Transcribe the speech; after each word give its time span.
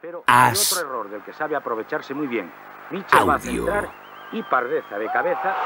Pero 0.00 0.22
hay 0.26 0.52
As. 0.52 0.72
otro 0.72 0.88
error 0.88 1.10
del 1.10 1.22
que 1.22 1.32
sabe 1.32 1.56
aprovecharse 1.56 2.14
muy 2.14 2.26
bien. 2.26 2.50
Mitchell 2.90 3.28
va 3.28 3.34
a 3.34 3.38
centrar 3.38 3.90
y 4.32 4.42
Pardeza 4.44 4.98
de 4.98 5.06
cabeza 5.06 5.56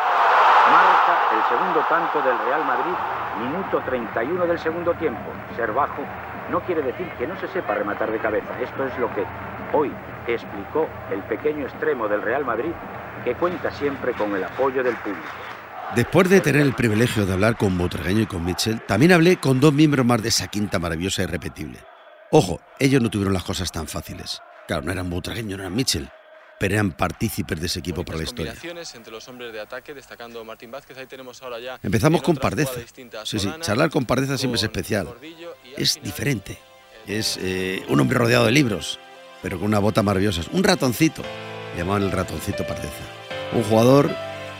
marca 0.70 1.18
el 1.34 1.48
segundo 1.48 1.84
tanto 1.88 2.22
del 2.22 2.38
Real 2.38 2.64
Madrid, 2.64 2.94
minuto 3.40 3.82
31 3.84 4.46
del 4.46 4.58
segundo 4.58 4.94
tiempo. 4.94 5.32
Ser 5.56 5.72
bajo 5.72 6.02
no 6.50 6.60
quiere 6.60 6.82
decir 6.82 7.08
que 7.18 7.26
no 7.26 7.38
se 7.40 7.48
sepa 7.48 7.74
rematar 7.74 8.10
de 8.10 8.18
cabeza. 8.18 8.58
Esto 8.60 8.86
es 8.86 8.98
lo 8.98 9.12
que 9.14 9.24
hoy 9.72 9.92
explicó 10.26 10.88
el 11.10 11.20
pequeño 11.24 11.66
extremo 11.66 12.08
del 12.08 12.22
Real 12.22 12.44
Madrid 12.44 12.72
que 13.24 13.34
cuenta 13.34 13.70
siempre 13.70 14.14
con 14.14 14.34
el 14.34 14.44
apoyo 14.44 14.82
del 14.82 14.96
público. 14.96 15.28
Después 15.94 16.30
de 16.30 16.40
tener 16.40 16.62
el 16.62 16.72
privilegio 16.72 17.26
de 17.26 17.34
hablar 17.34 17.56
con 17.56 17.76
Butragueño 17.76 18.22
y 18.22 18.26
con 18.26 18.44
Mitchell, 18.44 18.80
también 18.80 19.12
hablé 19.12 19.36
con 19.36 19.60
dos 19.60 19.74
miembros 19.74 20.06
más 20.06 20.22
de 20.22 20.30
esa 20.30 20.48
quinta 20.48 20.78
maravillosa 20.78 21.22
y 21.22 21.26
repetible. 21.26 21.91
Ojo, 22.34 22.62
ellos 22.78 23.02
no 23.02 23.10
tuvieron 23.10 23.34
las 23.34 23.44
cosas 23.44 23.70
tan 23.70 23.86
fáciles. 23.86 24.40
Claro, 24.66 24.82
no 24.82 24.90
eran 24.90 25.10
Butragueño, 25.10 25.58
no 25.58 25.64
eran 25.64 25.74
Mitchell, 25.74 26.08
pero 26.58 26.72
eran 26.72 26.92
partícipes 26.92 27.60
de 27.60 27.66
ese 27.66 27.80
equipo 27.80 28.06
para 28.06 28.16
la 28.16 28.24
historia. 28.24 28.54
entre 28.94 29.12
los 29.12 29.28
hombres 29.28 29.52
de 29.52 29.60
ataque, 29.60 29.92
destacando 29.92 30.42
Martín 30.42 30.70
Vázquez. 30.70 30.96
Ahí 30.96 31.06
tenemos 31.06 31.42
ahora 31.42 31.60
ya. 31.60 31.78
Empezamos 31.82 32.22
con 32.22 32.36
Pardeza. 32.36 32.80
Sí, 33.24 33.38
sí, 33.38 33.52
charlar 33.60 33.90
con 33.90 34.06
Pardeza 34.06 34.38
siempre 34.38 34.56
es 34.56 34.62
especial. 34.62 35.08
Es 35.76 35.92
final, 35.92 36.06
diferente. 36.06 36.58
Es 37.06 37.38
eh, 37.42 37.84
un 37.90 38.00
hombre 38.00 38.16
rodeado 38.16 38.46
de 38.46 38.52
libros, 38.52 38.98
pero 39.42 39.58
con 39.58 39.68
una 39.68 39.78
bota 39.78 40.02
maravillosa. 40.02 40.40
Un 40.52 40.64
ratoncito. 40.64 41.22
Llamaban 41.76 42.02
el 42.02 42.12
ratoncito 42.12 42.66
Pardeza. 42.66 43.04
Un 43.52 43.62
jugador 43.64 44.10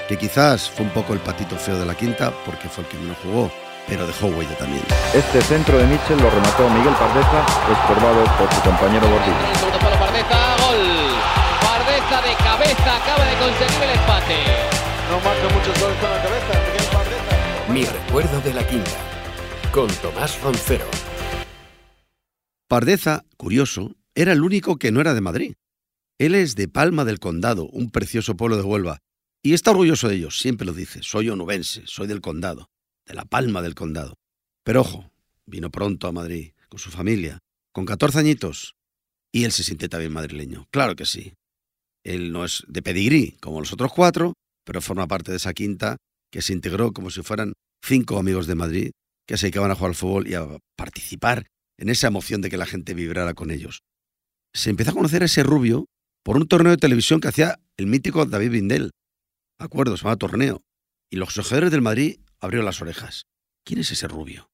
que 0.08 0.18
quizás 0.18 0.68
fue 0.68 0.84
un 0.84 0.92
poco 0.92 1.14
el 1.14 1.20
patito 1.20 1.56
feo 1.56 1.78
de 1.78 1.86
la 1.86 1.96
quinta, 1.96 2.34
porque 2.44 2.68
fue 2.68 2.84
el 2.84 2.90
que 2.90 2.98
menos 2.98 3.16
jugó, 3.22 3.50
pero 3.88 4.06
dejó 4.06 4.26
huella 4.28 4.56
también. 4.56 4.82
Este 5.14 5.40
centro 5.42 5.78
de 5.78 5.86
Mitchell 5.86 6.20
lo 6.20 6.30
remató 6.30 6.68
Miguel 6.70 6.94
Pardeza, 6.94 7.44
estorbado 7.70 8.24
por 8.38 8.52
su 8.54 8.60
compañero 8.62 9.08
Gordillo. 9.08 9.54
Segundo 9.54 9.78
palo 9.78 9.96
Pardeza, 9.96 10.56
gol. 10.64 10.82
Pardeza 11.60 12.22
de 12.22 12.34
cabeza 12.36 12.96
acaba 12.96 13.24
de 13.24 13.36
conseguir 13.38 13.82
el 13.82 13.90
empate. 13.98 14.36
No 15.10 15.16
marca 15.20 15.54
muchos 15.54 15.80
goles 15.80 15.98
con 15.98 16.10
la 16.10 16.22
cabeza, 16.22 16.52
Miguel 16.66 16.88
Pardeza. 16.92 17.72
Mi 17.72 17.84
recuerdo 17.84 18.40
de 18.40 18.54
la 18.54 18.66
quinta. 18.66 18.90
Con 19.72 19.88
Tomás 19.88 20.40
Roncero. 20.42 20.86
Pardeza, 22.68 23.24
curioso, 23.36 23.96
era 24.14 24.32
el 24.32 24.42
único 24.42 24.76
que 24.76 24.92
no 24.92 25.00
era 25.00 25.14
de 25.14 25.20
Madrid. 25.20 25.54
Él 26.18 26.34
es 26.34 26.54
de 26.54 26.68
Palma 26.68 27.04
del 27.04 27.18
Condado, 27.18 27.66
un 27.66 27.90
precioso 27.90 28.36
pueblo 28.36 28.56
de 28.56 28.62
Huelva, 28.62 28.98
y 29.42 29.54
está 29.54 29.72
orgulloso 29.72 30.08
de 30.08 30.16
ello, 30.16 30.30
siempre 30.30 30.66
lo 30.66 30.72
dice, 30.72 31.00
soy 31.02 31.28
onubense, 31.28 31.82
soy 31.86 32.06
del 32.06 32.20
condado, 32.20 32.70
de 33.12 33.16
la 33.16 33.26
Palma 33.26 33.60
del 33.60 33.74
Condado. 33.74 34.14
Pero 34.64 34.80
ojo, 34.80 35.10
vino 35.46 35.70
pronto 35.70 36.08
a 36.08 36.12
Madrid, 36.12 36.52
con 36.68 36.78
su 36.78 36.90
familia, 36.90 37.38
con 37.72 37.84
14 37.84 38.18
añitos, 38.18 38.74
y 39.30 39.44
él 39.44 39.52
se 39.52 39.64
siente 39.64 39.88
también 39.88 40.12
madrileño, 40.12 40.66
claro 40.70 40.96
que 40.96 41.04
sí. 41.04 41.34
Él 42.04 42.32
no 42.32 42.44
es 42.44 42.64
de 42.68 42.82
pedigrí, 42.82 43.36
como 43.40 43.60
los 43.60 43.72
otros 43.72 43.92
cuatro, 43.92 44.32
pero 44.64 44.80
forma 44.80 45.06
parte 45.06 45.30
de 45.30 45.36
esa 45.36 45.52
quinta 45.52 45.98
que 46.32 46.40
se 46.40 46.54
integró 46.54 46.92
como 46.92 47.10
si 47.10 47.22
fueran 47.22 47.52
cinco 47.84 48.18
amigos 48.18 48.46
de 48.46 48.54
Madrid 48.54 48.90
que 49.26 49.36
se 49.36 49.46
dedicaban 49.46 49.70
a 49.70 49.74
jugar 49.74 49.90
al 49.90 49.94
fútbol 49.94 50.28
y 50.28 50.34
a 50.34 50.46
participar 50.76 51.46
en 51.78 51.90
esa 51.90 52.06
emoción 52.06 52.40
de 52.40 52.48
que 52.48 52.56
la 52.56 52.66
gente 52.66 52.94
vibrara 52.94 53.34
con 53.34 53.50
ellos. 53.50 53.82
Se 54.54 54.70
empezó 54.70 54.90
a 54.90 54.94
conocer 54.94 55.22
a 55.22 55.26
ese 55.26 55.42
rubio 55.42 55.84
por 56.24 56.36
un 56.36 56.48
torneo 56.48 56.70
de 56.70 56.78
televisión 56.78 57.20
que 57.20 57.28
hacía 57.28 57.60
el 57.76 57.86
mítico 57.86 58.24
David 58.24 58.52
Bindel. 58.52 58.90
¿De 59.58 59.64
acuerdo? 59.64 59.96
Se 59.96 60.02
llamaba 60.02 60.16
Torneo. 60.16 60.62
Y 61.10 61.16
los 61.16 61.34
jugadores 61.34 61.70
del 61.70 61.82
Madrid 61.82 62.20
abrieron 62.42 62.66
las 62.66 62.82
orejas. 62.82 63.26
¿Quién 63.64 63.80
es 63.80 63.90
ese 63.90 64.08
rubio? 64.08 64.50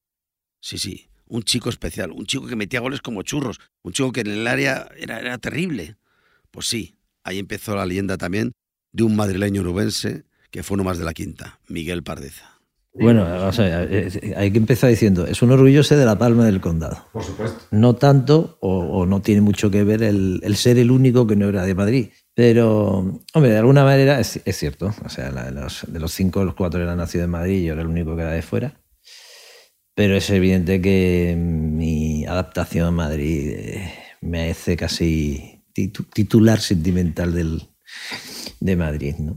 Sí, 0.61 0.79
sí, 0.79 1.09
un 1.27 1.43
chico 1.43 1.71
especial, 1.71 2.13
un 2.13 2.27
chico 2.27 2.47
que 2.47 2.55
metía 2.55 2.81
goles 2.81 3.01
como 3.01 3.23
churros, 3.23 3.59
un 3.83 3.93
chico 3.93 4.13
que 4.13 4.21
en 4.21 4.29
el 4.29 4.47
área 4.47 4.89
era, 4.97 5.19
era 5.19 5.39
terrible. 5.39 5.97
Pues 6.51 6.67
sí, 6.67 6.97
ahí 7.25 7.39
empezó 7.39 7.75
la 7.75 7.87
leyenda 7.87 8.17
también 8.17 8.53
de 8.93 9.03
un 9.03 9.17
madrileño 9.17 9.63
urubense 9.63 10.25
que 10.51 10.63
fue 10.63 10.77
uno 10.77 10.85
más 10.85 10.99
de 10.99 11.05
la 11.05 11.15
quinta, 11.15 11.61
Miguel 11.69 12.03
Pardeza. 12.03 12.61
Bueno, 12.95 13.23
vamos 13.23 13.59
a 13.61 13.63
ver, 13.63 13.89
eh, 13.93 14.35
hay 14.37 14.51
que 14.51 14.59
empezar 14.59 14.91
diciendo, 14.91 15.27
es 15.27 15.41
un 15.43 15.53
orgulloso 15.53 15.97
de 15.97 16.05
la 16.05 16.19
palma 16.19 16.47
del 16.47 16.61
condado. 16.61 17.07
Por 17.13 17.23
supuesto. 17.23 17.61
No 17.71 17.95
tanto, 17.95 18.59
o, 18.61 18.79
o 18.79 19.07
no 19.07 19.23
tiene 19.23 19.41
mucho 19.41 19.71
que 19.71 19.85
ver 19.85 20.03
el, 20.03 20.41
el 20.43 20.57
ser 20.57 20.79
el 20.79 20.91
único 20.91 21.27
que 21.27 21.37
no 21.37 21.49
era 21.49 21.65
de 21.65 21.75
Madrid. 21.75 22.09
Pero, 22.39 23.21
hombre, 23.35 23.51
de 23.51 23.59
alguna 23.59 23.83
manera 23.83 24.21
es, 24.21 24.39
es 24.45 24.57
cierto. 24.57 24.95
O 25.05 25.09
sea, 25.09 25.33
la- 25.33 25.51
los, 25.51 25.85
de 25.89 25.99
los 25.99 26.13
cinco, 26.13 26.45
los 26.45 26.55
cuatro 26.55 26.81
eran 26.81 26.99
nacidos 26.99 27.25
en 27.25 27.31
Madrid 27.33 27.63
y 27.63 27.65
yo 27.65 27.73
era 27.73 27.83
el 27.83 27.89
único 27.89 28.15
que 28.15 28.23
era 28.23 28.31
de 28.31 28.43
fuera. 28.43 28.81
Pero 29.97 30.17
es 30.17 30.31
evidente 30.31 30.81
que 30.81 31.35
mi 31.37 32.25
adaptación 32.27 32.87
a 32.87 32.91
Madrid 32.93 33.51
eh, 33.57 33.93
me 34.21 34.53
hace 34.53 34.77
casi 34.77 35.65
titu- 35.75 36.07
titular 36.15 36.61
sentimental 36.61 37.35
del, 37.35 37.61
de 38.61 38.77
Madrid. 38.77 39.17
¿no? 39.19 39.37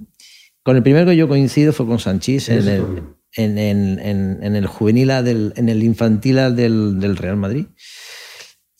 Con 0.61 0.77
el 0.77 0.83
primero 0.83 1.07
que 1.07 1.17
yo 1.17 1.27
coincido 1.27 1.73
fue 1.73 1.87
con 1.87 1.97
Sanchís 1.97 2.49
en 2.49 2.67
el, 2.67 2.83
en, 3.35 3.57
en- 3.57 3.99
en- 3.99 4.43
en 4.43 4.55
el 4.55 4.67
juvenil 4.67 5.09
A 5.09 5.23
del, 5.23 5.53
en 5.55 5.69
el 5.69 5.81
infantil 5.81 6.37
A 6.37 6.51
del, 6.51 6.99
del 6.99 7.17
Real 7.17 7.37
Madrid. 7.37 7.65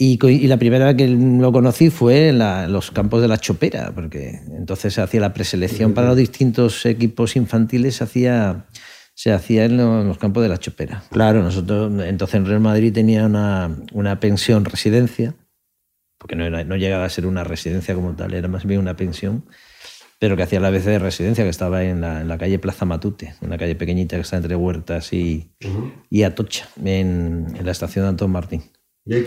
Y, 0.03 0.17
y 0.25 0.47
la 0.47 0.57
primera 0.57 0.85
vez 0.85 0.95
que 0.95 1.07
lo 1.07 1.51
conocí 1.51 1.91
fue 1.91 2.29
en, 2.29 2.39
la- 2.39 2.63
en 2.63 2.73
los 2.73 2.89
campos 2.89 3.21
de 3.21 3.27
la 3.27 3.37
Chopera, 3.37 3.91
porque 3.93 4.39
entonces 4.57 4.95
se 4.95 5.01
hacía 5.01 5.21
la 5.21 5.31
preselección 5.31 5.93
para 5.93 6.07
los 6.07 6.17
distintos 6.17 6.83
equipos 6.87 7.35
infantiles, 7.35 7.97
se 7.97 8.03
hacía, 8.05 8.65
se 9.13 9.31
hacía 9.31 9.65
en 9.65 9.77
lo- 9.77 10.01
en 10.01 10.07
los 10.07 10.17
campos 10.17 10.41
de 10.41 10.49
la 10.49 10.57
Chopera. 10.57 11.03
Claro, 11.11 11.43
nosotros 11.43 11.91
entonces 12.03 12.33
en 12.33 12.47
Real 12.47 12.61
Madrid 12.61 12.91
tenía 12.91 13.27
una, 13.27 13.69
una 13.93 14.19
pensión 14.19 14.65
residencia, 14.65 15.35
porque 16.17 16.35
no, 16.35 16.45
era- 16.45 16.63
no 16.63 16.77
llegaba 16.77 17.05
a 17.05 17.09
ser 17.09 17.27
una 17.27 17.43
residencia 17.43 17.93
como 17.93 18.15
tal, 18.15 18.33
era 18.33 18.47
más 18.47 18.65
bien 18.65 18.79
una 18.79 18.95
pensión, 18.95 19.45
pero 20.17 20.35
que 20.35 20.41
hacía 20.41 20.59
la 20.59 20.71
vez 20.71 20.83
de 20.83 20.97
residencia, 20.97 21.43
que 21.43 21.51
estaba 21.51 21.83
en 21.83 22.01
la, 22.01 22.21
en 22.21 22.27
la 22.27 22.39
calle 22.39 22.57
Plaza 22.57 22.85
Matute, 22.85 23.35
una 23.41 23.55
calle 23.59 23.75
pequeñita 23.75 24.15
que 24.15 24.23
está 24.23 24.37
entre 24.37 24.55
Huertas 24.55 25.13
y, 25.13 25.51
y 26.09 26.23
Atocha, 26.23 26.67
en, 26.83 27.53
en 27.55 27.63
la 27.63 27.71
estación 27.71 28.05
de 28.05 28.09
Antón 28.09 28.31
Martín. 28.31 28.63
Y 29.05 29.15
ahí 29.15 29.25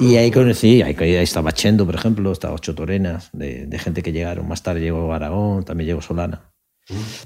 Y 0.00 0.16
ahí 0.16 0.30
conocí, 0.30 0.82
ahí, 0.82 0.94
ahí 0.98 1.14
estaba 1.16 1.52
Chendo, 1.52 1.86
por 1.86 1.94
ejemplo, 1.94 2.30
estaba 2.30 2.54
Ocho 2.54 2.74
Torenas, 2.74 3.30
de, 3.32 3.66
de 3.66 3.78
gente 3.78 4.02
que 4.02 4.12
llegaron. 4.12 4.46
Más 4.48 4.62
tarde 4.62 4.80
llegó 4.80 5.12
Aragón, 5.12 5.64
también 5.64 5.88
llegó 5.88 6.02
Solana. 6.02 6.52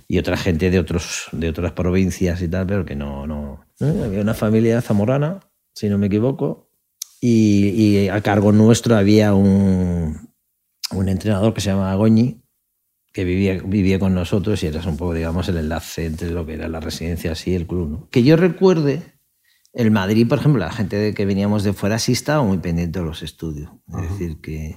Y 0.07 0.19
otra 0.19 0.37
gente 0.37 0.71
de, 0.71 0.79
otros, 0.79 1.27
de 1.33 1.49
otras 1.49 1.73
provincias 1.73 2.41
y 2.43 2.49
tal, 2.49 2.67
pero 2.67 2.85
que 2.85 2.95
no, 2.95 3.27
no. 3.27 3.65
¿no? 3.81 4.05
Había 4.05 4.21
una 4.21 4.35
familia 4.35 4.81
zamorana, 4.81 5.41
si 5.75 5.89
no 5.89 5.99
me 5.99 6.07
equivoco, 6.07 6.71
y, 7.21 7.71
y 7.71 8.09
a 8.09 8.21
cargo 8.21 8.53
nuestro 8.53 8.95
había 8.95 9.35
un, 9.35 10.31
un 10.93 11.09
entrenador 11.09 11.55
que 11.55 11.61
se 11.61 11.71
llamaba 11.71 11.95
Goñi, 11.97 12.41
que 13.13 13.25
vivía, 13.25 13.61
vivía 13.65 13.99
con 13.99 14.15
nosotros 14.15 14.63
y 14.63 14.69
era 14.69 14.81
un 14.89 14.97
poco, 14.97 15.15
digamos, 15.15 15.49
el 15.49 15.57
enlace 15.57 16.07
entre 16.07 16.31
lo 16.31 16.47
que 16.47 16.55
era 16.55 16.69
la 16.69 16.79
residencia 16.79 17.33
y 17.45 17.55
el 17.55 17.67
club. 17.67 17.91
¿no? 17.91 18.09
Que 18.11 18.23
yo 18.23 18.37
recuerde, 18.37 19.18
el 19.79 19.91
Madrid, 19.91 20.27
por 20.29 20.39
ejemplo, 20.39 20.59
la 20.61 20.73
gente 20.73 20.97
de 20.97 21.15
que 21.15 21.25
veníamos 21.25 21.63
de 21.63 21.73
fuera 21.73 21.99
sí 21.99 22.13
estaba 22.13 22.43
muy 22.43 22.59
pendiente 22.59 22.99
de 22.99 23.05
los 23.05 23.23
estudios. 23.23 23.71
Es 24.03 24.11
decir, 24.11 24.41
que 24.41 24.77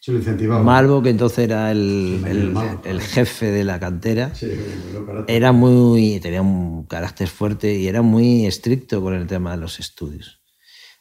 Se 0.00 0.10
lo 0.12 0.18
incentivaba. 0.18 0.62
Malvo, 0.62 1.02
que 1.02 1.10
entonces 1.10 1.38
era 1.38 1.70
el, 1.70 2.20
Sí, 2.24 2.30
el- 2.30 2.50
Malvo. 2.52 2.82
el 2.84 3.00
jefe 3.00 3.50
de 3.52 3.64
la 3.64 3.78
cantera, 3.78 4.34
Sí, 4.34 4.50
era 5.28 5.52
muy, 5.52 6.18
tenía 6.20 6.42
un 6.42 6.84
carácter 6.86 7.28
fuerte 7.28 7.74
y 7.78 7.86
era 7.86 8.02
muy 8.02 8.44
estricto 8.46 9.00
con 9.00 9.14
el 9.14 9.26
tema 9.26 9.52
de 9.52 9.58
los 9.58 9.78
estudios. 9.80 10.42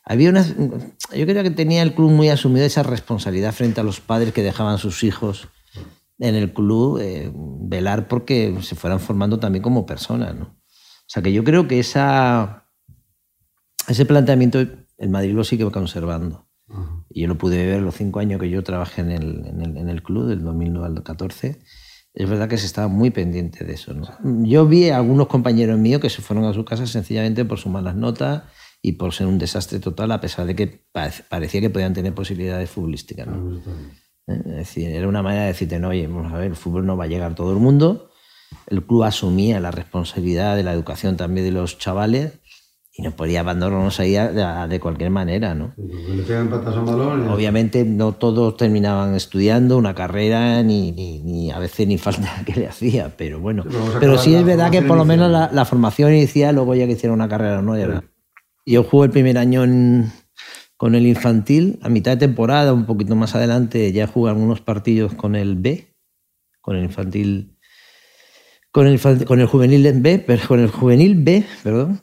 Había 0.06 0.30
una, 0.30 0.46
yo 0.46 1.26
creo 1.26 1.44
que 1.44 1.50
tenía 1.52 1.82
el 1.82 1.94
club 1.96 2.12
muy 2.12 2.30
asumido 2.30 2.66
esa 2.66 2.84
responsabilidad 2.84 3.52
frente 3.54 3.82
a 3.82 3.84
los 3.84 4.00
padres 4.00 4.32
que 4.34 4.44
dejaban 4.44 4.76
a 4.76 4.78
sus 4.78 5.04
hijos 5.04 5.48
en 6.20 6.36
el 6.36 6.54
club, 6.54 7.00
eh, 7.02 7.32
velar 7.34 8.08
porque 8.08 8.56
se 8.62 8.76
fueran 8.76 9.00
formando 9.00 9.40
también 9.40 9.64
como 9.64 9.86
personas. 9.86 10.36
¿no? 10.36 10.44
O 10.46 11.08
sea 11.08 11.24
que 11.24 11.34
yo 11.34 11.44
creo 11.44 11.68
que 11.68 11.80
esa, 11.80 12.63
ese 13.88 14.06
planteamiento 14.06 14.60
el 14.98 15.10
Madrid 15.10 15.34
lo 15.34 15.44
sigue 15.44 15.70
conservando. 15.72 16.48
Y 17.10 17.22
yo 17.22 17.28
lo 17.28 17.38
pude 17.38 17.66
ver 17.66 17.82
los 17.82 17.96
cinco 17.96 18.20
años 18.20 18.40
que 18.40 18.50
yo 18.50 18.64
trabajé 18.64 19.02
en 19.02 19.12
el, 19.12 19.46
en 19.46 19.62
el, 19.62 19.78
en 19.78 19.90
el 19.90 20.02
club, 20.02 20.28
del 20.28 20.44
2009 20.44 20.88
al 20.98 21.04
14. 21.04 21.60
Es 22.16 22.30
verdad 22.30 22.48
que 22.48 22.58
se 22.58 22.66
estaba 22.66 22.88
muy 22.88 23.10
pendiente 23.12 23.64
de 23.66 23.74
eso. 23.74 23.94
¿no? 23.94 24.08
Yo 24.46 24.66
vi 24.66 24.90
a 24.90 24.98
algunos 24.98 25.28
compañeros 25.28 25.78
míos 25.80 26.02
que 26.02 26.10
se 26.10 26.22
fueron 26.22 26.46
a 26.46 26.54
su 26.54 26.64
casa 26.66 26.88
sencillamente 26.88 27.46
por 27.46 27.60
sus 27.60 27.72
malas 27.72 27.96
notas 27.96 28.44
y 28.82 28.94
por 28.94 29.14
ser 29.14 29.28
un 29.28 29.38
desastre 29.38 29.80
total, 29.80 30.12
a 30.12 30.22
pesar 30.22 30.46
de 30.46 30.56
que 30.56 30.86
parec- 30.94 31.24
parecía 31.30 31.62
que 31.62 31.70
podían 31.70 31.94
tener 31.94 32.14
posibilidades 32.14 32.70
futbolísticas. 32.70 33.28
¿no? 33.28 33.58
¿Eh? 34.28 34.42
Es 34.46 34.56
decir, 34.56 34.90
era 34.90 35.08
una 35.08 35.22
manera 35.22 35.44
de 35.44 35.48
decirte, 35.50 35.80
no, 35.80 35.90
oye, 35.90 36.08
vamos 36.08 36.32
a 36.34 36.38
ver, 36.38 36.48
el 36.48 36.56
fútbol 36.56 36.86
no 36.86 36.96
va 36.98 37.04
a 37.04 37.08
llegar 37.08 37.32
a 37.32 37.36
todo 37.36 37.52
el 37.54 37.60
mundo. 37.60 38.10
El 38.68 38.84
club 38.86 39.04
asumía 39.04 39.60
la 39.60 39.72
responsabilidad 39.72 40.56
de 40.56 40.64
la 40.64 40.74
educación 40.74 41.18
también 41.18 41.46
de 41.46 41.52
los 41.52 41.78
chavales 41.78 42.40
y 42.96 43.02
no 43.02 43.12
podía 43.12 43.40
abandonarnos 43.40 44.00
ahí 44.00 44.16
a- 44.16 44.62
a- 44.64 44.68
de 44.68 44.80
cualquier 44.80 45.10
manera, 45.10 45.56
¿no? 45.56 45.74
Balón. 46.86 47.28
Obviamente 47.30 47.84
no 47.86 48.12
todos 48.14 48.56
terminaban 48.56 49.16
estudiando 49.16 49.78
una 49.78 49.96
carrera 49.96 50.62
ni, 50.62 50.92
ni, 50.92 51.20
ni 51.24 51.52
a 51.52 51.58
veces 51.58 51.88
ni 51.88 51.98
falta 51.98 52.30
que 52.46 52.54
le 52.60 52.68
hacía, 52.68 53.12
pero 53.18 53.40
bueno. 53.40 53.64
Sí, 53.64 53.70
pero 54.00 54.18
sí 54.20 54.36
es 54.36 54.46
verdad 54.46 54.70
que 54.72 54.82
por 54.84 54.98
lo 54.98 55.06
menos 55.06 55.32
la, 55.52 55.66
formación 55.66 56.14
inicial, 56.14 56.54
luego 56.56 56.76
ya 56.76 56.86
que 56.86 56.92
hicieron 56.94 57.16
una 57.16 57.28
carrera 57.30 57.62
no, 57.64 57.76
ya 57.78 57.84
era- 57.86 58.04
Yo 58.66 58.84
jugué 58.84 59.06
el 59.08 59.12
primer 59.12 59.38
año 59.40 59.64
en- 59.64 60.12
con 60.78 60.94
el 60.96 61.08
infantil, 61.08 61.80
a 61.82 61.90
mitad 61.90 62.12
de 62.12 62.18
temporada, 62.18 62.74
un 62.74 62.86
poquito 62.86 63.16
más 63.16 63.34
adelante, 63.36 63.92
ya 63.92 64.06
jugué 64.06 64.30
algunos 64.32 64.62
partidos 64.62 65.14
con 65.16 65.36
el 65.36 65.56
B, 65.56 65.88
con 66.62 66.76
el 66.76 66.84
infantil, 66.84 67.58
con 68.72 68.86
el, 68.88 69.00
con 69.26 69.40
el 69.40 69.48
juvenil 69.48 69.92
B, 70.02 70.26
con 70.48 70.60
el 70.60 70.70
juvenil 70.70 71.16
B, 71.16 71.44
perdón. 71.64 72.02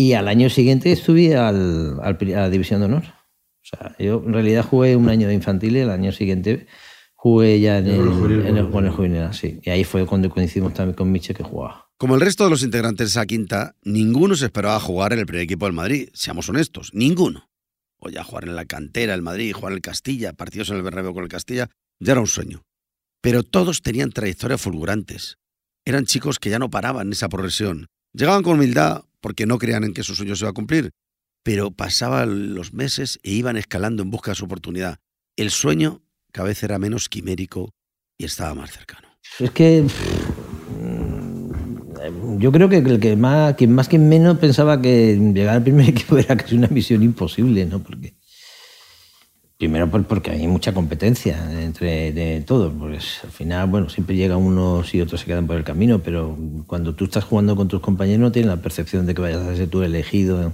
Y 0.00 0.12
al 0.12 0.28
año 0.28 0.48
siguiente 0.48 0.92
estuve 0.92 1.34
al, 1.36 1.98
a 2.00 2.12
la 2.20 2.50
División 2.50 2.78
de 2.78 2.86
Honor. 2.86 3.02
O 3.02 3.64
sea, 3.64 3.96
yo 3.98 4.22
en 4.24 4.32
realidad 4.32 4.64
jugué 4.64 4.94
un 4.94 5.08
año 5.08 5.26
de 5.26 5.34
infantil 5.34 5.76
y 5.76 5.80
el 5.80 5.90
año 5.90 6.12
siguiente 6.12 6.68
jugué 7.16 7.58
ya 7.58 7.78
en 7.78 7.88
el, 7.88 8.00
el 8.02 8.08
juvenil, 8.10 8.46
en 8.46 8.56
el- 8.58 8.70
con 8.70 8.84
el 8.84 8.90
el 8.90 8.96
juvenil, 8.96 9.32
sí. 9.32 9.58
Y 9.60 9.70
ahí 9.70 9.82
fue 9.82 10.06
cuando 10.06 10.30
coincidimos 10.30 10.72
también 10.74 10.94
con 10.94 11.10
Miche 11.10 11.34
que 11.34 11.42
jugaba. 11.42 11.88
Como 11.96 12.14
el 12.14 12.20
resto 12.20 12.44
de 12.44 12.50
los 12.50 12.62
integrantes 12.62 13.08
de 13.08 13.10
esa 13.10 13.26
quinta, 13.26 13.74
ninguno 13.82 14.36
se 14.36 14.44
esperaba 14.44 14.78
jugar 14.78 15.12
en 15.14 15.18
el 15.18 15.26
primer 15.26 15.42
equipo 15.42 15.66
del 15.66 15.74
Madrid, 15.74 16.10
seamos 16.12 16.48
honestos, 16.48 16.90
ninguno. 16.94 17.50
O 17.98 18.08
ya 18.08 18.22
jugar 18.22 18.44
en 18.44 18.54
la 18.54 18.66
cantera 18.66 19.14
del 19.14 19.22
Madrid, 19.22 19.52
jugar 19.52 19.72
en 19.72 19.78
el 19.78 19.82
Castilla, 19.82 20.32
partidos 20.32 20.70
en 20.70 20.76
el 20.76 20.82
Bernabéu 20.82 21.12
con 21.12 21.24
el 21.24 21.28
Castilla, 21.28 21.70
ya 21.98 22.12
era 22.12 22.20
un 22.20 22.28
sueño. 22.28 22.62
Pero 23.20 23.42
todos 23.42 23.82
tenían 23.82 24.12
trayectorias 24.12 24.60
fulgurantes. 24.60 25.38
Eran 25.84 26.04
chicos 26.04 26.38
que 26.38 26.50
ya 26.50 26.60
no 26.60 26.70
paraban 26.70 27.08
en 27.08 27.14
esa 27.14 27.28
progresión. 27.28 27.88
Llegaban 28.12 28.44
con 28.44 28.54
humildad 28.54 29.02
porque 29.20 29.46
no 29.46 29.58
creían 29.58 29.84
en 29.84 29.94
que 29.94 30.02
su 30.02 30.14
sueño 30.14 30.36
se 30.36 30.44
iba 30.44 30.50
a 30.50 30.54
cumplir, 30.54 30.90
pero 31.42 31.70
pasaban 31.70 32.54
los 32.54 32.72
meses 32.72 33.18
e 33.22 33.32
iban 33.32 33.56
escalando 33.56 34.02
en 34.02 34.10
busca 34.10 34.32
de 34.32 34.36
su 34.36 34.44
oportunidad. 34.44 34.98
El 35.36 35.50
sueño 35.50 36.02
cada 36.32 36.48
vez 36.48 36.62
era 36.62 36.78
menos 36.78 37.08
quimérico 37.08 37.74
y 38.18 38.24
estaba 38.24 38.54
más 38.54 38.70
cercano. 38.70 39.08
Es 39.38 39.50
que 39.50 39.82
mm, 39.82 42.38
yo 42.38 42.52
creo 42.52 42.68
que 42.68 42.78
el 42.78 43.00
que 43.00 43.16
más, 43.16 43.54
quien 43.54 43.72
más 43.72 43.88
quien 43.88 44.08
menos 44.08 44.38
pensaba 44.38 44.80
que 44.80 45.16
llegar 45.34 45.56
al 45.56 45.62
primer 45.62 45.88
equipo 45.90 46.18
era 46.18 46.36
casi 46.36 46.56
una 46.56 46.68
misión 46.68 47.02
imposible, 47.02 47.64
¿no? 47.66 47.82
Porque 47.82 48.14
primero 49.58 49.90
por- 49.90 50.04
porque 50.06 50.30
hay 50.30 50.46
mucha 50.46 50.72
competencia 50.72 51.36
entre 51.62 52.40
todos, 52.42 52.72
pues 52.78 53.20
al 53.24 53.30
final, 53.30 53.68
bueno, 53.68 53.88
siempre 53.88 54.14
llegan 54.16 54.38
unos 54.38 54.94
y 54.94 55.00
otros 55.00 55.20
se 55.20 55.26
quedan 55.26 55.46
por 55.48 55.56
el 55.56 55.64
camino, 55.64 55.98
pero 56.00 56.36
cuando 56.66 56.94
tú 56.94 57.04
estás 57.06 57.24
jugando 57.24 57.56
con 57.56 57.66
tus 57.68 57.80
compañeros 57.80 58.20
no 58.20 58.32
tienes 58.32 58.48
la 58.50 58.62
percepción 58.62 59.04
de 59.06 59.14
que 59.14 59.20
vayas 59.22 59.44
a 59.44 59.56
ser 59.56 59.68
tú 59.68 59.82
elegido 59.82 60.40
en, 60.42 60.52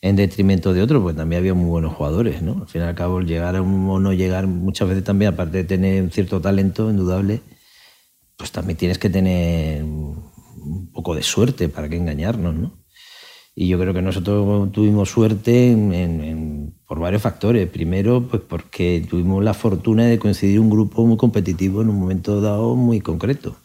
en 0.00 0.16
detrimento 0.16 0.72
de 0.72 0.80
otro, 0.82 1.02
pues 1.02 1.14
también 1.16 1.40
había 1.40 1.52
muy 1.54 1.68
buenos 1.68 1.94
jugadores, 1.94 2.40
¿no? 2.40 2.62
Al 2.62 2.68
fin 2.68 2.80
y 2.82 2.84
al 2.84 2.94
cabo, 2.94 3.20
llegar 3.20 3.54
a 3.56 3.62
un- 3.62 3.88
o 3.90 4.00
no 4.00 4.12
llegar 4.14 4.46
muchas 4.46 4.88
veces 4.88 5.04
también, 5.04 5.34
aparte 5.34 5.58
de 5.58 5.64
tener 5.64 6.02
un 6.02 6.10
cierto 6.10 6.40
talento 6.40 6.88
indudable, 6.90 7.40
pues 8.36 8.50
también 8.52 8.78
tienes 8.78 8.98
que 8.98 9.10
tener 9.10 9.82
un 9.84 10.90
poco 10.92 11.14
de 11.14 11.22
suerte 11.22 11.68
para 11.68 11.88
que 11.88 11.96
engañarnos, 11.96 12.54
¿no? 12.54 12.72
Y 13.54 13.68
yo 13.68 13.78
creo 13.78 13.92
que 13.92 14.02
nosotros 14.02 14.72
tuvimos 14.72 15.10
suerte 15.10 15.72
en- 15.72 16.74
por 16.88 16.98
varios 16.98 17.22
factores. 17.22 17.68
Primero, 17.68 18.26
pues 18.26 18.42
porque 18.42 19.06
tuvimos 19.08 19.44
la 19.44 19.54
fortuna 19.54 20.06
de 20.06 20.18
coincidir 20.18 20.58
un 20.58 20.70
grupo 20.70 21.06
muy 21.06 21.18
competitivo 21.18 21.82
en 21.82 21.90
un 21.90 22.00
momento 22.00 22.40
dado 22.40 22.74
muy 22.74 23.00
concreto. 23.00 23.56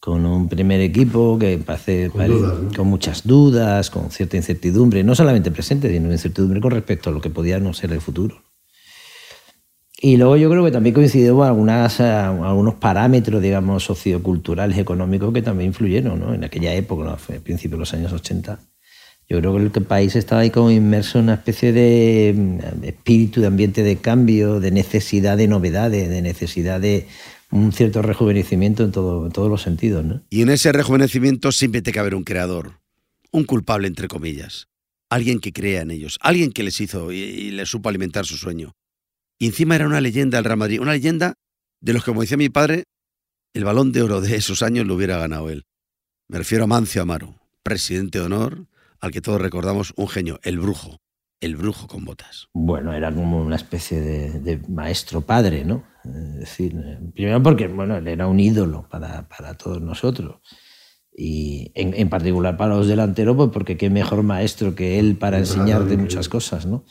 Con 0.00 0.24
un 0.24 0.48
primer 0.48 0.80
equipo 0.80 1.38
que 1.38 1.58
parece, 1.58 2.08
Con 2.08 2.26
dudas, 2.26 2.58
¿no? 2.58 2.72
con 2.74 2.86
muchas 2.86 3.26
dudas, 3.26 3.90
con 3.90 4.10
cierta 4.10 4.36
incertidumbre, 4.36 5.04
no 5.04 5.14
solamente 5.14 5.50
presente, 5.50 5.90
sino 5.90 6.10
incertidumbre 6.10 6.60
con 6.60 6.70
respecto 6.70 7.10
a 7.10 7.12
lo 7.12 7.20
que 7.20 7.30
podía 7.30 7.58
no 7.58 7.74
ser 7.74 7.92
el 7.92 8.00
futuro. 8.00 8.42
Y 10.00 10.16
luego 10.16 10.36
yo 10.36 10.48
creo 10.48 10.64
que 10.64 10.70
también 10.70 10.94
coincidió 10.94 11.36
con 11.36 11.48
algunas, 11.48 11.98
eh, 11.98 12.04
algunos 12.04 12.76
parámetros, 12.76 13.42
digamos, 13.42 13.82
socioculturales, 13.82 14.78
económicos 14.78 15.34
que 15.34 15.42
también 15.42 15.68
influyeron 15.68 16.20
¿no? 16.20 16.32
en 16.32 16.44
aquella 16.44 16.72
época, 16.72 17.04
¿no? 17.04 17.16
fue 17.16 17.36
a 17.36 17.40
principios 17.40 17.72
de 17.72 17.80
los 17.80 17.94
años 17.94 18.12
80. 18.12 18.60
Yo 19.30 19.40
creo 19.40 19.70
que 19.70 19.78
el 19.78 19.84
país 19.84 20.16
estaba 20.16 20.40
ahí 20.40 20.50
como 20.50 20.70
inmerso 20.70 21.18
en 21.18 21.24
una 21.24 21.34
especie 21.34 21.72
de 21.72 22.32
mm, 22.34 22.84
espíritu, 22.84 23.42
de 23.42 23.46
ambiente 23.46 23.82
de 23.82 23.96
cambio, 23.96 24.58
de 24.58 24.70
necesidad 24.70 25.36
de 25.36 25.48
novedades, 25.48 26.08
de 26.08 26.22
necesidad 26.22 26.80
de 26.80 27.06
un 27.50 27.72
cierto 27.72 28.00
rejuvenecimiento 28.00 28.84
en, 28.84 28.92
todo, 28.92 29.26
en 29.26 29.32
todos 29.32 29.50
los 29.50 29.62
sentidos. 29.62 30.04
¿no? 30.04 30.22
Y 30.30 30.42
en 30.42 30.48
ese 30.48 30.72
rejuvenecimiento 30.72 31.52
siempre 31.52 31.82
tiene 31.82 31.94
que 31.94 32.00
haber 32.00 32.14
un 32.14 32.24
creador, 32.24 32.80
un 33.30 33.44
culpable 33.44 33.86
entre 33.86 34.08
comillas, 34.08 34.68
alguien 35.10 35.40
que 35.40 35.52
crea 35.52 35.82
en 35.82 35.90
ellos, 35.90 36.18
alguien 36.22 36.50
que 36.50 36.62
les 36.62 36.80
hizo 36.80 37.12
y, 37.12 37.50
les 37.50 37.68
supo 37.68 37.90
alimentar 37.90 38.24
su 38.24 38.38
sueño. 38.38 38.76
Y 39.38 39.46
encima 39.46 39.76
era 39.76 39.86
una 39.86 40.00
leyenda 40.00 40.38
del 40.38 40.44
Real 40.46 40.58
Madrid, 40.58 40.80
una 40.80 40.92
leyenda 40.92 41.34
de 41.80 41.92
los 41.92 42.02
que, 42.02 42.10
como 42.10 42.22
decía 42.22 42.38
mi 42.38 42.48
padre, 42.48 42.84
el 43.52 43.64
balón 43.64 43.92
de 43.92 44.02
oro 44.02 44.20
de 44.22 44.36
esos 44.36 44.62
años 44.62 44.86
lo 44.86 44.94
hubiera 44.94 45.18
ganado 45.18 45.50
él. 45.50 45.64
Me 46.28 46.38
refiero 46.38 46.64
a 46.64 46.66
Mancio 46.66 47.02
Amaro, 47.02 47.34
presidente 47.62 48.18
de 48.18 48.24
honor, 48.24 48.66
al 49.00 49.10
que 49.10 49.20
todos 49.20 49.40
recordamos 49.40 49.92
un 49.96 50.08
genio, 50.08 50.40
el 50.42 50.58
brujo, 50.58 51.00
el 51.40 51.56
brujo 51.56 51.86
con 51.86 52.04
botas. 52.04 52.48
Bueno, 52.52 52.92
era 52.92 53.12
como 53.12 53.40
una 53.40 53.56
especie 53.56 54.00
de, 54.00 54.40
de 54.40 54.58
maestro 54.68 55.20
padre, 55.20 55.64
¿no? 55.64 55.84
Es 56.04 56.40
decir, 56.40 56.74
primero 57.14 57.42
porque, 57.42 57.68
bueno, 57.68 57.96
él 57.96 58.08
era 58.08 58.26
un 58.26 58.40
ídolo 58.40 58.88
para, 58.88 59.28
para 59.28 59.54
todos 59.54 59.80
nosotros. 59.80 60.40
Y 61.12 61.72
en, 61.74 61.94
en 61.94 62.08
particular 62.08 62.56
para 62.56 62.76
los 62.76 62.86
delanteros, 62.86 63.36
pues 63.36 63.50
porque 63.52 63.76
qué 63.76 63.90
mejor 63.90 64.22
maestro 64.22 64.74
que 64.74 64.98
él 64.98 65.16
para 65.16 65.38
enseñarte 65.38 65.96
muchas 65.96 66.28
cosas, 66.28 66.64
¿no? 66.66 66.84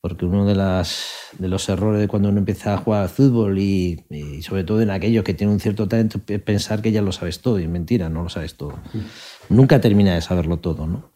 Porque 0.00 0.24
uno 0.24 0.46
de, 0.46 0.54
las, 0.54 1.10
de 1.38 1.48
los 1.48 1.68
errores 1.68 2.00
de 2.00 2.08
cuando 2.08 2.28
uno 2.28 2.38
empieza 2.38 2.74
a 2.74 2.78
jugar 2.78 3.02
al 3.02 3.08
fútbol 3.08 3.58
y, 3.58 4.04
y 4.08 4.40
sobre 4.42 4.64
todo 4.64 4.80
en 4.80 4.90
aquellos 4.90 5.24
que 5.24 5.34
tienen 5.34 5.54
un 5.54 5.60
cierto 5.60 5.88
talento 5.88 6.20
es 6.26 6.40
pensar 6.40 6.80
que 6.80 6.92
ya 6.92 7.02
lo 7.02 7.12
sabes 7.12 7.40
todo. 7.40 7.58
Y 7.58 7.64
es 7.64 7.68
mentira, 7.68 8.08
no 8.08 8.22
lo 8.22 8.28
sabes 8.28 8.56
todo. 8.56 8.78
Nunca 9.48 9.80
termina 9.80 10.14
de 10.14 10.22
saberlo 10.22 10.58
todo, 10.58 10.86
¿no? 10.86 11.12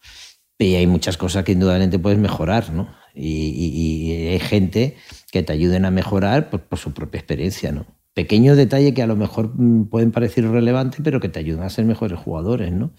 Y 0.60 0.74
hay 0.76 0.86
muchas 0.86 1.16
cosas 1.16 1.42
que 1.44 1.52
indudablemente 1.52 1.98
puedes 1.98 2.18
mejorar, 2.18 2.70
¿no? 2.70 2.88
Y, 3.14 3.26
y- 3.48 4.12
y 4.12 4.26
hay 4.28 4.38
gente 4.40 4.96
que 5.32 5.42
te 5.42 5.52
ayuden 5.52 5.84
a 5.86 5.90
mejorar 5.90 6.50
pues, 6.50 6.62
por 6.62 6.78
su 6.78 6.92
propia 6.92 7.18
experiencia, 7.18 7.72
¿no? 7.72 7.86
Pequeños 8.14 8.56
detalles 8.56 8.92
que 8.92 9.02
a 9.02 9.06
lo 9.06 9.16
mejor 9.16 9.52
mm, 9.54 9.86
pueden 9.88 10.12
parecer 10.12 10.44
irrelevantes, 10.44 11.00
pero 11.02 11.18
que 11.18 11.28
te 11.30 11.38
ayudan 11.38 11.64
a 11.64 11.70
ser 11.70 11.86
mejores 11.86 12.18
jugadores, 12.18 12.72
¿no? 12.72 12.92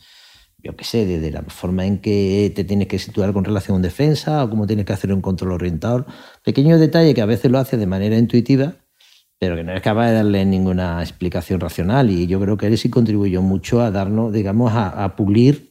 Yo 0.63 0.75
qué 0.75 0.83
sé, 0.85 1.05
desde 1.05 1.31
la 1.31 1.43
forma 1.43 1.85
en 1.85 1.99
que 1.99 2.51
te 2.55 2.63
tienes 2.63 2.87
que 2.87 2.99
situar 2.99 3.33
con 3.33 3.43
relación 3.45 3.73
a 3.73 3.77
un 3.77 3.81
defensa 3.83 4.43
o 4.43 4.49
cómo 4.49 4.67
tienes 4.67 4.85
que 4.85 4.93
hacer 4.93 5.13
un 5.13 5.21
control 5.21 5.53
orientador. 5.53 6.05
Pequeños 6.43 6.79
detalles 6.79 7.15
que 7.15 7.21
a 7.21 7.25
veces 7.25 7.51
lo 7.51 7.59
haces 7.59 7.79
de 7.79 7.87
manera 7.87 8.17
intuitiva, 8.17 8.75
pero 9.39 9.55
que 9.55 9.63
no 9.63 9.73
es 9.73 9.81
capaz 9.81 10.07
de 10.09 10.13
darle 10.15 10.45
ninguna 10.45 11.01
explicación 11.01 11.59
racional. 11.59 12.11
Y 12.11 12.27
yo 12.27 12.39
creo 12.39 12.57
que 12.57 12.67
él 12.67 12.77
sí 12.77 12.89
contribuyó 12.91 13.41
mucho 13.41 13.81
a 13.81 13.89
darnos, 13.91 14.31
digamos, 14.33 14.71
a, 14.73 15.03
a 15.03 15.15
pulir 15.15 15.70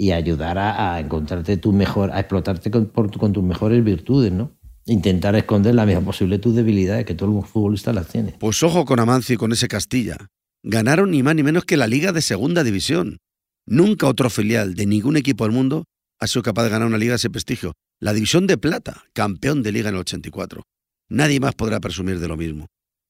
y 0.00 0.12
ayudar 0.12 0.58
a, 0.58 1.00
encontrarte 1.00 1.56
tu 1.56 1.72
mejor, 1.72 2.12
a 2.12 2.20
explotarte 2.20 2.70
con, 2.70 3.10
tus 3.32 3.42
mejores 3.42 3.82
virtudes, 3.84 4.32
¿no? 4.32 4.56
Intentar 4.86 5.34
esconder 5.34 5.74
la 5.74 5.84
medida 5.84 6.00
posible 6.00 6.38
tus 6.38 6.54
debilidades, 6.54 7.04
que 7.04 7.14
todo 7.14 7.36
el 7.36 7.44
futbolista 7.44 7.92
las 7.92 8.06
tiene. 8.06 8.36
Pues 8.38 8.62
ojo 8.62 8.84
con 8.84 9.00
Amancio 9.00 9.34
y 9.34 9.36
con 9.36 9.52
ese 9.52 9.66
Castilla. 9.66 10.16
Ganaron 10.62 11.10
ni 11.10 11.22
más 11.22 11.34
ni 11.34 11.42
menos 11.42 11.64
que 11.64 11.76
la 11.76 11.88
Liga 11.88 12.12
de 12.12 12.22
Segunda 12.22 12.62
División. 12.62 13.18
Nunca 13.66 14.06
otro 14.06 14.30
filial 14.30 14.76
de 14.76 14.86
ningún 14.86 15.16
equipo 15.16 15.44
del 15.44 15.52
mundo 15.52 15.84
ha 16.20 16.26
sido 16.28 16.42
capaz 16.42 16.62
de 16.62 16.70
ganar 16.70 16.86
una 16.86 16.96
liga 16.96 17.12
de 17.12 17.16
ese 17.16 17.28
prestigio. 17.28 17.74
La 18.00 18.12
División 18.12 18.46
de 18.46 18.56
Plata, 18.56 19.04
campeón 19.12 19.62
de 19.64 19.72
liga 19.72 19.88
en 19.88 19.96
el 19.96 20.00
84. 20.00 20.62
Nadie 21.08 21.40
más 21.40 21.54
podrá 21.54 21.80
presumir 21.80 22.20
de 22.20 22.28
lo 22.28 22.36
mismo. 22.36 22.66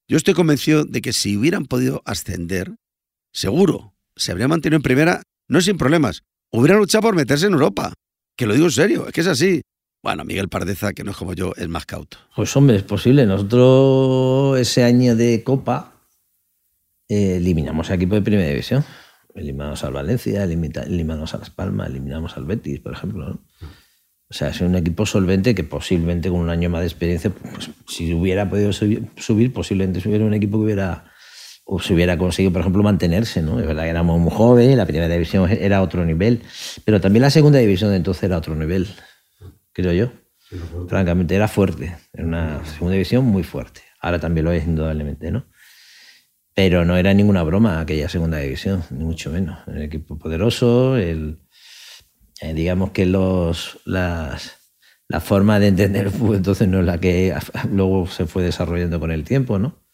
Yo 0.08 0.16
estoy 0.16 0.32
convencido 0.32 0.84
de 0.84 1.02
que 1.02 1.12
si 1.12 1.36
hubieran 1.36 1.66
podido 1.66 2.02
ascender, 2.06 2.74
seguro, 3.32 3.94
se 4.16 4.32
habrían 4.32 4.50
mantenido 4.50 4.78
en 4.78 4.82
primera, 4.82 5.22
no 5.48 5.60
sin 5.60 5.76
problemas. 5.76 6.22
Hubieran 6.50 6.78
luchado 6.78 7.02
por 7.02 7.14
meterse 7.14 7.46
en 7.46 7.52
Europa. 7.52 7.92
Que 8.36 8.46
lo 8.46 8.54
digo 8.54 8.66
en 8.66 8.72
serio, 8.72 9.06
es 9.06 9.12
que 9.12 9.20
es 9.20 9.26
así. 9.26 9.62
Bueno, 10.02 10.24
Miguel 10.24 10.48
Pardeza, 10.48 10.92
que 10.92 11.04
no 11.04 11.10
es 11.10 11.16
como 11.16 11.34
yo, 11.34 11.52
es 11.56 11.68
más 11.68 11.84
cauto. 11.84 12.18
Pues 12.36 12.56
hombre, 12.56 12.76
es 12.76 12.84
posible. 12.84 13.26
Nosotros 13.26 14.58
ese 14.58 14.84
año 14.84 15.16
de 15.16 15.42
Copa 15.42 15.92
eh, 17.08 17.36
eliminamos 17.36 17.90
a 17.90 17.94
equipo 17.94 18.14
de 18.14 18.22
Primera 18.22 18.48
División. 18.48 18.84
Eliminamos 19.34 19.84
al 19.84 19.92
Valencia, 19.92 20.44
eliminamos 20.44 21.34
a 21.34 21.38
Las 21.38 21.50
Palmas, 21.50 21.90
eliminamos 21.90 22.36
al 22.36 22.44
Betis, 22.44 22.80
por 22.80 22.92
ejemplo. 22.92 23.40
O 24.30 24.34
sea, 24.34 24.48
es 24.48 24.60
un 24.60 24.76
equipo 24.76 25.06
solvente 25.06 25.54
que 25.54 25.64
posiblemente 25.64 26.28
con 26.28 26.40
un 26.40 26.50
año 26.50 26.68
más 26.68 26.80
de 26.80 26.86
experiencia, 26.86 27.30
pues, 27.30 27.70
si 27.86 28.12
hubiera 28.12 28.48
podido 28.48 28.72
subir, 28.72 29.52
posiblemente 29.52 30.06
hubiera 30.06 30.24
un 30.24 30.34
equipo 30.34 30.58
que 30.58 30.64
hubiera 30.64 31.07
o 31.70 31.78
se 31.80 31.92
hubiera 31.92 32.16
conseguido, 32.16 32.50
por 32.50 32.62
ejemplo, 32.62 32.82
mantenerse. 32.82 33.42
¿no? 33.42 33.60
Es 33.60 33.66
verdad 33.66 33.82
que 33.82 33.90
éramos 33.90 34.18
muy 34.18 34.32
jóvenes, 34.32 34.74
la 34.74 34.86
primera 34.86 35.12
división 35.12 35.50
era 35.50 35.82
otro 35.82 36.02
nivel, 36.06 36.40
pero 36.86 36.98
también 36.98 37.20
la 37.22 37.30
segunda 37.30 37.58
división 37.58 37.90
de 37.90 37.96
entonces 37.96 38.22
era 38.22 38.38
otro 38.38 38.54
nivel, 38.54 38.88
creo 39.72 39.92
yo. 39.92 40.10
Francamente, 40.88 41.34
era 41.36 41.46
fuerte. 41.46 41.94
Era 42.14 42.24
una 42.24 42.64
segunda 42.64 42.94
división 42.94 43.26
muy 43.26 43.42
fuerte. 43.42 43.82
Ahora 44.00 44.18
también 44.18 44.46
lo 44.46 44.52
es, 44.52 44.66
indudablemente, 44.66 45.30
¿no? 45.30 45.44
Pero 46.54 46.86
no 46.86 46.96
era 46.96 47.12
ninguna 47.12 47.42
broma 47.42 47.80
aquella 47.80 48.08
segunda 48.08 48.38
división, 48.38 48.82
ni 48.88 49.04
mucho 49.04 49.30
menos. 49.30 49.58
Un 49.66 49.82
equipo 49.82 50.18
poderoso, 50.18 50.96
el, 50.96 51.38
eh, 52.40 52.54
digamos 52.54 52.92
que 52.92 53.04
los, 53.04 53.78
las, 53.84 54.56
la 55.06 55.20
forma 55.20 55.60
de 55.60 55.68
entender 55.68 56.06
el 56.06 56.12
fútbol 56.12 56.36
entonces 56.36 56.66
no 56.66 56.80
es 56.80 56.86
la 56.86 56.98
que 56.98 57.36
luego 57.70 58.06
se 58.06 58.24
fue 58.24 58.42
desarrollando 58.42 58.98
con 58.98 59.10
el 59.10 59.24
tiempo, 59.24 59.58
¿no? 59.58 59.86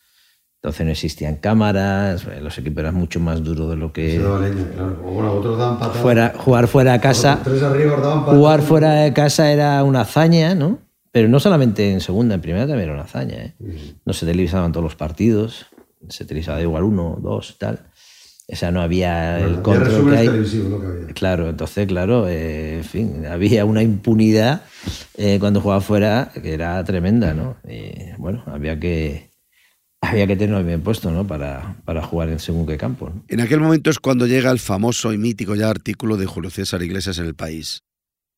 Entonces 0.64 0.86
no 0.86 0.92
existían 0.92 1.36
cámaras, 1.36 2.24
eh, 2.24 2.40
los 2.40 2.56
equipos 2.56 2.80
eran 2.80 2.94
mucho 2.94 3.20
más 3.20 3.44
duros 3.44 3.68
de 3.68 3.76
lo 3.76 3.92
que... 3.92 4.18
Leña, 4.18 4.66
claro. 4.74 4.96
Bueno, 5.02 5.32
otros 5.34 5.58
daban 5.58 5.78
patadas. 5.78 6.00
Fuera, 6.00 6.32
jugar 6.34 6.68
fuera 6.68 6.92
de 6.94 7.00
casa... 7.00 7.38
Tres 7.44 7.62
arriba 7.62 7.96
daban. 7.98 8.24
Jugar 8.24 8.62
fuera 8.62 8.92
de 8.94 9.12
casa 9.12 9.52
era 9.52 9.84
una 9.84 10.00
hazaña, 10.00 10.54
¿no? 10.54 10.78
Pero 11.12 11.28
no 11.28 11.38
solamente 11.38 11.92
en 11.92 12.00
segunda, 12.00 12.36
en 12.36 12.40
primera 12.40 12.66
también 12.66 12.84
era 12.88 12.94
una 12.94 13.02
hazaña. 13.02 13.34
¿eh? 13.34 13.54
No 14.06 14.14
se 14.14 14.24
televisaban 14.24 14.72
todos 14.72 14.84
los 14.84 14.96
partidos, 14.96 15.66
se 16.08 16.24
televisaba 16.24 16.62
igual 16.62 16.84
uno, 16.84 17.18
dos, 17.20 17.58
tal. 17.58 17.80
O 18.50 18.56
sea, 18.56 18.70
no 18.70 18.80
había 18.80 19.40
el 19.40 19.44
Había 19.44 19.62
control 19.62 20.10
que 20.12 20.16
hay. 20.16 20.26
televisivos 20.28 20.70
lo 20.70 20.80
que 20.80 20.86
había. 20.86 21.06
Claro, 21.08 21.50
entonces, 21.50 21.86
claro, 21.86 22.26
eh, 22.26 22.78
en 22.78 22.84
fin, 22.84 23.26
había 23.26 23.66
una 23.66 23.82
impunidad 23.82 24.62
eh, 25.18 25.36
cuando 25.38 25.60
jugaba 25.60 25.82
fuera 25.82 26.32
que 26.42 26.54
era 26.54 26.82
tremenda, 26.84 27.34
¿no? 27.34 27.56
Y 27.68 28.12
bueno, 28.16 28.42
había 28.46 28.80
que, 28.80 29.33
había 30.10 30.26
que 30.26 30.36
tenerlo 30.36 30.64
bien 30.64 30.82
puesto, 30.82 31.10
¿no? 31.10 31.26
Para, 31.26 31.76
para 31.84 32.02
jugar 32.02 32.28
en 32.28 32.38
según 32.38 32.66
qué 32.66 32.76
campo. 32.76 33.12
En 33.28 33.40
aquel 33.40 33.60
momento 33.60 33.90
es 33.90 33.98
cuando 33.98 34.26
llega 34.26 34.50
el 34.50 34.58
famoso 34.58 35.12
y 35.12 35.18
mítico 35.18 35.54
ya 35.54 35.70
artículo 35.70 36.16
de 36.16 36.26
Julio 36.26 36.50
César 36.50 36.82
Iglesias 36.82 37.18
en 37.18 37.26
el 37.26 37.34
país. 37.34 37.82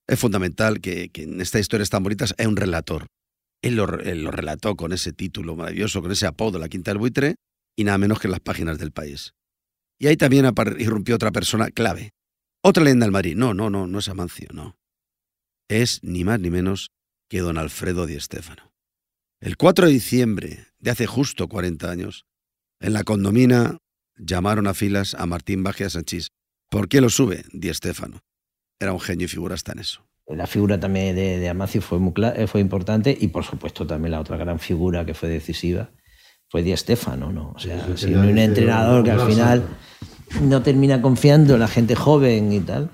Es 0.09 0.19
fundamental 0.19 0.81
que, 0.81 1.11
en 1.15 1.41
estas 1.41 1.63
historias 1.63 1.91
tan 1.91 2.03
bonitas 2.03 2.35
hay 2.39 2.47
un 2.47 2.57
relator. 2.57 3.07
Él 3.63 3.77
lo, 3.77 3.87
relató 3.87 4.77
con 4.77 4.93
ese 4.93 5.13
título 5.13 5.57
maravilloso, 5.57 6.03
con 6.03 6.13
ese 6.13 6.27
apodo, 6.27 6.59
La 6.59 6.69
Quinta 6.69 6.93
del 6.93 6.99
Buitre, 6.99 7.37
y 7.77 7.85
nada 7.85 7.99
menos 7.99 8.21
que 8.21 8.29
en 8.29 8.33
las 8.33 8.41
páginas 8.41 8.79
del 8.79 8.93
país. 8.93 9.33
Y 9.99 10.07
ahí 10.07 10.17
también 10.17 10.49
irrumpió 10.79 11.15
otra 11.15 11.33
persona 11.33 11.71
clave. 11.71 12.11
Otra 12.63 12.85
leyenda 12.85 13.07
del 13.07 13.13
Madrid. 13.13 13.35
No, 13.37 13.55
no, 13.55 13.71
no, 13.71 13.87
no 13.87 13.99
es 13.99 14.09
Amancio, 14.09 14.49
no. 14.53 14.77
Es 15.69 16.03
ni 16.05 16.23
más 16.23 16.39
ni 16.39 16.51
menos 16.51 16.91
que 17.29 17.41
don 17.41 17.59
Alfredo 17.59 18.07
Di 18.07 18.21
Stéfano. 18.21 18.73
El 19.41 19.57
4 19.57 19.87
de 19.87 19.93
diciembre 19.93 20.67
de 20.79 20.91
hace 20.91 21.07
justo 21.07 21.49
40 21.49 21.91
años, 21.91 22.25
en 22.81 22.93
la 22.93 23.03
condomina 23.05 23.79
llamaron 24.17 24.67
a 24.67 24.75
filas 24.75 25.15
a 25.15 25.27
Martín 25.27 25.63
Baje 25.63 25.85
y 25.85 25.87
a 25.87 25.91
Sanchís. 25.91 26.29
¿Por 26.71 26.89
qué 26.89 27.01
lo 27.01 27.11
sube? 27.11 27.45
Di 27.53 27.73
Stéfano. 27.73 28.21
Era 28.81 28.93
un 28.93 29.01
genio 29.01 29.27
y 29.27 29.29
figura 29.29 29.55
hasta 29.55 29.73
en 29.73 29.81
eso. 29.81 30.07
La 30.29 30.47
figura 30.47 30.81
también 30.81 31.15
de, 31.15 31.39
de 31.39 31.49
Amancio 31.49 31.81
fue, 31.81 31.99
muy 31.99 32.13
eh, 32.35 32.47
fue 32.47 32.61
importante 32.61 33.17
y, 33.19 33.29
por 33.29 33.45
supuesto, 33.45 33.87
también 33.87 34.13
la 34.13 34.21
otra 34.21 34.37
gran 34.37 34.59
figura 34.59 35.05
que 35.05 35.15
fue 35.15 35.29
decisiva 35.29 35.91
fue 36.49 36.63
Di 36.63 36.77
Stéfano, 36.77 37.31
¿no? 37.33 37.53
O 37.55 37.59
sea, 37.59 37.87
Sí, 37.97 38.15
un 38.15 38.39
entrenador 38.39 39.05
que 39.05 39.11
al 39.13 39.19
"Gran 39.19 39.29
final 39.31 39.65
salto". 40.31 40.47
no 40.47 40.63
termina 40.63 41.01
confiando 41.01 41.55
en 41.55 41.61
la 41.61 41.69
gente 41.69 41.95
joven 41.95 42.53
y 42.53 42.61
tal, 42.61 42.91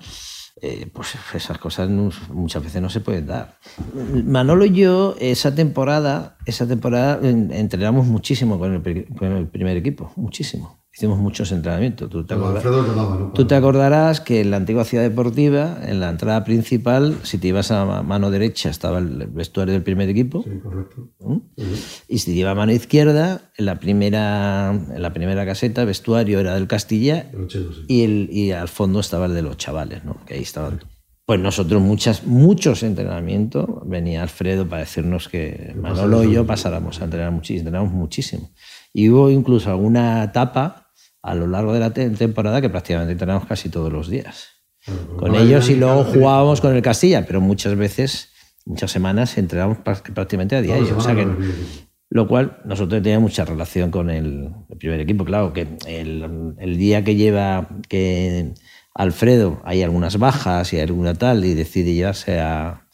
eh, 0.60 0.86
pues 0.92 1.14
esas 1.34 1.58
cosas 1.58 1.88
muchas 1.88 2.62
veces 2.62 2.82
no 2.82 2.90
se 2.90 3.00
pueden 3.00 3.26
dar. 3.26 3.56
Manolo 4.24 4.64
y 4.66 4.72
yo, 4.72 5.14
esa 5.18 5.54
temporada, 5.54 6.36
esa 6.46 6.66
temporada 6.66 7.18
en- 7.26 7.52
entrenamos 7.52 8.06
muchísimo 8.06 8.58
con 8.58 8.74
el, 8.74 9.06
con 9.16 9.32
el 9.32 9.48
primer 9.48 9.76
equipo, 9.76 10.12
muchísimo. 10.16 10.81
Hicimos 10.94 11.18
muchos 11.18 11.50
entrenamientos. 11.52 12.10
¿Tú 12.10 12.24
te, 12.26 12.34
llamaba, 12.34 12.60
¿no? 13.18 13.32
Tú 13.32 13.46
te 13.46 13.54
acordarás 13.54 14.20
que 14.20 14.42
en 14.42 14.50
la 14.50 14.58
antigua 14.58 14.84
ciudad 14.84 15.02
deportiva, 15.02 15.78
en 15.86 16.00
la 16.00 16.10
entrada 16.10 16.44
principal, 16.44 17.16
si 17.22 17.38
te 17.38 17.48
ibas 17.48 17.70
a 17.70 17.86
ma- 17.86 18.02
mano 18.02 18.30
derecha 18.30 18.68
estaba 18.68 18.98
el 18.98 19.26
vestuario 19.28 19.72
del 19.72 19.82
primer 19.82 20.10
equipo, 20.10 20.42
Sí, 20.42 20.50
correcto. 20.62 21.08
¿Mm? 21.20 21.36
y 22.08 22.18
si 22.18 22.32
te 22.32 22.38
ibas 22.38 22.52
a 22.52 22.54
mano 22.56 22.72
izquierda, 22.72 23.40
en 23.56 23.64
la 23.64 23.80
primera, 23.80 24.70
en 24.94 25.00
la 25.00 25.14
primera 25.14 25.46
caseta, 25.46 25.86
vestuario 25.86 26.40
era 26.40 26.54
del 26.56 26.66
Castilla, 26.66 27.30
El 27.32 27.50
sí. 27.50 27.66
y, 27.88 28.02
el, 28.02 28.28
y 28.30 28.52
al 28.52 28.68
fondo 28.68 29.00
estaba 29.00 29.24
el 29.26 29.32
de 29.34 29.40
los 29.42 29.56
chavales, 29.56 30.04
¿no? 30.04 30.18
que 30.26 30.34
ahí 30.34 30.42
estaban. 30.42 30.80
Pues 31.24 31.40
nosotros 31.40 31.80
muchas, 31.80 32.26
muchos 32.26 32.82
entrenamientos, 32.82 33.66
venía 33.86 34.22
Alfredo 34.22 34.68
para 34.68 34.80
decirnos 34.80 35.28
que 35.30 35.72
Manolo 35.80 36.22
y 36.24 36.32
yo 36.34 36.44
pasáramos 36.46 37.00
a 37.00 37.04
entrenar 37.04 37.30
muchísimo, 37.30 37.60
entrenamos 37.60 37.94
muchísimo. 37.94 38.50
Y 38.92 39.08
hubo 39.08 39.30
incluso 39.30 39.70
alguna 39.70 40.24
etapa 40.24 40.81
a 41.22 41.34
lo 41.34 41.46
largo 41.46 41.72
de 41.72 41.80
la 41.80 41.92
te- 41.92 42.10
temporada 42.10 42.60
que 42.60 42.68
prácticamente 42.68 43.12
entrenamos 43.12 43.46
casi 43.46 43.68
todos 43.68 43.92
los 43.92 44.08
días. 44.08 44.48
Con 45.16 45.32
no 45.32 45.38
ellos 45.38 45.68
y 45.70 45.76
luego 45.76 46.02
jugábamos 46.04 46.60
con 46.60 46.74
el 46.74 46.82
Castilla, 46.82 47.24
pero 47.26 47.40
muchas 47.40 47.76
veces, 47.76 48.30
muchas 48.64 48.90
semanas 48.90 49.38
entrenamos 49.38 49.78
prá- 49.78 50.02
prácticamente 50.12 50.56
a 50.56 50.60
diario. 50.62 50.96
O 50.98 51.00
sea 51.00 51.14
que, 51.14 51.26
lo 52.10 52.26
cual 52.28 52.58
nosotros 52.64 53.00
teníamos 53.02 53.30
mucha 53.30 53.44
relación 53.44 53.90
con 53.92 54.10
el, 54.10 54.50
el 54.68 54.76
primer 54.78 55.00
equipo. 55.00 55.24
Claro, 55.24 55.52
que 55.52 55.68
el, 55.86 56.54
el 56.58 56.76
día 56.76 57.04
que 57.04 57.14
lleva 57.14 57.68
que 57.88 58.52
Alfredo 58.94 59.62
hay 59.64 59.82
algunas 59.82 60.18
bajas 60.18 60.72
y 60.72 60.80
alguna 60.80 61.14
tal 61.14 61.44
y 61.44 61.54
decide 61.54 61.94
llevarse 61.94 62.40
a, 62.40 62.86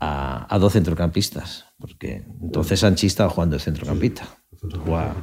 a, 0.00 0.54
a 0.54 0.58
dos 0.58 0.72
centrocampistas, 0.72 1.66
porque 1.78 2.24
entonces 2.42 2.80
Sanchi 2.80 3.06
estaba 3.06 3.30
jugando 3.30 3.56
de 3.56 3.62
centrocampista. 3.62 4.24
Jugaba- 4.84 5.14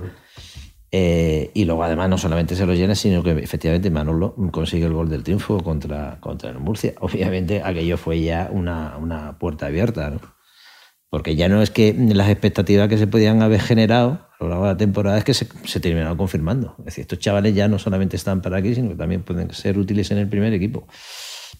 eh, 0.91 1.51
y 1.53 1.65
luego 1.65 1.83
además 1.83 2.09
no 2.09 2.17
solamente 2.17 2.55
se 2.55 2.65
lo 2.65 2.73
llena, 2.73 2.95
sino 2.95 3.21
que 3.23 3.31
efectivamente 3.31 3.89
Manolo 3.89 4.35
consigue 4.51 4.85
el 4.85 4.93
gol 4.93 5.09
del 5.09 5.23
triunfo 5.23 5.63
contra, 5.63 6.19
contra 6.19 6.49
el 6.49 6.59
Murcia. 6.59 6.93
Obviamente 6.99 7.61
aquello 7.63 7.97
fue 7.97 8.21
ya 8.21 8.49
una, 8.51 8.97
una 8.97 9.37
puerta 9.37 9.67
abierta, 9.67 10.09
¿no? 10.09 10.19
porque 11.09 11.35
ya 11.35 11.49
no 11.49 11.61
es 11.61 11.71
que 11.71 11.93
las 11.93 12.29
expectativas 12.29 12.87
que 12.87 12.97
se 12.97 13.07
podían 13.07 13.41
haber 13.41 13.61
generado 13.61 14.27
a 14.39 14.43
lo 14.43 14.49
largo 14.49 14.65
de 14.65 14.71
la 14.73 14.77
temporada 14.77 15.17
es 15.17 15.23
que 15.23 15.33
se, 15.33 15.47
se 15.65 15.79
terminaron 15.79 16.15
confirmando. 16.17 16.75
Es 16.79 16.85
decir, 16.85 17.01
estos 17.01 17.19
chavales 17.19 17.55
ya 17.55 17.67
no 17.67 17.79
solamente 17.79 18.15
están 18.15 18.41
para 18.41 18.57
aquí, 18.57 18.75
sino 18.75 18.89
que 18.89 18.95
también 18.95 19.23
pueden 19.23 19.51
ser 19.51 19.77
útiles 19.77 20.11
en 20.11 20.19
el 20.19 20.29
primer 20.29 20.53
equipo. 20.53 20.87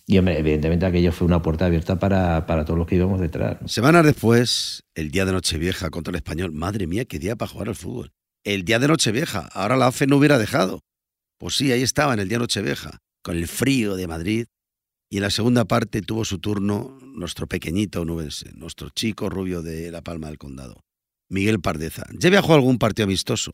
Y 0.05 0.17
hombre, 0.17 0.39
evidentemente 0.39 0.85
aquello 0.85 1.11
fue 1.11 1.27
una 1.27 1.41
puerta 1.41 1.65
abierta 1.65 1.97
para, 1.99 2.45
para 2.45 2.63
todos 2.63 2.77
los 2.77 2.87
que 2.87 2.95
íbamos 2.95 3.19
detrás. 3.19 3.57
¿no? 3.61 3.67
Semanas 3.67 4.05
después, 4.05 4.83
el 4.95 5.11
día 5.11 5.25
de 5.25 5.31
Nochevieja 5.31 5.89
contra 5.89 6.11
el 6.11 6.17
Español. 6.17 6.51
Madre 6.51 6.87
mía, 6.87 7.05
qué 7.05 7.19
día 7.19 7.35
para 7.35 7.51
jugar 7.51 7.69
al 7.69 7.75
fútbol. 7.75 8.11
El 8.43 8.63
día 8.65 8.79
de 8.79 8.87
Nochevieja. 8.87 9.49
Ahora 9.53 9.77
la 9.77 9.87
AFE 9.87 10.07
no 10.07 10.17
hubiera 10.17 10.37
dejado. 10.37 10.81
Pues 11.37 11.55
sí, 11.55 11.71
ahí 11.71 11.81
estaba 11.81 12.13
en 12.13 12.19
el 12.19 12.27
día 12.29 12.37
de 12.37 12.43
Nochevieja, 12.43 12.99
con 13.23 13.37
el 13.37 13.47
frío 13.47 13.95
de 13.95 14.07
Madrid. 14.07 14.45
Y 15.11 15.17
en 15.17 15.23
la 15.23 15.29
segunda 15.31 15.65
parte 15.65 16.01
tuvo 16.01 16.23
su 16.25 16.39
turno 16.39 16.97
nuestro 17.01 17.47
pequeñito 17.47 18.05
nubense, 18.05 18.51
nuestro 18.53 18.89
chico 18.89 19.29
rubio 19.29 19.61
de 19.63 19.89
La 19.91 20.01
Palma 20.01 20.27
del 20.27 20.37
Condado, 20.37 20.83
Miguel 21.29 21.59
Pardeza. 21.61 22.03
Ya 22.17 22.27
había 22.27 22.41
jugado 22.41 22.59
algún 22.59 22.77
partido 22.77 23.05
amistoso, 23.05 23.51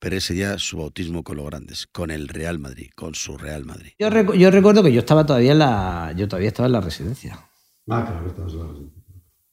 pero 0.00 0.16
ese 0.16 0.34
ya 0.34 0.58
su 0.58 0.78
bautismo 0.78 1.22
con 1.22 1.36
los 1.36 1.46
grandes, 1.46 1.86
con 1.92 2.10
el 2.10 2.26
Real 2.26 2.58
Madrid, 2.58 2.90
con 2.96 3.14
su 3.14 3.38
Real 3.38 3.64
Madrid. 3.64 3.92
Yo, 3.98 4.08
recu- 4.10 4.36
yo 4.36 4.50
recuerdo 4.50 4.82
que 4.82 4.92
yo 4.92 4.98
estaba 5.00 5.24
todavía 5.24 5.52
en 5.52 5.58
la, 5.60 6.12
yo 6.16 6.26
todavía 6.26 6.48
estaba 6.48 6.66
en 6.66 6.72
la 6.72 6.80
residencia. 6.80 7.48
Ah, 7.88 8.04
claro, 8.04 8.26
estabas 8.26 8.52
en 8.54 8.58
la 8.58 8.66
residencia. 8.66 9.02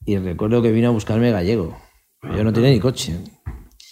Y 0.07 0.17
recuerdo 0.17 0.61
que 0.63 0.71
vino 0.71 0.87
a 0.87 0.91
buscarme 0.91 1.29
gallego. 1.31 1.77
Yo 2.23 2.43
no 2.43 2.51
tenía 2.53 2.71
ni 2.71 2.79
coche. 2.79 3.19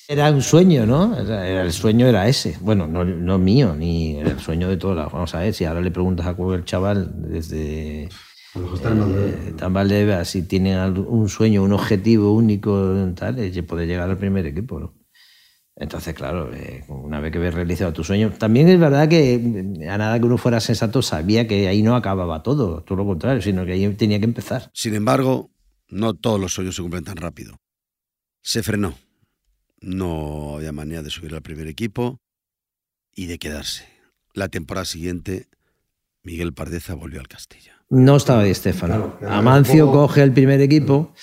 Era 0.07 0.31
un 0.31 0.41
sueño, 0.41 0.85
¿no? 0.85 1.17
El 1.17 1.71
sueño 1.71 2.07
era 2.07 2.27
ese. 2.27 2.57
Bueno, 2.59 2.87
no, 2.87 3.05
no 3.05 3.37
mío, 3.37 3.73
ni 3.75 4.15
el 4.17 4.39
sueño 4.39 4.67
de 4.67 4.77
todos. 4.77 4.95
Vamos 5.11 5.33
a 5.33 5.39
ver, 5.39 5.53
si 5.53 5.63
ahora 5.65 5.81
le 5.81 5.91
preguntas 5.91 6.25
a 6.27 6.33
cualquier 6.35 6.65
chaval 6.65 7.09
desde 7.31 8.09
A 8.53 8.59
lo 8.59 8.65
mejor 8.65 8.75
está 8.77 8.89
eh, 9.23 9.53
tan 9.57 10.25
si 10.25 10.43
tiene 10.43 10.75
al- 10.75 10.97
un 10.99 11.29
sueño, 11.29 11.63
un 11.63 11.71
objetivo 11.73 12.33
único, 12.33 12.93
tal, 13.15 13.39
es 13.39 13.61
poder 13.63 13.87
llegar 13.87 14.09
al 14.09 14.17
primer 14.17 14.45
equipo, 14.45 14.79
¿no? 14.79 14.93
Entonces, 15.75 16.13
claro, 16.13 16.53
eh, 16.53 16.83
una 16.89 17.19
vez 17.19 17.31
que 17.31 17.39
ves 17.39 17.53
realizado 17.53 17.93
tu 17.93 18.03
sueño, 18.03 18.31
también 18.37 18.67
es 18.67 18.79
verdad 18.79 19.07
que 19.07 19.33
eh, 19.35 19.89
a 19.89 19.97
nada 19.97 20.19
que 20.19 20.25
uno 20.25 20.37
fuera 20.37 20.59
sensato 20.59 21.01
sabía 21.01 21.47
que 21.47 21.67
ahí 21.67 21.81
no 21.81 21.95
acababa 21.95 22.43
todo, 22.43 22.83
todo 22.83 22.97
lo 22.97 23.05
contrario, 23.05 23.41
sino 23.41 23.65
que 23.65 23.71
ahí 23.71 23.87
tenía 23.95 24.19
que 24.19 24.25
empezar. 24.25 24.69
Sin 24.73 24.93
embargo, 24.93 25.49
no 25.89 26.13
todos 26.13 26.39
los 26.39 26.53
sueños 26.53 26.75
se 26.75 26.81
cumplen 26.83 27.03
tan 27.05 27.17
rápido. 27.17 27.55
Se 28.43 28.61
frenó. 28.61 28.93
No 29.83 30.55
había 30.55 30.71
manera 30.71 31.03
de 31.03 31.09
subir 31.09 31.33
al 31.35 31.41
primer 31.41 31.67
equipo 31.67 32.19
y 33.13 33.25
de 33.27 33.37
quedarse. 33.37 33.85
La 34.33 34.47
temporada 34.47 34.85
siguiente, 34.85 35.47
Miguel 36.23 36.53
Pardeza 36.53 36.93
volvió 36.95 37.19
al 37.19 37.27
Castilla. 37.27 37.73
No 37.89 38.15
estaba 38.15 38.43
Di. 38.43 38.53
Claro, 38.53 39.17
claro, 39.19 39.35
Amancio 39.35 39.85
poco- 39.85 40.07
coge 40.07 40.23
el 40.23 40.31
primer 40.31 40.59
equipo. 40.61 41.13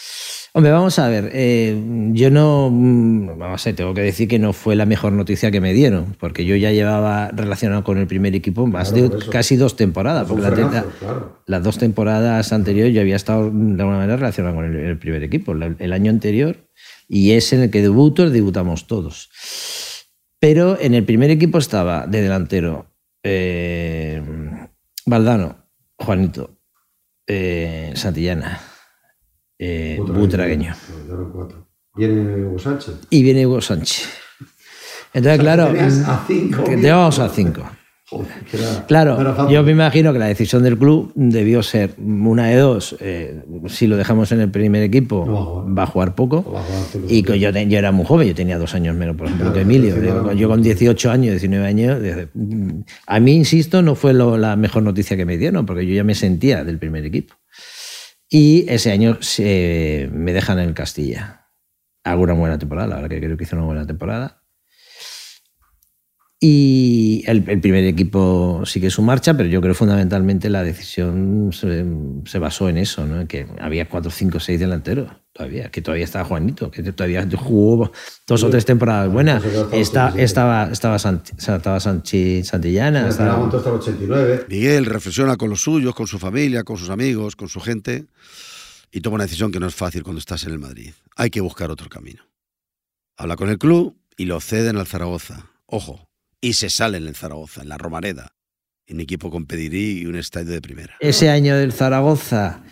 Hombre, 0.52 0.70
vamos 0.72 0.98
a 0.98 1.08
ver. 1.08 1.30
eh, 1.32 1.80
yo 2.12 2.30
no. 2.30 2.68
mm, 2.70 3.38
Vamos 3.38 3.66
a 3.66 3.70
ver, 3.70 3.76
tengo 3.76 3.94
que 3.94 4.02
decir 4.02 4.28
que 4.28 4.38
no 4.38 4.52
fue 4.52 4.76
la 4.76 4.84
mejor 4.86 5.12
noticia 5.12 5.50
que 5.50 5.60
me 5.60 5.72
dieron, 5.72 6.14
porque 6.20 6.44
yo 6.44 6.54
ya 6.56 6.70
llevaba 6.70 7.28
relacionado 7.30 7.82
con 7.82 7.98
el 7.98 8.06
primer 8.06 8.34
equipo 8.36 8.66
más 8.66 8.92
Claro, 8.92 9.08
de 9.08 9.28
casi 9.30 9.56
dos 9.56 9.74
temporadas. 9.76 10.28
Porque 10.28 10.42
la 10.42 10.50
te- 10.50 10.56
frenazo, 10.56 10.74
la- 10.86 10.98
claro. 10.98 11.42
las 11.46 11.62
dos 11.64 11.78
temporadas 11.78 12.52
anteriores 12.52 12.94
yo 12.94 13.00
había 13.00 13.16
estado 13.16 13.44
de 13.50 13.80
alguna 13.82 13.98
manera 13.98 14.16
relacionado 14.16 14.54
con 14.56 14.66
el, 14.66 14.76
el 14.76 14.98
primer 14.98 15.22
equipo. 15.24 15.52
El 15.52 15.92
año 15.92 16.10
anterior, 16.10 16.68
y 17.12 17.32
es 17.32 17.52
en 17.52 17.62
el 17.62 17.70
que 17.72 17.82
debuto, 17.82 18.30
debutamos 18.30 18.86
todos. 18.86 19.30
Pero 20.38 20.78
en 20.80 20.94
el 20.94 21.04
primer 21.04 21.28
equipo 21.30 21.58
estaba 21.58 22.06
de 22.06 22.22
delantero 22.22 22.86
eh, 23.24 24.22
Valdano, 25.04 25.56
Juanito, 25.96 26.60
eh, 27.26 27.92
Santillana, 27.96 28.60
eh, 29.58 29.98
Butragueño. 30.00 30.72
Viene 31.96 32.44
Hugo 32.46 32.60
Sánchez. 32.60 32.94
Y 33.10 33.24
viene 33.24 33.44
Hugo 33.44 33.60
Sánchez. 33.60 34.08
Entonces, 35.12 35.40
claro, 35.40 35.64
a 35.64 36.24
cinco, 36.28 36.58
que 36.62 36.70
tío. 36.70 36.80
teníamos 36.80 37.18
a 37.18 37.28
cinco. 37.28 37.68
Era- 38.52 38.70
era 38.70 38.86
Claro, 38.86 39.34
fácil. 39.36 39.54
yo 39.54 39.62
me 39.62 39.70
imagino 39.72 40.12
que 40.12 40.18
la 40.18 40.26
decisión 40.26 40.62
del 40.62 40.76
club 40.76 41.12
debió 41.14 41.62
ser 41.62 41.94
una 41.98 42.46
de 42.48 42.56
dos. 42.56 42.96
eh, 43.00 43.42
si 43.68 43.86
lo 43.86 43.96
dejamos 43.96 44.32
en 44.32 44.40
el 44.40 44.50
primer 44.50 44.82
equipo, 44.82 45.24
No 45.26 45.74
va 45.74 45.84
a 45.84 45.86
jugar. 45.86 46.14
poco. 46.14 46.44
Y 47.08 47.22
que- 47.22 47.38
yo, 47.38 47.50
yo 47.50 47.78
era 47.78 47.92
muy 47.92 48.04
joven, 48.04 48.26
yo 48.28 48.34
tenía 48.34 48.58
dos 48.58 48.74
años 48.74 48.96
menos, 48.96 49.16
por 49.16 49.26
ejemplo, 49.26 49.52
que 49.52 49.60
Emilio. 49.60 49.94
Yo, 50.02 50.32
yo 50.32 50.48
con 50.48 50.62
18 50.62 51.10
años, 51.10 51.30
19 51.32 51.66
años, 51.66 51.98
a 53.06 53.20
mí, 53.20 53.32
insisto, 53.36 53.82
no 53.82 53.94
fue 53.94 54.12
lo- 54.12 54.36
la 54.38 54.56
mejor 54.56 54.82
noticia 54.82 55.16
que 55.16 55.24
me 55.24 55.36
dieron, 55.38 55.66
porque 55.66 55.86
yo 55.86 55.94
ya 55.94 56.04
me 56.04 56.14
sentía 56.14 56.64
del 56.64 56.78
primer 56.78 57.04
equipo. 57.04 57.34
Y 58.28 58.64
ese 58.68 58.92
año 58.92 59.18
se- 59.20 60.08
me 60.12 60.32
dejan 60.32 60.58
en 60.58 60.68
el 60.68 60.74
Castilla. 60.74 61.46
Hago 62.04 62.22
una 62.22 62.32
buena 62.32 62.58
temporada, 62.58 62.88
la 62.88 62.94
verdad 62.96 63.10
que 63.10 63.20
creo 63.20 63.36
que 63.36 63.44
hice 63.44 63.56
una 63.56 63.64
buena 63.64 63.86
temporada. 63.86 64.39
Y 66.42 67.22
el, 67.26 67.44
el 67.48 67.60
primer 67.60 67.84
equipo 67.84 68.62
sigue 68.64 68.88
su 68.88 69.02
marcha, 69.02 69.34
pero 69.36 69.46
yo 69.50 69.60
creo 69.60 69.74
fundamentalmente 69.74 70.48
la 70.48 70.62
decisión 70.62 71.50
se, 71.52 71.84
se 72.24 72.38
basó 72.38 72.70
en 72.70 72.78
eso, 72.78 73.04
¿no? 73.06 73.20
En 73.20 73.26
que 73.26 73.46
había 73.60 73.86
cuatro, 73.90 74.10
cinco, 74.10 74.40
seis 74.40 74.58
delanteros 74.58 75.12
todavía, 75.34 75.70
que 75.70 75.82
todavía 75.82 76.04
estaba 76.04 76.24
Juanito, 76.24 76.70
que 76.70 76.82
todavía 76.82 77.28
jugó 77.36 77.92
dos 78.26 78.42
o 78.42 78.48
tres 78.48 78.64
temporadas 78.64 79.12
buenas. 79.12 79.42
Está, 79.72 80.14
estaba, 80.16 80.70
estaba, 80.72 80.98
Santi- 80.98 81.32
estaba 81.38 81.78
Sanchi, 81.78 82.42
Santillana, 82.42 83.06
Estaba 83.08 83.32
estaba, 83.44 83.58
hasta 83.58 83.68
el 83.68 83.76
89. 83.76 84.46
Miguel 84.48 84.86
reflexiona 84.86 85.36
con 85.36 85.50
los 85.50 85.60
suyos, 85.60 85.94
con 85.94 86.06
su 86.06 86.18
familia, 86.18 86.64
con 86.64 86.78
sus 86.78 86.88
amigos, 86.88 87.36
con 87.36 87.48
su 87.50 87.60
gente 87.60 88.06
y 88.90 89.02
toma 89.02 89.16
una 89.16 89.24
decisión 89.24 89.52
que 89.52 89.60
no 89.60 89.66
es 89.66 89.74
fácil 89.74 90.02
cuando 90.02 90.18
estás 90.20 90.44
en 90.44 90.52
el 90.52 90.58
Madrid. 90.58 90.92
Hay 91.16 91.28
que 91.28 91.42
buscar 91.42 91.70
otro 91.70 91.90
camino. 91.90 92.22
Habla 93.18 93.36
con 93.36 93.50
el 93.50 93.58
club 93.58 93.94
y 94.16 94.24
lo 94.24 94.40
ceden 94.40 94.78
al 94.78 94.86
Zaragoza. 94.86 95.50
Ojo, 95.66 96.08
y 96.40 96.54
se 96.54 96.70
salen 96.70 97.06
en 97.06 97.14
Zaragoza, 97.14 97.62
en 97.62 97.68
la 97.68 97.78
Romareda, 97.78 98.32
en 98.86 99.00
equipo 99.00 99.30
con 99.30 99.46
pedirí 99.46 100.00
y 100.00 100.06
un 100.06 100.16
estadio 100.16 100.52
de 100.52 100.60
primera. 100.60 100.94
Ese 101.00 101.28
año 101.30 101.56
del 101.56 101.72
Zaragoza, 101.72 102.62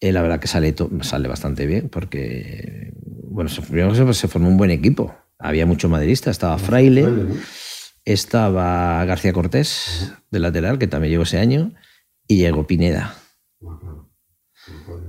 eh, 0.00 0.12
la 0.12 0.22
verdad 0.22 0.40
que 0.40 0.48
sale, 0.48 0.74
sale 1.02 1.28
bastante 1.28 1.66
bien, 1.66 1.88
porque 1.88 2.92
bueno, 3.28 3.48
se, 3.50 3.62
primero 3.62 3.94
se, 3.94 4.14
se 4.14 4.28
formó 4.28 4.48
un 4.48 4.56
buen 4.56 4.70
equipo. 4.70 5.14
Había 5.38 5.64
mucho 5.66 5.88
madridista, 5.88 6.30
estaba 6.30 6.58
Fraile, 6.58 7.06
estaba 8.04 9.04
García 9.04 9.32
Cortés, 9.32 10.12
de 10.30 10.38
lateral, 10.38 10.78
que 10.78 10.86
también 10.86 11.12
llegó 11.12 11.22
ese 11.22 11.38
año, 11.38 11.72
y 12.26 12.36
llegó 12.38 12.66
Pineda. 12.66 13.14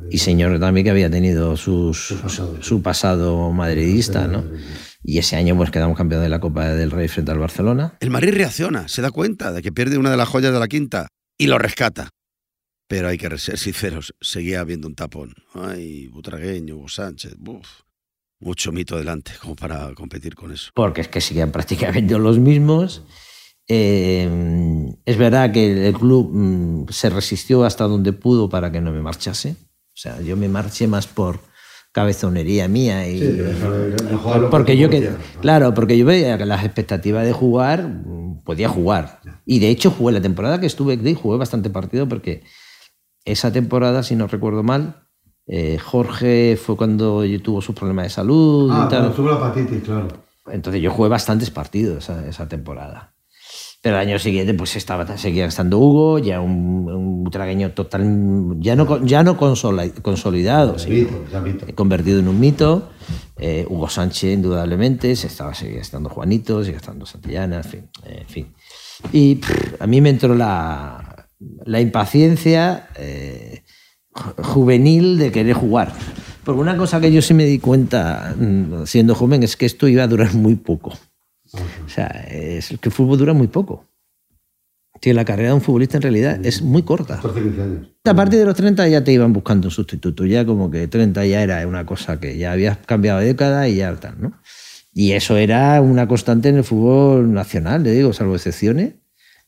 Y 0.10 0.18
señor 0.18 0.60
también 0.60 0.84
que 0.86 0.91
había 0.91 1.10
tenido 1.10 1.56
sus- 1.58 2.13
su 2.62 2.82
pasado 2.82 3.51
madridista, 3.51 4.27
¿no? 4.27 4.44
Y 5.03 5.17
ese 5.17 5.36
año 5.36 5.55
pues 5.55 5.72
quedamos 5.72 5.98
campeones 5.98 6.25
de 6.25 6.29
la 6.29 6.39
Copa 6.39 6.70
del 6.70 6.91
Rey 6.91 7.08
frente 7.08 7.31
al 7.31 7.39
Barcelona. 7.39 7.98
El 8.00 8.12
Madrid 8.12 8.34
reacciona, 8.34 8.88
se 8.88 9.01
da 9.01 9.12
cuenta 9.12 9.51
de 9.51 9.62
que 9.62 9.72
pierde 9.72 9.98
una 9.98 10.12
de 10.12 10.17
las 10.17 10.29
joyas 10.29 10.53
de 10.53 10.60
la 10.60 10.67
quinta 10.67 11.08
y 11.38 11.48
lo 11.48 11.58
rescata. 11.58 12.10
Pero 12.88 13.08
hay 13.08 13.17
que 13.17 13.36
ser 13.38 13.58
sinceros, 13.58 14.13
seguía 14.22 14.60
habiendo 14.60 14.88
un 14.88 14.96
tapón. 14.96 15.34
Ay, 15.53 16.08
Butragueño, 16.08 16.75
Hugo 16.75 16.89
Sánchez, 16.89 17.36
buf, 17.38 17.67
mucho 18.39 18.72
mito 18.72 18.98
delante 18.98 19.31
como 19.41 19.55
para 19.55 19.93
competir 19.96 20.36
con 20.36 20.51
eso. 20.51 20.72
porque 20.75 21.01
es 21.01 21.08
que 21.08 21.22
siguen 21.22 21.51
prácticamente 21.53 22.17
los 22.20 22.38
mismos. 22.38 23.03
Eh, 23.67 24.29
es 25.05 25.17
verdad 25.17 25.51
que 25.53 25.88
el 25.88 25.93
club 25.93 26.29
mm, 26.34 26.88
se 26.89 27.10
resistió 27.10 27.63
hasta 27.63 27.86
donde 27.86 28.12
pudo 28.12 28.50
para 28.50 28.72
que 28.72 28.81
no 28.81 28.91
me 28.91 29.01
marchase. 29.01 29.55
O 29.93 29.98
sea, 30.01 30.20
yo 30.22 30.36
me 30.36 30.50
marché 30.50 30.88
más 30.88 31.08
por 31.08 31.39
cabezonería 31.91 32.67
mía 32.67 33.07
y 33.10 33.19
Sí, 33.19 33.38
porque 34.50 34.74
que 34.74 34.77
yo 34.77 34.89
que 34.89 35.10
claro 35.41 35.74
porque 35.74 35.98
yo 35.98 36.05
veía 36.05 36.38
que 36.38 36.45
las 36.45 36.63
expectativas 36.63 37.25
de 37.25 37.33
jugar 37.33 37.83
mm, 37.88 38.43
podía 38.43 38.69
jugar 38.69 39.19
y 39.45 39.60
de 39.60 39.69
hecho 39.69 39.91
jugué 39.91 40.13
la 40.13 40.21
temporada 40.21 40.60
que 40.60 40.67
estuve 40.67 40.93
aquí 40.93 41.13
jugué 41.13 41.38
bastante 41.38 41.69
partido 41.69 42.07
porque 42.07 42.43
esa 43.25 43.51
temporada 43.51 44.03
si 44.03 44.15
no 44.15 44.27
recuerdo 44.27 44.63
mal 44.63 45.03
eh, 45.48 45.77
Jorge 45.79 46.57
fue 46.63 46.77
cuando 46.77 47.25
yo 47.25 47.41
tuvo 47.41 47.62
sus 47.62 47.75
problemas 47.75 48.05
de 48.05 48.10
salud 48.12 48.69
Ah, 48.71 48.86
y 48.88 48.89
tal 48.89 49.13
tuvo 49.13 49.29
la 49.31 49.36
hepatitis, 49.38 49.83
claro. 49.83 50.07
entonces 50.50 50.81
yo 50.81 50.91
jugué 50.91 51.10
bastantes 51.10 51.50
partidos 51.51 52.03
esa, 52.05 52.25
esa 52.27 52.48
temporada. 52.48 53.13
Pero 53.83 53.95
el 54.00 54.07
año 54.07 54.19
siguiente 54.19 54.53
pues 54.53 54.75
estaba, 54.75 55.17
seguía 55.17 55.45
estando 55.45 55.79
Hugo, 55.79 56.19
ya 56.19 56.39
un, 56.39 56.88
un 56.88 57.31
tragueño 57.31 57.71
total, 57.71 58.03
ya 58.59 58.75
no, 58.75 59.03
ya 59.03 59.23
no 59.23 59.35
consola- 59.38 59.89
consolidado, 60.03 60.77
sino 60.77 61.07
convertido 61.73 62.19
en 62.19 62.27
un 62.27 62.39
mito. 62.39 62.89
Eh, 63.38 63.65
Hugo 63.67 63.89
Sánchez, 63.89 64.35
indudablemente, 64.35 65.15
se 65.15 65.25
estaba, 65.27 65.55
seguía 65.55 65.81
estando 65.81 66.09
Juanito, 66.09 66.63
seguía 66.63 66.77
estando 66.77 67.07
Santillana, 67.07 67.57
en 67.57 67.63
fin. 67.63 67.89
eh, 68.05 68.17
en 68.21 68.27
fin. 68.27 68.53
Y 69.12 69.36
pff, 69.36 69.82
a 69.82 69.88
mí 69.88 69.99
me 69.99 70.10
entró 70.12 70.36
la, 70.36 71.27
la 71.65 71.82
impaciencia 71.82 72.88
eh, 72.97 73.63
ju- 74.13 74.43
juvenil 74.43 75.17
de 75.17 75.32
querer 75.32 75.56
jugar. 75.56 75.91
Porque 76.43 76.62
una 76.62 76.77
cosa 76.77 77.01
que 77.01 77.12
yo 77.12 77.23
sí 77.23 77.34
me 77.34 77.45
di 77.45 77.58
cuenta 77.58 78.36
mm, 78.38 78.86
siendo 78.86 79.15
joven 79.15 79.41
es 79.41 79.58
que 79.58 79.65
esto 79.65 79.88
iba 79.88 80.03
a 80.03 80.08
durar 80.08 80.36
muy 80.36 80.53
poco. 80.56 80.93
O 81.53 81.89
sea, 81.89 82.07
es 82.29 82.69
que 82.69 82.89
el 82.89 82.91
fútbol 82.91 83.17
dura 83.17 83.33
muy 83.33 83.47
poco. 83.47 83.85
Que 84.99 85.13
la 85.13 85.25
carrera 85.25 85.49
de 85.49 85.55
un 85.55 85.61
futbolista 85.61 85.97
en 85.97 86.03
realidad 86.03 86.45
es 86.45 86.61
muy 86.61 86.83
corta. 86.83 87.15
14, 87.15 87.41
15 87.41 87.61
años. 87.61 87.87
A 88.03 88.13
partir 88.13 88.39
de 88.39 88.45
los 88.45 88.55
30 88.55 88.87
ya 88.87 89.03
te 89.03 89.11
iban 89.11 89.33
buscando 89.33 89.67
un 89.67 89.71
sustituto, 89.71 90.25
ya 90.25 90.45
como 90.45 90.69
que 90.69 90.87
30 90.87 91.25
ya 91.25 91.41
era 91.41 91.65
una 91.67 91.85
cosa 91.85 92.19
que 92.19 92.37
ya 92.37 92.51
habías 92.51 92.77
cambiado 92.77 93.19
de 93.19 93.25
década 93.25 93.67
y 93.67 93.77
ya 93.77 93.95
tal, 93.95 94.21
¿no? 94.21 94.33
Y 94.93 95.13
eso 95.13 95.37
era 95.37 95.81
una 95.81 96.07
constante 96.07 96.49
en 96.49 96.57
el 96.57 96.63
fútbol 96.63 97.33
nacional, 97.33 97.83
le 97.83 97.91
digo, 97.91 98.11
salvo 98.11 98.35
excepciones, 98.35 98.95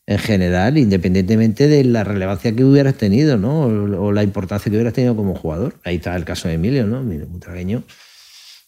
en 0.06 0.18
general, 0.18 0.78
independientemente 0.78 1.68
de 1.68 1.84
la 1.84 2.04
relevancia 2.04 2.54
que 2.54 2.64
hubieras 2.64 2.94
tenido, 2.94 3.36
¿no? 3.36 3.62
O, 3.62 4.06
o 4.06 4.12
la 4.12 4.22
importancia 4.22 4.70
que 4.70 4.76
hubieras 4.76 4.94
tenido 4.94 5.14
como 5.16 5.34
jugador. 5.34 5.74
Ahí 5.84 5.96
está 5.96 6.16
el 6.16 6.24
caso 6.24 6.48
de 6.48 6.54
Emilio, 6.54 6.86
¿no? 6.86 7.02
Mira, 7.02 7.26
Butragueño. 7.26 7.84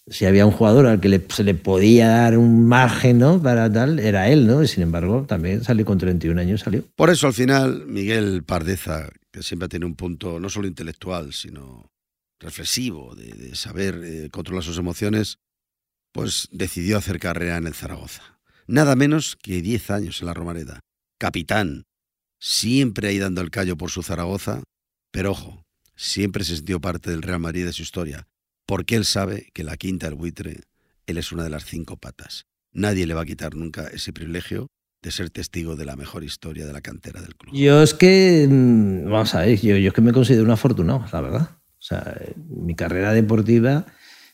Si 0.08 0.24
había 0.24 0.46
un 0.46 0.52
jugador 0.52 0.86
al 0.86 1.00
que 1.00 1.20
se 1.30 1.42
le 1.42 1.54
podía 1.54 2.08
dar 2.08 2.38
un 2.38 2.66
margen, 2.66 3.18
¿no? 3.18 3.42
Para 3.42 3.70
tal, 3.72 3.98
era 3.98 4.28
él, 4.28 4.46
¿no? 4.46 4.62
Y 4.62 4.68
sin 4.68 4.84
embargo, 4.84 5.24
también 5.26 5.64
salió 5.64 5.84
con 5.84 5.98
31 5.98 6.40
años, 6.40 6.60
salió. 6.60 6.84
Por 6.94 7.10
eso 7.10 7.26
al 7.26 7.34
final 7.34 7.86
Miguel 7.86 8.44
Pardeza, 8.44 9.08
que 9.32 9.42
siempre 9.42 9.68
tiene 9.68 9.86
un 9.86 9.96
punto 9.96 10.38
no 10.38 10.48
solo 10.48 10.68
intelectual, 10.68 11.32
sino 11.32 11.90
reflexivo, 12.38 13.14
de, 13.16 13.32
de 13.32 13.56
saber 13.56 14.00
eh, 14.04 14.28
controlar 14.30 14.62
sus 14.62 14.78
emociones, 14.78 15.38
pues 16.12 16.48
decidió 16.52 16.98
hacer 16.98 17.18
carrera 17.18 17.56
en 17.56 17.66
el 17.66 17.74
Zaragoza. 17.74 18.38
Nada 18.66 18.96
menos 18.96 19.36
que 19.36 19.60
10 19.60 19.90
años 19.90 20.20
en 20.20 20.26
la 20.26 20.34
Romareda. 20.34 20.80
Capitán, 21.18 21.84
siempre 22.40 23.08
ahí 23.08 23.18
dando 23.18 23.40
el 23.40 23.50
callo 23.50 23.76
por 23.76 23.90
su 23.90 24.02
Zaragoza, 24.02 24.62
pero 25.10 25.32
ojo, 25.32 25.62
siempre 25.94 26.44
se 26.44 26.56
sintió 26.56 26.80
parte 26.80 27.10
del 27.10 27.22
Real 27.22 27.40
Madrid 27.40 27.64
de 27.64 27.72
su 27.72 27.82
historia, 27.82 28.26
porque 28.66 28.96
él 28.96 29.04
sabe 29.04 29.48
que 29.54 29.64
la 29.64 29.76
quinta 29.76 30.06
del 30.06 30.16
buitre, 30.16 30.60
él 31.06 31.18
es 31.18 31.32
una 31.32 31.44
de 31.44 31.50
las 31.50 31.64
cinco 31.64 31.96
patas. 31.96 32.46
Nadie 32.72 33.06
le 33.06 33.14
va 33.14 33.22
a 33.22 33.26
quitar 33.26 33.54
nunca 33.54 33.86
ese 33.86 34.12
privilegio 34.12 34.66
de 35.02 35.10
ser 35.12 35.30
testigo 35.30 35.76
de 35.76 35.84
la 35.84 35.96
mejor 35.96 36.24
historia 36.24 36.66
de 36.66 36.72
la 36.72 36.80
cantera 36.80 37.22
del 37.22 37.36
club. 37.36 37.54
Yo 37.54 37.82
es 37.82 37.94
que, 37.94 38.46
mm, 38.50 39.08
vamos 39.08 39.34
a 39.34 39.42
ver, 39.42 39.60
yo, 39.60 39.76
es 39.76 39.92
que 39.92 40.00
me 40.00 40.12
considero 40.12 40.44
un 40.44 40.50
afortunado, 40.50 41.04
la 41.12 41.20
verdad. 41.20 41.50
O 41.78 41.82
sea, 41.82 42.20
mi 42.48 42.74
carrera 42.74 43.12
deportiva 43.12 43.86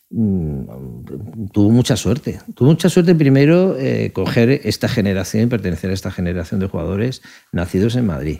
mm, 0.09 1.49
tuvo 1.51 1.69
mucha 1.69 1.95
suerte. 1.95 2.39
Tuvo 2.55 2.69
mucha 2.69 2.89
suerte 2.89 3.13
primero 3.13 3.77
eh, 3.77 4.11
coger 4.13 4.61
esta 4.63 4.89
generación 4.89 5.43
y 5.43 5.47
pertenecer 5.47 5.91
a 5.91 5.93
esta 5.93 6.11
generación 6.11 6.59
de 6.59 6.67
jugadores 6.67 7.21
nacidos 7.51 7.95
en 7.95 8.07
Madrid. 8.07 8.39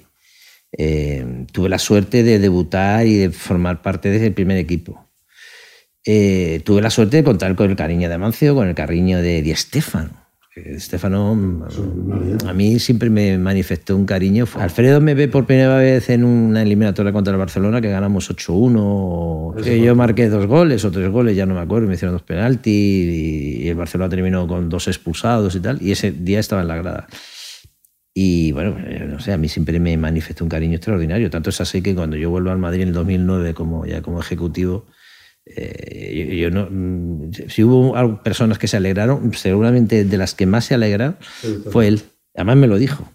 Eh, 0.76 1.46
tuve 1.52 1.70
la 1.70 1.78
suerte 1.78 2.24
de 2.24 2.40
debutar 2.40 3.06
y 3.06 3.18
de 3.18 3.30
formar 3.30 3.84
parte 3.84 4.10
de 4.10 4.18
ese 4.18 4.32
primer 4.32 4.58
equipo. 4.58 5.08
Eh, 6.06 6.62
tuve 6.66 6.82
la 6.82 6.89
suerte 6.89 7.18
de 7.18 7.24
contar 7.24 7.56
con 7.56 7.70
el 7.70 7.76
cariño 7.76 8.10
de 8.10 8.16
Amancio, 8.16 8.56
con 8.56 8.68
el 8.68 8.76
cariño 8.76 9.22
de 9.22 9.42
Di 9.42 9.56
Stéfano 9.56 10.24
mm, 11.36 12.48
a 12.48 12.54
mí 12.54 12.78
siempre 12.78 13.10
me 13.10 13.38
manifestó 13.38 13.96
un 13.96 14.06
cariño. 14.06 14.46
Alfredo 14.56 15.02
me 15.02 15.13
ve 15.13 15.28
por 15.28 15.46
primera 15.46 15.78
vez 15.78 16.10
en 16.10 16.24
una 16.24 16.62
eliminatoria 16.62 17.12
contra 17.12 17.32
el 17.32 17.39
Barcelona 17.39 17.82
que 17.82 17.89
ganamos 17.89 18.30
8-1, 18.30 19.63
que 19.63 19.82
yo 19.82 19.96
marqué 19.96 20.30
dos 20.30 20.46
goles 20.46 20.84
o 20.86 20.92
tres 20.92 21.10
goles, 21.10 21.36
ya 21.36 21.46
no 21.46 21.56
me 21.56 21.62
acuerdo, 21.62 21.88
me 21.88 21.96
hicieron 21.96 22.13
dos 22.13 22.24
penaltis 22.24 22.74
y 22.74 23.68
el 23.68 23.76
Barcelona 23.76 24.10
terminó 24.10 24.48
con 24.48 24.70
dos 24.70 24.88
expulsados 24.88 25.56
y 25.56 25.60
tal, 25.62 25.82
y 25.82 25.92
ese 25.92 26.12
día 26.12 26.39
estaba 26.39 26.62
en 26.62 26.68
la 26.68 26.76
grada. 26.76 27.08
Y 28.13 28.52
bueno, 28.52 28.78
eh, 28.86 29.08
no 29.10 29.20
sé, 29.20 29.34
a 29.34 29.38
mí 29.38 29.50
siempre 29.50 29.80
me 29.80 29.98
manifestó 29.98 30.44
un 30.44 30.50
cariño 30.50 30.76
extraordinario. 30.76 31.32
Tanto 31.32 31.50
es 31.50 31.60
así 31.62 31.82
que 31.82 31.96
cuando 31.96 32.16
yo 32.16 32.30
vuelvo 32.30 32.52
al 32.52 32.60
Madrid 32.60 32.84
en 32.84 32.89
el 32.89 32.94
2009 32.94 33.56
como, 33.56 33.88
ya 33.88 34.04
como 34.04 34.20
ejecutivo, 34.20 34.86
eh, 35.46 36.26
yo, 36.30 36.34
yo 36.36 36.52
no, 36.52 36.68
mm, 36.70 37.32
si 37.50 37.64
hubo 37.64 38.22
personas 38.24 38.58
que 38.58 38.68
se 38.68 38.78
alegraron, 38.78 39.34
seguramente 39.34 40.06
de 40.06 40.18
las 40.18 40.34
que 40.36 40.46
más 40.46 40.66
se 40.66 40.74
alegraron 40.76 41.18
fue 41.72 41.88
él. 41.88 42.02
Además 42.36 42.58
me 42.58 42.68
lo 42.68 42.78
dijo. 42.78 43.12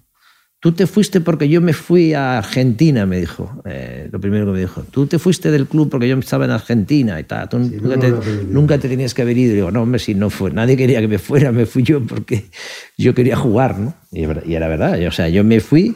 Tú 0.60 0.72
te 0.72 0.88
fuiste 0.88 1.20
porque 1.20 1.48
yo 1.48 1.60
me 1.60 1.72
fui 1.72 2.14
a 2.14 2.36
Argentina, 2.38 3.06
me 3.06 3.20
dijo. 3.20 3.62
eh, 3.64 4.08
lo 4.10 4.20
primero 4.20 4.44
que 4.46 4.52
me 4.52 4.58
dijo. 4.58 4.82
Tú 4.90 5.06
te 5.06 5.20
fuiste 5.20 5.52
del 5.52 5.66
club 5.68 5.88
porque 5.88 6.08
yo 6.08 6.18
estaba 6.18 6.46
en 6.46 6.50
Argentina 6.50 7.20
y 7.20 7.24
tal. 7.24 7.48
Tú 7.48 7.58
nunca, 7.60 7.86
no 7.86 7.98
te, 8.00 8.10
nunca 8.48 8.78
te 8.78 8.88
tenías 8.88 9.14
que 9.14 9.22
haber 9.22 9.38
ido. 9.38 9.52
Y 9.52 9.54
digo, 9.56 9.70
no, 9.70 9.82
hombre, 9.82 10.00
si 10.00 10.16
no 10.16 10.30
fue. 10.30 10.50
Nadie 10.50 10.76
quería 10.76 11.00
que 11.00 11.06
me 11.06 11.18
fuera, 11.18 11.52
me 11.52 11.64
fui 11.64 11.84
yo 11.84 12.02
porque 12.04 12.46
yo 12.96 13.14
quería 13.14 13.36
jugar, 13.36 13.78
¿no? 13.78 13.94
Y, 14.10 14.24
y 14.50 14.54
era 14.56 14.66
verdad. 14.66 14.98
O 15.06 15.12
sea, 15.12 15.28
yo 15.28 15.44
me 15.44 15.60
fui. 15.60 15.94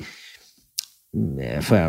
eh, 1.41 1.59
Fue, 1.61 1.81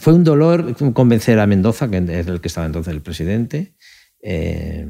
fue 0.00 0.14
un 0.14 0.24
dolor 0.24 0.74
convencer 0.94 1.38
a 1.38 1.46
Mendoza, 1.46 1.90
que 1.90 1.98
es 1.98 2.26
el 2.26 2.40
que 2.40 2.48
estaba 2.48 2.66
entonces 2.66 2.94
el 2.94 3.02
presidente, 3.02 3.74
eh, 4.22 4.86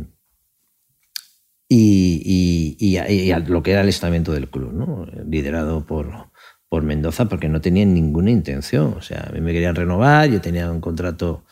y, 1.69 2.77
y- 2.79 2.87
y 2.87 2.97
a, 2.99 3.11
y 3.11 3.33
a 3.33 3.39
lo 3.39 3.63
que 3.63 3.73
era 3.73 3.81
el 3.81 3.89
estamento 3.89 4.33
del 4.33 4.49
club, 4.49 4.73
¿no? 4.73 5.07
liderado 5.29 5.87
por, 5.87 6.31
por 6.69 6.83
Mendoza, 6.83 7.29
porque 7.29 7.49
no 7.49 7.61
tenían 7.61 7.95
ninguna 7.95 8.31
intención. 8.31 8.95
O 8.97 9.03
sea, 9.03 9.27
a 9.29 9.33
mí 9.33 9.41
me 9.41 9.53
querían 9.53 9.75
renovar, 9.75 10.29
yo 10.31 10.41
tenía 10.41 10.71
un 10.71 10.81
contrato 10.81 11.45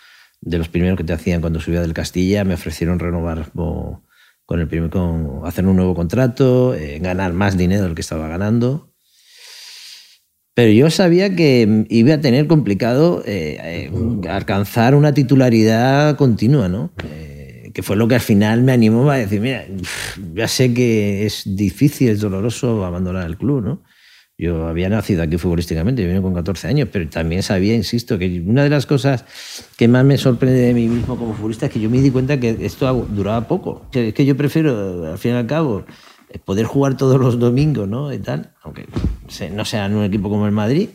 de 0.43 0.59
los 0.59 0.69
primeros 0.69 0.97
que 0.97 1.05
te 1.05 1.13
hacían 1.13 1.41
cuando 1.41 1.61
subía 1.61 1.81
del 1.83 1.95
Castilla, 1.95 2.45
me 2.45 2.55
ofrecieron 2.55 2.99
renovar 2.99 3.51
con, 3.53 4.61
el 4.61 4.69
primer, 4.69 4.91
con 4.91 5.41
hacer 5.45 5.67
un 5.67 5.77
nuevo 5.77 5.95
contrato, 5.95 6.75
eh, 6.75 6.99
ganar 6.99 7.33
más 7.33 7.57
dinero 7.57 7.85
del 7.85 7.95
que 7.95 8.01
estaba 8.03 8.29
ganando. 8.29 8.89
Pero 10.55 10.73
yo 10.73 10.91
sabía 10.91 11.35
que 11.37 11.87
iba 11.89 12.15
a 12.15 12.21
tener 12.21 12.47
complicado 12.47 13.23
eh, 13.25 13.59
eh, 13.63 14.29
alcanzar 14.29 14.95
una 14.95 15.15
titularidad 15.15 16.17
continua, 16.17 16.69
¿no? 16.69 16.91
Eh, 17.81 17.83
que 17.83 17.83
fue 17.83 17.97
lo 17.97 18.07
que 18.07 18.15
al 18.15 18.21
final 18.21 18.63
me 18.63 18.73
animó 18.73 19.11
a 19.11 19.17
decir, 19.17 19.41
mira, 19.41 19.65
ya 20.35 20.49
sé 20.49 20.75
que 20.75 21.25
es 21.25 21.43
difícil, 21.47 22.11
es 22.11 22.21
doloroso 22.21 22.85
abandonar 22.85 23.27
el 23.27 23.37
club, 23.37 23.63
¿no? 23.63 23.83
Yo 24.37 24.67
había 24.67 24.89
nacido 24.89 25.23
aquí 25.23 25.37
futbolísticamente, 25.37 26.03
yo 26.03 26.09
vine 26.09 26.23
con 26.23 26.33
14 26.33 26.69
años, 26.69 26.89
pero 26.91 27.07
también 27.11 27.43
sabía, 27.43 27.75
insisto, 27.75 28.19
que 28.19 28.43
una 28.47 28.65
de 28.65 28.71
las 28.71 28.87
cosas 28.87 29.25
que 29.77 29.87
más 29.87 30.03
me 30.05 30.17
sorprende 30.17 30.59
de 30.61 30.73
mí 30.73 30.89
mismo 30.89 31.17
como 31.17 31.35
futbolista 31.35 31.67
es 31.67 31.73
que 31.73 31.81
yo 31.81 31.91
me 31.91 32.01
di 32.01 32.11
cuenta 32.11 32.41
que 32.41 32.57
esto 32.61 33.07
duraba 33.11 33.47
poco. 33.47 33.87
Es 33.93 34.15
que 34.15 34.25
yo 34.25 34.37
prefiero, 34.37 35.13
al 35.13 35.19
fin 35.19 35.33
y 35.33 35.35
al 35.35 35.47
cabo, 35.47 35.85
poder 36.47 36.65
jugar 36.65 36.97
todos 36.97 37.21
los 37.21 37.39
domingos, 37.39 37.87
¿no? 37.87 38.13
Y 38.15 38.19
tal, 38.19 38.55
aunque 38.63 38.87
no 39.53 39.65
sea 39.67 39.87
en 39.87 39.97
un 39.97 40.05
equipo 40.05 40.31
como 40.31 40.47
el 40.47 40.53
Madrid, 40.53 40.89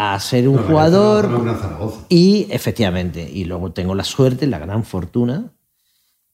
a 0.00 0.18
ser 0.20 0.48
un 0.48 0.56
No, 0.56 0.62
jugador 0.62 1.28
no, 1.28 1.92
y 2.08 2.46
efectivamente, 2.50 3.28
y 3.28 3.44
luego 3.44 3.72
tengo 3.72 3.96
la 3.96 4.04
suerte, 4.04 4.46
la 4.46 4.60
gran 4.60 4.84
fortuna 4.84 5.52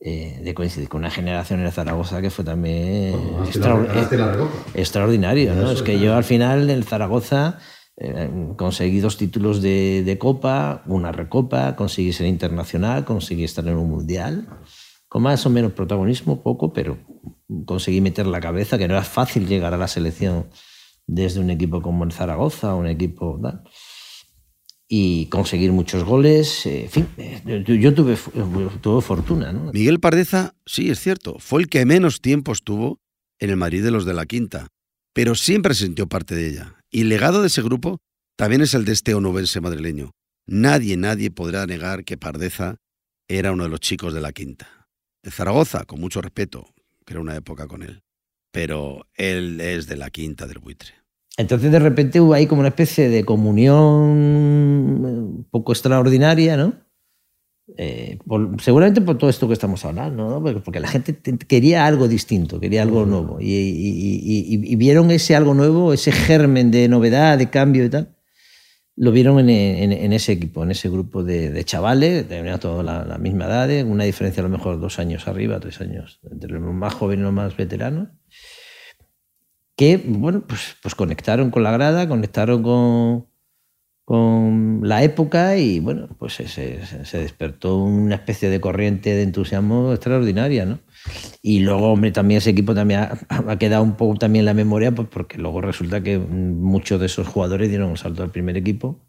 eh, 0.00 0.38
de 0.44 0.52
coincidir 0.54 0.90
con 0.90 0.98
una 1.00 1.10
generación 1.10 1.60
en 1.60 1.72
Zaragoza 1.72 2.20
que 2.20 2.28
fue 2.28 2.44
también 2.44 3.12
Bueno, 3.12 3.80
Recopa. 3.86 4.00
extraordinario. 4.74 5.70
Es 5.72 5.80
que 5.82 5.98
yo 5.98 6.14
al 6.14 6.24
final 6.24 6.68
en 6.68 6.82
Zaragoza 6.82 7.58
eh, 7.96 8.28
conseguí 8.58 9.00
dos 9.00 9.16
títulos 9.16 9.62
de, 9.62 10.02
de 10.04 10.18
Copa, 10.18 10.82
una 10.86 11.10
Recopa, 11.10 11.74
conseguí 11.74 12.12
ser 12.12 12.26
internacional, 12.26 13.06
conseguí 13.06 13.44
estar 13.44 13.66
en 13.66 13.76
un 13.78 13.88
Mundial, 13.88 14.46
con 15.08 15.22
más 15.22 15.46
o 15.46 15.48
menos 15.50 15.72
protagonismo, 15.72 16.42
poco, 16.42 16.72
pero 16.74 16.98
conseguí 17.64 18.02
meter 18.02 18.26
la 18.26 18.40
cabeza, 18.40 18.76
que 18.76 18.88
no 18.88 18.92
era 18.94 19.04
fácil 19.04 19.46
llegar 19.46 19.72
a 19.72 19.78
la 19.78 19.88
selección 19.88 20.46
desde 21.06 21.40
un 21.40 21.50
equipo 21.50 21.82
como 21.82 22.04
el 22.04 22.12
Zaragoza, 22.12 22.74
un 22.74 22.86
equipo 22.86 23.40
y 24.88 25.26
conseguir 25.26 25.72
muchos 25.72 26.04
goles. 26.04 26.66
eh, 26.66 26.84
En 26.84 26.90
fin, 26.90 27.08
eh, 27.16 27.64
yo, 27.80 27.94
tuve, 27.94 28.16
fu- 28.16 28.30
tuve 28.80 29.02
fortuna. 29.02 29.52
¿no? 29.52 29.72
Miguel 29.72 30.00
Pardeza, 30.00 30.54
sí, 30.66 30.90
es 30.90 31.00
cierto, 31.00 31.36
fue 31.38 31.62
el 31.62 31.68
que 31.68 31.84
menos 31.86 32.20
tiempo 32.20 32.52
estuvo 32.52 32.98
en 33.38 33.50
el 33.50 33.56
Madrid 33.56 33.82
de 33.82 33.90
los 33.90 34.04
de 34.04 34.14
la 34.14 34.26
Quinta, 34.26 34.68
pero 35.12 35.34
siempre 35.34 35.74
sintió 35.74 36.06
parte 36.06 36.34
de 36.34 36.48
ella. 36.48 36.76
Y 36.90 37.02
el 37.02 37.08
legado 37.08 37.40
de 37.40 37.48
ese 37.48 37.62
grupo 37.62 37.98
también 38.36 38.62
es 38.62 38.74
el 38.74 38.84
de 38.84 38.92
este 38.92 39.14
onubense 39.14 39.60
madrileño. 39.60 40.10
Nadie, 40.46 40.96
nadie 40.96 41.30
podrá 41.30 41.66
negar 41.66 42.04
que 42.04 42.16
Pardeza 42.18 42.76
era 43.28 43.52
uno 43.52 43.64
de 43.64 43.70
los 43.70 43.80
chicos 43.80 44.12
de 44.12 44.20
la 44.20 44.32
Quinta. 44.32 44.86
De 45.22 45.30
Zaragoza, 45.30 45.84
con 45.86 46.00
mucho 46.00 46.20
respeto, 46.20 46.66
que 47.06 47.14
era 47.14 47.20
una 47.20 47.34
época 47.34 47.66
con 47.66 47.82
él. 47.82 48.02
Pero 48.54 49.08
él 49.14 49.60
es 49.60 49.88
de 49.88 49.96
la 49.96 50.10
Quinta 50.10 50.46
del 50.46 50.60
Buitre. 50.60 50.90
Entonces 51.36 51.72
de 51.72 51.80
repente 51.80 52.20
hubo 52.20 52.34
ahí 52.34 52.46
como 52.46 52.60
una 52.60 52.68
especie 52.68 53.08
de 53.08 53.24
comunión 53.24 55.02
eh, 55.04 55.08
un 55.08 55.46
poco 55.50 55.72
extraordinaria, 55.72 56.56
¿no? 56.56 56.72
Eh, 57.76 58.18
por- 58.26 58.60
seguramente 58.62 59.00
por 59.00 59.18
todo 59.18 59.28
esto 59.28 59.48
que 59.48 59.54
estamos 59.54 59.84
hablando, 59.84 60.28
¿no? 60.30 60.40
Porque, 60.40 60.60
porque 60.60 60.78
la 60.80 60.86
gente 60.86 61.12
te- 61.14 61.36
quería 61.38 61.84
algo 61.86 62.06
distinto, 62.06 62.60
quería 62.60 62.82
algo 62.82 63.04
nuevo. 63.06 63.38
Y, 63.40 63.46
y- 63.54 64.20
y- 64.54 64.72
y- 64.72 64.76
vieron 64.76 65.10
ese 65.10 65.34
algo 65.34 65.54
nuevo, 65.54 65.92
ese 65.92 66.12
germen 66.12 66.70
de 66.70 66.86
novedad, 66.88 67.36
de 67.38 67.50
cambio 67.50 67.84
y 67.84 67.88
tal. 67.90 68.14
Lo 68.96 69.10
vieron 69.10 69.40
en, 69.40 69.48
en- 69.50 69.92
en 69.92 70.12
ese 70.12 70.30
equipo, 70.30 70.62
en 70.62 70.70
ese 70.70 70.88
grupo 70.88 71.24
de, 71.24 71.50
de 71.50 71.64
chavales, 71.64 72.28
tenían 72.28 72.60
toda 72.60 72.84
la, 72.84 73.04
la 73.04 73.18
misma 73.18 73.46
edad, 73.46 73.68
¿eh? 73.68 73.82
una 73.82 74.04
diferencia 74.04 74.40
a 74.40 74.44
lo 74.44 74.50
mejor 74.50 74.78
dos 74.78 75.00
años 75.00 75.26
arriba, 75.26 75.58
tres 75.58 75.80
años, 75.80 76.20
entre 76.30 76.52
los 76.52 76.72
más 76.72 76.94
jóvenes 76.94 77.22
y 77.22 77.24
los 77.24 77.32
más 77.32 77.56
veteranos 77.56 78.10
que 79.76 80.02
bueno, 80.06 80.42
pues, 80.46 80.76
pues 80.82 80.94
conectaron 80.94 81.50
con 81.50 81.62
la 81.62 81.72
grada, 81.72 82.08
conectaron 82.08 82.62
con, 82.62 83.26
con 84.04 84.80
la 84.84 85.02
época 85.04 85.56
y 85.58 85.80
bueno, 85.80 86.08
pues 86.18 86.34
se, 86.34 86.48
se- 86.48 87.04
se 87.04 87.18
despertó 87.18 87.78
una 87.78 88.16
especie 88.16 88.50
de 88.50 88.60
corriente 88.60 89.14
de 89.14 89.22
entusiasmo 89.22 89.92
extraordinaria, 89.92 90.66
¿no? 90.66 90.80
Y 91.42 91.60
luego, 91.60 91.92
hombre, 91.92 92.12
también 92.12 92.38
ese 92.38 92.50
equipo 92.50 92.74
también 92.74 93.00
ha, 93.00 93.18
ha 93.48 93.58
quedado 93.58 93.82
un 93.84 93.96
poco 93.96 94.16
también 94.18 94.42
en 94.42 94.46
la 94.46 94.54
memoria, 94.54 94.92
pues 94.94 95.08
porque 95.08 95.38
luego 95.38 95.60
resulta 95.62 96.02
que 96.02 96.18
muchos 96.18 97.00
de 97.00 97.06
esos 97.06 97.28
jugadores 97.28 97.68
dieron 97.70 97.90
un 97.90 97.96
salto 97.98 98.22
al 98.22 98.30
primer 98.32 98.56
equipo 98.56 99.00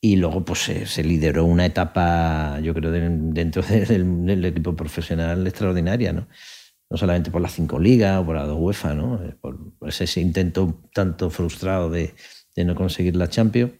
y 0.00 0.16
luego 0.16 0.44
pues 0.44 0.60
se, 0.60 0.86
se 0.86 1.02
lideró 1.02 1.44
una 1.44 1.66
etapa, 1.66 2.60
yo 2.60 2.72
creo, 2.74 2.90
de- 2.92 3.08
dentro 3.10 3.62
del, 3.62 4.24
del 4.26 4.44
equipo 4.44 4.76
profesional 4.76 5.46
extraordinaria, 5.46 6.12
¿no? 6.12 6.28
No 6.90 6.96
solamente 6.96 7.30
por 7.30 7.42
las 7.42 7.52
cinco 7.52 7.78
ligas 7.78 8.18
o 8.18 8.26
por 8.26 8.36
la 8.36 8.44
dos 8.44 8.58
UEFA, 8.58 8.94
¿no? 8.94 9.22
Eh, 9.22 9.34
por, 9.40 9.58
ese, 9.86 10.20
intento 10.20 10.82
tanto 10.94 11.30
frustrado 11.30 11.90
de, 11.90 12.14
de 12.56 12.64
no 12.64 12.74
conseguir 12.74 13.16
la 13.16 13.28
Champions, 13.28 13.72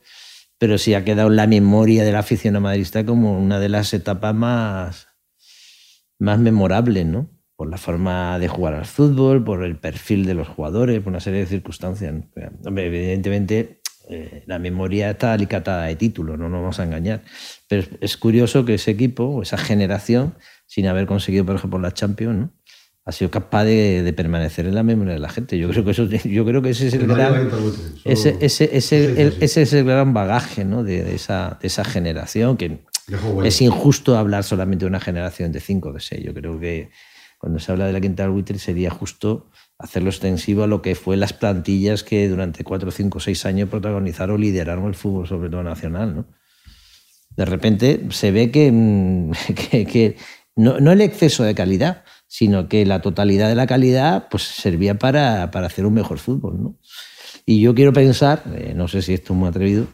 pero 0.58 0.76
sí 0.78 0.94
ha 0.94 1.04
quedado 1.04 1.28
en 1.28 1.36
la 1.36 1.46
memoria 1.46 2.04
del 2.04 2.16
aficionado 2.16 2.62
madridista 2.62 3.06
como 3.06 3.38
una 3.38 3.60
de 3.60 3.68
las 3.68 3.94
etapas 3.94 4.34
más, 4.34 5.08
más 6.18 6.38
memorables, 6.38 7.06
¿no? 7.06 7.30
Por 7.56 7.70
la 7.70 7.78
forma 7.78 8.38
de 8.38 8.48
jugar 8.48 8.74
al 8.74 8.86
fútbol, 8.86 9.42
por 9.42 9.64
el 9.64 9.76
perfil 9.76 10.26
de 10.26 10.34
los 10.34 10.46
jugadores, 10.46 11.00
por 11.00 11.10
una 11.10 11.20
serie 11.20 11.40
de 11.40 11.46
circunstancias. 11.46 12.12
¿no? 12.12 12.24
Hombre, 12.64 12.86
evidentemente 12.86 13.80
eh, 14.10 14.42
la 14.46 14.58
memoria 14.58 15.10
está 15.10 15.32
alicatada 15.32 15.84
de 15.84 15.96
títulos, 15.96 16.38
no 16.38 16.48
nos 16.48 16.60
vamos 16.60 16.80
a 16.80 16.84
engañar. 16.84 17.22
Pero 17.68 17.86
es, 18.00 18.16
curioso 18.16 18.64
que 18.64 18.74
ese 18.74 18.92
equipo, 18.92 19.42
esa 19.42 19.58
generación, 19.58 20.34
sin 20.66 20.86
haber 20.86 21.06
conseguido, 21.06 21.44
por 21.44 21.56
ejemplo, 21.56 21.78
la 21.78 21.92
Champions, 21.92 22.38
¿no? 22.38 22.52
Ha 23.08 23.12
sido 23.12 23.30
capaz 23.30 23.64
de, 23.64 24.02
de 24.02 24.12
permanecer 24.12 24.66
en 24.66 24.74
la 24.74 24.82
memoria 24.82 25.14
de 25.14 25.18
la 25.18 25.30
gente. 25.30 25.56
Yo 25.56 25.70
creo 25.70 25.82
que 25.82 25.92
eso, 25.92 26.04
yo 26.24 26.44
creo 26.44 26.60
que 26.60 26.70
ese 26.70 26.88
es 26.88 26.94
el 26.94 27.06
No 27.06 27.14
gran, 27.14 27.48
ese, 28.04 28.36
ese, 28.40 28.68
ese, 28.76 29.22
el- 29.22 29.36
ese 29.40 29.62
es 29.62 29.72
el 29.72 29.84
gran 29.86 30.12
bagaje 30.12 30.66
¿no? 30.66 30.84
de, 30.84 31.02
de 31.04 31.14
esa, 31.14 31.58
de 31.60 31.68
esa 31.68 31.84
generación 31.84 32.58
que 32.58 32.80
es 33.44 33.62
injusto 33.62 34.18
hablar 34.18 34.44
solamente 34.44 34.84
de 34.84 34.90
una 34.90 35.00
generación 35.00 35.52
de 35.52 35.60
cinco 35.60 35.92
de 35.94 36.00
seis. 36.00 36.22
Yo 36.22 36.34
creo 36.34 36.60
que 36.60 36.90
cuando 37.38 37.58
se 37.60 37.72
habla 37.72 37.86
de 37.86 37.94
la 37.94 38.00
quinta 38.02 38.24
del 38.24 38.32
buitre 38.32 38.58
sería 38.58 38.90
justo 38.90 39.48
hacerlo 39.78 40.10
extensivo 40.10 40.64
a 40.64 40.66
lo 40.66 40.82
que 40.82 40.94
fue 40.94 41.16
las 41.16 41.32
plantillas 41.32 42.02
que 42.02 42.28
durante 42.28 42.62
cuatro, 42.64 42.90
cinco, 42.90 43.20
seis 43.20 43.46
años 43.46 43.70
protagonizaron 43.70 44.34
o 44.34 44.38
lideraron 44.38 44.86
el 44.86 44.94
fútbol, 44.94 45.26
sobre 45.26 45.48
todo 45.48 45.62
nacional. 45.62 46.14
¿no? 46.14 46.26
De 47.36 47.44
repente 47.46 48.00
se 48.10 48.32
ve 48.32 48.50
que, 48.50 48.70
mm, 48.70 49.30
que, 49.70 49.86
que 49.86 50.16
no, 50.56 50.80
no 50.80 50.92
el 50.92 51.00
exceso 51.00 51.44
de 51.44 51.54
calidad, 51.54 52.02
sino 52.28 52.68
que 52.68 52.86
la 52.86 53.00
totalidad 53.00 53.48
de 53.48 53.56
la 53.56 53.66
calidad 53.66 54.28
pues, 54.30 54.44
servía 54.44 54.98
para, 54.98 55.50
para 55.50 55.66
hacer 55.66 55.84
un 55.86 55.94
mejor 55.94 56.18
fútbol. 56.18 56.62
¿no? 56.62 56.76
Y 57.46 57.60
yo 57.60 57.74
quiero 57.74 57.92
pensar, 57.92 58.44
eh, 58.54 58.74
no 58.76 58.86
sé 58.86 59.02
si 59.02 59.14
esto 59.14 59.32
es 59.32 59.38
muy 59.38 59.48
atrevido, 59.48 59.86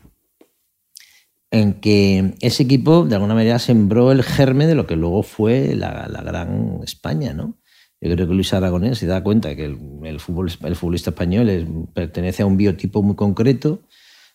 en 1.50 1.74
que 1.74 2.34
ese 2.40 2.64
equipo 2.64 3.04
de 3.04 3.14
alguna 3.14 3.34
manera 3.34 3.58
sembró 3.58 4.10
el 4.10 4.22
germen 4.24 4.66
de 4.66 4.74
lo 4.74 4.86
que 4.86 4.96
luego 4.96 5.22
fue 5.22 5.74
la, 5.76 6.08
la 6.08 6.22
gran 6.22 6.80
España, 6.82 7.32
¿no? 7.32 7.56
Yo 8.00 8.10
creo 8.12 8.26
que 8.28 8.34
Luis 8.34 8.52
Aragonés 8.52 8.98
se 8.98 9.06
da 9.06 9.22
cuenta 9.22 9.54
que 9.56 9.64
el, 9.64 9.78
el, 10.02 10.20
fútbol, 10.20 10.50
el 10.64 10.76
futbolista 10.76 11.10
español 11.10 11.48
es- 11.48 11.64
pertenece 11.94 12.42
a 12.42 12.46
un 12.46 12.56
biotipo 12.56 13.02
muy 13.02 13.14
concreto, 13.14 13.82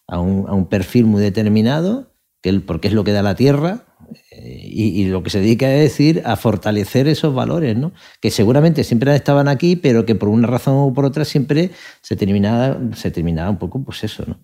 a 0.08 0.20
un, 0.20 0.48
a 0.48 0.54
un 0.54 0.68
perfil 0.70 1.06
muy 1.06 1.22
determinado, 1.22 2.16
que 2.42 2.50
él- 2.50 2.64
porque 2.64 2.88
es 2.88 2.94
lo 2.94 3.04
que 3.04 3.12
da 3.12 3.22
la 3.22 3.36
tierra, 3.36 3.86
y, 4.32 5.02
y 5.02 5.06
lo 5.08 5.24
que 5.24 5.30
se 5.30 5.40
dedica 5.40 5.74
es 5.74 5.82
decir 5.82 6.22
a 6.26 6.36
fortalecer 6.36 7.08
esos 7.08 7.34
valores, 7.34 7.78
¿no? 7.78 7.92
que 8.22 8.32
seguramente 8.32 8.84
siempre 8.84 9.16
estaban 9.16 9.48
aquí, 9.48 9.76
pero 9.76 10.06
que 10.06 10.16
por 10.16 10.30
una 10.30 10.48
razón 10.48 10.76
o 10.78 10.94
por 10.94 11.06
otra 11.06 11.26
siempre 11.26 11.72
se 12.02 12.16
terminaba, 12.16 12.80
se 12.96 13.12
terminaba 13.12 13.50
un 13.50 13.58
poco, 13.58 13.84
pues 13.84 14.04
eso, 14.04 14.24
¿no? 14.28 14.40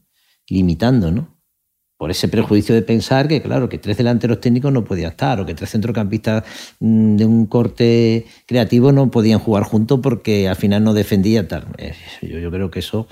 limitando, 0.48 1.12
¿no? 1.12 1.36
por 1.98 2.12
ese 2.12 2.28
prejuicio 2.28 2.76
de 2.76 2.82
pensar 2.82 3.28
que, 3.28 3.42
claro, 3.42 3.70
que 3.70 3.78
tres 3.78 3.98
delanteros 3.98 4.42
técnicos 4.42 4.72
no 4.72 4.84
podían 4.84 5.12
estar, 5.12 5.40
o 5.40 5.46
que 5.46 5.54
tres 5.54 5.72
centrocampistas 5.72 6.44
mm, 6.80 7.16
de 7.16 7.26
un 7.26 7.46
corte 7.46 8.26
creativo 8.46 8.92
no 8.92 9.10
podían 9.10 9.40
jugar 9.40 9.64
juntos 9.64 10.00
porque 10.04 10.48
al 10.50 10.56
final 10.56 10.84
no 10.84 10.94
defendía 10.94 11.48
tal. 11.48 11.68
Yo, 12.22 12.40
yo 12.40 12.52
creo 12.52 12.70
que 12.70 12.80
eso, 12.80 13.08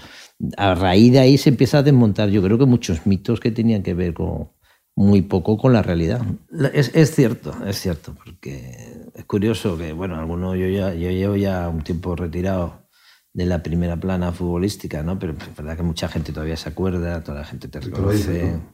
a 0.57 0.75
raíz 0.75 1.13
de 1.13 1.19
ahí 1.19 1.37
se 1.37 1.49
empieza 1.49 1.79
a 1.79 1.83
desmontar, 1.83 2.29
yo 2.29 2.41
creo 2.43 2.57
que 2.57 2.65
muchos 2.65 3.05
mitos 3.07 3.39
que 3.39 3.51
tenían 3.51 3.83
que 3.83 3.93
ver 3.93 4.13
con 4.13 4.49
muy 4.95 5.21
poco 5.23 5.57
con 5.57 5.73
la 5.73 5.81
realidad. 5.81 6.21
Es, 6.73 6.91
es 6.93 7.15
cierto, 7.15 7.53
es 7.65 7.79
cierto, 7.79 8.13
porque 8.23 8.75
es 9.15 9.25
curioso 9.25 9.77
que, 9.77 9.91
bueno, 9.93 10.15
algunos, 10.17 10.55
yo, 10.57 10.67
ya, 10.67 10.93
yo 10.93 11.09
llevo 11.09 11.35
ya 11.35 11.67
un 11.69 11.81
tiempo 11.81 12.15
retirado 12.15 12.83
de 13.33 13.45
la 13.47 13.63
primera 13.63 13.97
plana 13.97 14.31
futbolística, 14.31 15.01
¿no? 15.01 15.17
Pero 15.17 15.33
es 15.33 15.55
verdad 15.57 15.75
que 15.75 15.81
mucha 15.83 16.07
gente 16.07 16.31
todavía 16.31 16.55
se 16.57 16.69
acuerda, 16.69 17.23
toda 17.23 17.39
la 17.39 17.45
gente 17.45 17.67
te 17.67 17.79
reconoce. 17.79 18.43
¿no? 18.51 18.73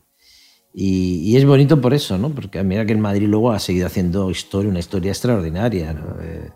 Y, 0.73 1.21
y 1.31 1.37
es 1.37 1.45
bonito 1.45 1.79
por 1.81 1.93
eso, 1.93 2.17
¿no? 2.17 2.29
Porque 2.29 2.61
mira 2.63 2.85
que 2.85 2.91
el 2.91 2.99
Madrid 2.99 3.27
luego 3.27 3.51
ha 3.51 3.59
seguido 3.59 3.87
haciendo 3.87 4.29
historia, 4.29 4.69
una 4.69 4.79
historia 4.79 5.11
extraordinaria, 5.11 5.93
¿no? 5.93 6.21
Eh, 6.21 6.49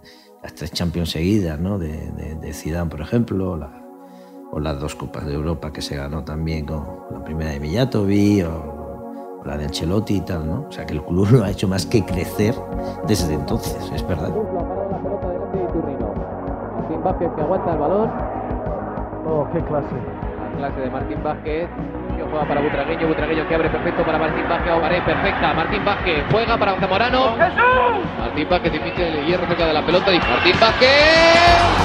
las 0.44 0.54
tres 0.54 0.72
Champions 0.74 1.12
seguidas, 1.12 1.60
¿no? 1.60 1.80
De, 1.80 2.12
de, 2.12 2.36
de 2.36 2.54
Zidane, 2.54 2.90
por 2.90 3.00
ejemplo, 3.02 3.56
la- 3.58 3.80
o 4.52 4.60
las 4.60 4.80
dos 4.80 4.94
Copas 4.94 5.26
de 5.26 5.34
Europa 5.34 5.74
que 5.74 5.82
se 5.82 5.96
ganó 5.96 6.24
también 6.26 6.66
con 6.66 6.86
la 7.12 7.24
primera 7.24 7.52
de 7.52 7.60
Mijatovic, 7.60 8.46
o, 8.46 8.73
la 9.46 9.58
de 9.58 9.66
Ancelotti 9.66 10.16
y 10.16 10.22
tal, 10.22 10.48
¿no? 10.48 10.66
O 10.68 10.72
sea 10.72 10.86
que 10.86 10.94
el 10.94 11.04
club 11.04 11.28
no 11.32 11.44
ha 11.44 11.50
hecho 11.50 11.68
más 11.68 11.86
que 11.86 12.04
crecer 12.06 12.56
desde 13.08 13.34
entonces, 13.34 13.92
es 13.94 14.08
verdad. 14.08 14.30
Martín 16.76 17.04
Vázquez 17.04 17.32
que 17.36 17.42
aguanta 17.42 17.72
el 17.72 17.78
balón. 17.78 18.12
Oh, 19.26 19.48
qué 19.54 19.60
clase. 19.62 19.96
La 20.54 20.68
clase 20.68 20.82
de 20.82 20.90
Martín 20.90 21.24
Vázquez. 21.24 21.68
Que 22.16 22.24
juega 22.24 22.48
para 22.48 22.62
Butragueño. 22.62 23.08
Butragueño 23.08 23.48
que 23.48 23.56
abre 23.56 23.70
perfecto 23.70 24.06
para 24.06 24.20
Martín 24.20 24.48
Vázquez. 24.48 24.74
Ovaré 24.74 25.02
perfecta. 25.02 25.54
Martín 25.54 25.86
Vázquez 25.86 26.24
juega 26.32 26.58
para 26.58 26.80
Zamorano. 26.80 27.36
Martín 27.38 28.48
Vázquez 28.50 28.74
difícil 28.74 29.04
el 29.04 29.26
hierro 29.26 29.48
cerca 29.48 29.66
de 29.66 29.74
la 29.74 29.86
pelota. 29.86 30.14
Y 30.14 30.20
Martín 30.20 30.56
Vázquez. 30.60 30.90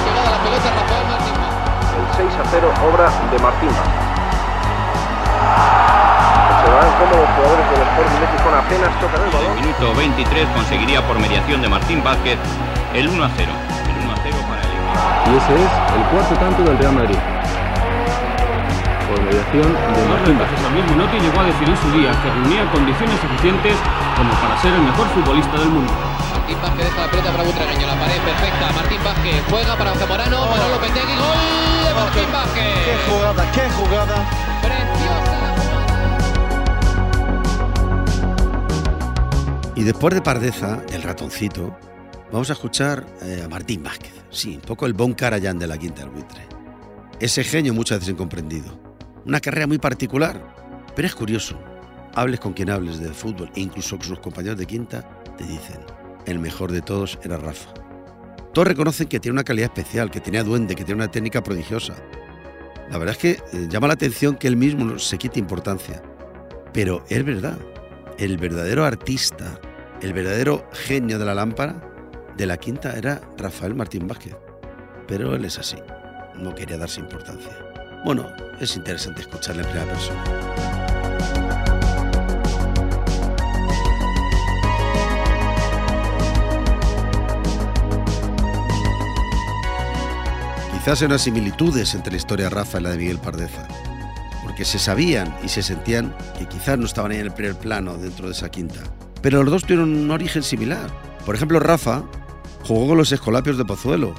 Llegada 0.05 0.31
la 0.31 0.43
pelota 0.43 0.69
Rafael 0.75 1.07
Martín 1.09 1.35
Vázquez. 1.41 2.19
El 2.19 2.29
6 2.29 2.39
a 2.39 2.43
0, 2.45 2.67
obra 2.91 3.09
de 3.31 3.39
Martín 3.39 3.69
Vázquez. 3.69 4.09
Observarán 6.69 6.93
cómo 7.01 7.13
los 7.17 7.29
jugadores 7.33 7.65
del 7.73 7.81
Sporting 7.81 8.19
de 8.21 8.27
Gijón 8.29 8.53
apenas 8.53 8.91
tocan 9.01 9.19
el 9.21 9.25
En 9.25 9.33
balón. 9.33 9.49
el 9.49 9.59
minuto 9.65 9.85
23 9.97 10.47
conseguiría 10.53 10.99
por 11.07 11.17
mediación 11.19 11.61
de 11.61 11.69
Martín 11.69 12.03
Vázquez 12.03 12.37
el 12.93 13.07
1 13.09 13.23
a 13.25 13.29
0. 13.35 13.51
El 13.89 13.97
1 14.05 14.13
a 14.13 14.17
0 14.21 14.37
para 14.45 14.61
el 14.61 14.69
equipo. 14.69 14.93
Y 15.25 15.31
ese 15.33 15.53
es 15.65 15.71
el 15.97 16.03
cuarto 16.13 16.33
tanto 16.37 16.59
del 16.61 16.77
Real 16.77 16.93
Madrid. 16.93 17.17
Por 19.09 19.17
mediación 19.25 19.65
de 19.73 20.01
Martín 20.13 20.37
Vázquez. 20.37 20.61
Lo 20.61 20.69
mismo 20.69 20.91
Notti 21.01 21.17
llegó 21.17 21.39
a 21.41 21.45
decir 21.49 21.65
en 21.69 21.77
su 21.81 21.89
día 21.97 22.11
que 22.21 22.27
reunía 22.37 22.61
condiciones 22.69 23.17
suficientes 23.17 23.75
como 24.13 24.29
para 24.37 24.53
ser 24.61 24.73
el 24.77 24.83
mejor 24.85 25.07
futbolista 25.17 25.55
del 25.57 25.69
mundo. 25.73 25.89
Martín 26.37 26.57
Vázquez 26.61 26.85
deja 26.85 27.01
la 27.01 27.09
pelota 27.09 27.29
para 27.33 27.43
Butragueño. 27.49 27.85
La 27.89 27.97
pared 27.97 28.21
perfecta. 28.21 28.65
Martín 28.77 29.01
Vázquez 29.01 29.37
juega 29.49 29.73
para 29.73 29.89
Zamorano. 29.97 30.37
Manolo 30.53 30.77
Petegui. 30.85 31.17
Gol 31.17 31.81
de 31.81 31.93
Martín 31.97 32.29
Qué 32.29 32.33
Vázquez. 32.37 32.97
jugada, 33.09 33.41
qué 33.57 33.65
jugada. 33.73 34.17
Preciosa 34.61 35.38
Y 39.79 39.83
después 39.83 40.13
de 40.13 40.21
Pardeza, 40.21 40.83
el 40.91 41.03
ratoncito, 41.03 41.73
vamos 42.33 42.49
a 42.49 42.53
escuchar 42.53 43.05
eh, 43.21 43.43
a 43.45 43.47
Martín 43.47 43.81
Vázquez. 43.81 44.11
Sí, 44.29 44.55
un 44.55 44.61
poco 44.61 44.85
el 44.85 44.91
Bon 44.91 45.13
Carayán 45.13 45.57
de 45.57 45.67
la 45.67 45.77
Quinta 45.77 46.01
del 46.01 46.09
Buitre. 46.09 46.41
Ese 47.21 47.45
genio 47.45 47.73
muchas 47.73 47.99
veces 47.99 48.11
incomprendido. 48.11 48.77
Una 49.25 49.39
carrera 49.39 49.67
muy 49.67 49.77
particular, 49.77 50.53
pero 50.97 51.07
es 51.07 51.15
curioso. 51.15 51.57
Hables 52.13 52.41
con 52.41 52.51
quien 52.51 52.69
hables 52.69 52.99
de 52.99 53.13
fútbol 53.13 53.49
e 53.55 53.61
incluso 53.61 53.95
con 53.95 54.05
sus 54.05 54.19
compañeros 54.19 54.57
de 54.59 54.65
Quinta, 54.65 55.07
te 55.37 55.45
dicen, 55.45 55.79
el 56.25 56.39
mejor 56.39 56.73
de 56.73 56.81
todos 56.81 57.17
era 57.23 57.37
Rafa. 57.37 57.73
Todos 58.53 58.67
reconocen 58.67 59.07
que 59.07 59.21
tiene 59.21 59.35
una 59.35 59.45
calidad 59.45 59.71
especial, 59.73 60.11
que 60.11 60.19
tenía 60.19 60.43
duende, 60.43 60.75
que 60.75 60.83
tiene 60.83 61.03
una 61.03 61.09
técnica 61.09 61.41
prodigiosa. 61.41 61.95
La 62.91 62.97
verdad 62.97 63.15
es 63.15 63.17
que 63.17 63.57
eh, 63.57 63.67
llama 63.69 63.87
la 63.87 63.93
atención 63.93 64.35
que 64.35 64.49
él 64.49 64.57
mismo 64.57 64.99
se 64.99 65.17
quite 65.17 65.39
importancia. 65.39 66.03
Pero 66.73 67.05
es 67.07 67.23
verdad, 67.23 67.57
el 68.17 68.35
verdadero 68.35 68.83
artista, 68.83 69.57
el 70.01 70.13
verdadero 70.13 70.67
genio 70.71 71.19
de 71.19 71.25
la 71.25 71.35
lámpara 71.35 71.81
de 72.37 72.45
la 72.45 72.57
quinta 72.57 72.97
era 72.97 73.21
Rafael 73.37 73.75
Martín 73.75 74.07
Vázquez. 74.07 74.35
Pero 75.07 75.35
él 75.35 75.43
es 75.45 75.59
así, 75.59 75.77
no 76.35 76.55
quería 76.55 76.77
darse 76.77 77.01
importancia. 77.01 77.51
Bueno, 78.05 78.27
es 78.59 78.75
interesante 78.77 79.21
escucharle 79.21 79.63
en 79.63 79.69
primera 79.69 79.91
persona. 79.91 80.23
Quizás 90.73 91.01
hay 91.01 91.07
unas 91.07 91.21
similitudes 91.21 91.93
entre 91.93 92.11
la 92.11 92.17
historia 92.17 92.45
de 92.45 92.51
Rafa 92.51 92.79
y 92.79 92.83
la 92.83 92.91
de 92.91 92.97
Miguel 92.97 93.19
Pardeza, 93.19 93.67
porque 94.43 94.63
se 94.63 94.79
sabían 94.79 95.35
y 95.43 95.49
se 95.49 95.61
sentían 95.61 96.15
que 96.37 96.47
quizás 96.47 96.79
no 96.79 96.85
estaban 96.85 97.11
ahí 97.11 97.17
en 97.17 97.25
el 97.25 97.33
primer 97.33 97.55
plano 97.55 97.97
dentro 97.97 98.27
de 98.27 98.31
esa 98.31 98.49
quinta. 98.49 98.79
Pero 99.21 99.43
los 99.43 99.51
dos 99.51 99.63
tuvieron 99.63 99.95
un 99.95 100.11
origen 100.11 100.43
similar. 100.43 100.89
Por 101.25 101.35
ejemplo, 101.35 101.59
Rafa 101.59 102.03
jugó 102.63 102.89
con 102.89 102.97
los 102.97 103.11
Escolapios 103.11 103.57
de 103.57 103.65
Pozuelo, 103.65 104.13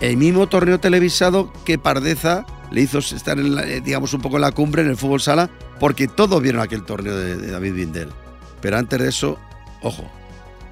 el 0.00 0.16
mismo 0.16 0.46
torneo 0.48 0.80
televisado 0.80 1.52
que 1.64 1.78
Pardeza 1.78 2.44
le 2.70 2.82
hizo 2.82 2.98
estar, 2.98 3.38
en 3.38 3.56
eh, 3.58 3.80
digamos, 3.80 4.12
un 4.14 4.20
poco 4.20 4.36
en 4.36 4.42
la 4.42 4.52
cumbre 4.52 4.82
en 4.82 4.88
el 4.88 4.96
fútbol 4.96 5.20
sala, 5.20 5.50
porque 5.78 6.08
todos 6.08 6.42
vieron 6.42 6.60
aquel 6.60 6.84
torneo 6.84 7.16
de, 7.16 7.50
David 7.50 7.74
Bindel. 7.74 8.08
Pero 8.60 8.78
antes 8.78 8.98
de 8.98 9.08
eso, 9.08 9.38
ojo, 9.82 10.10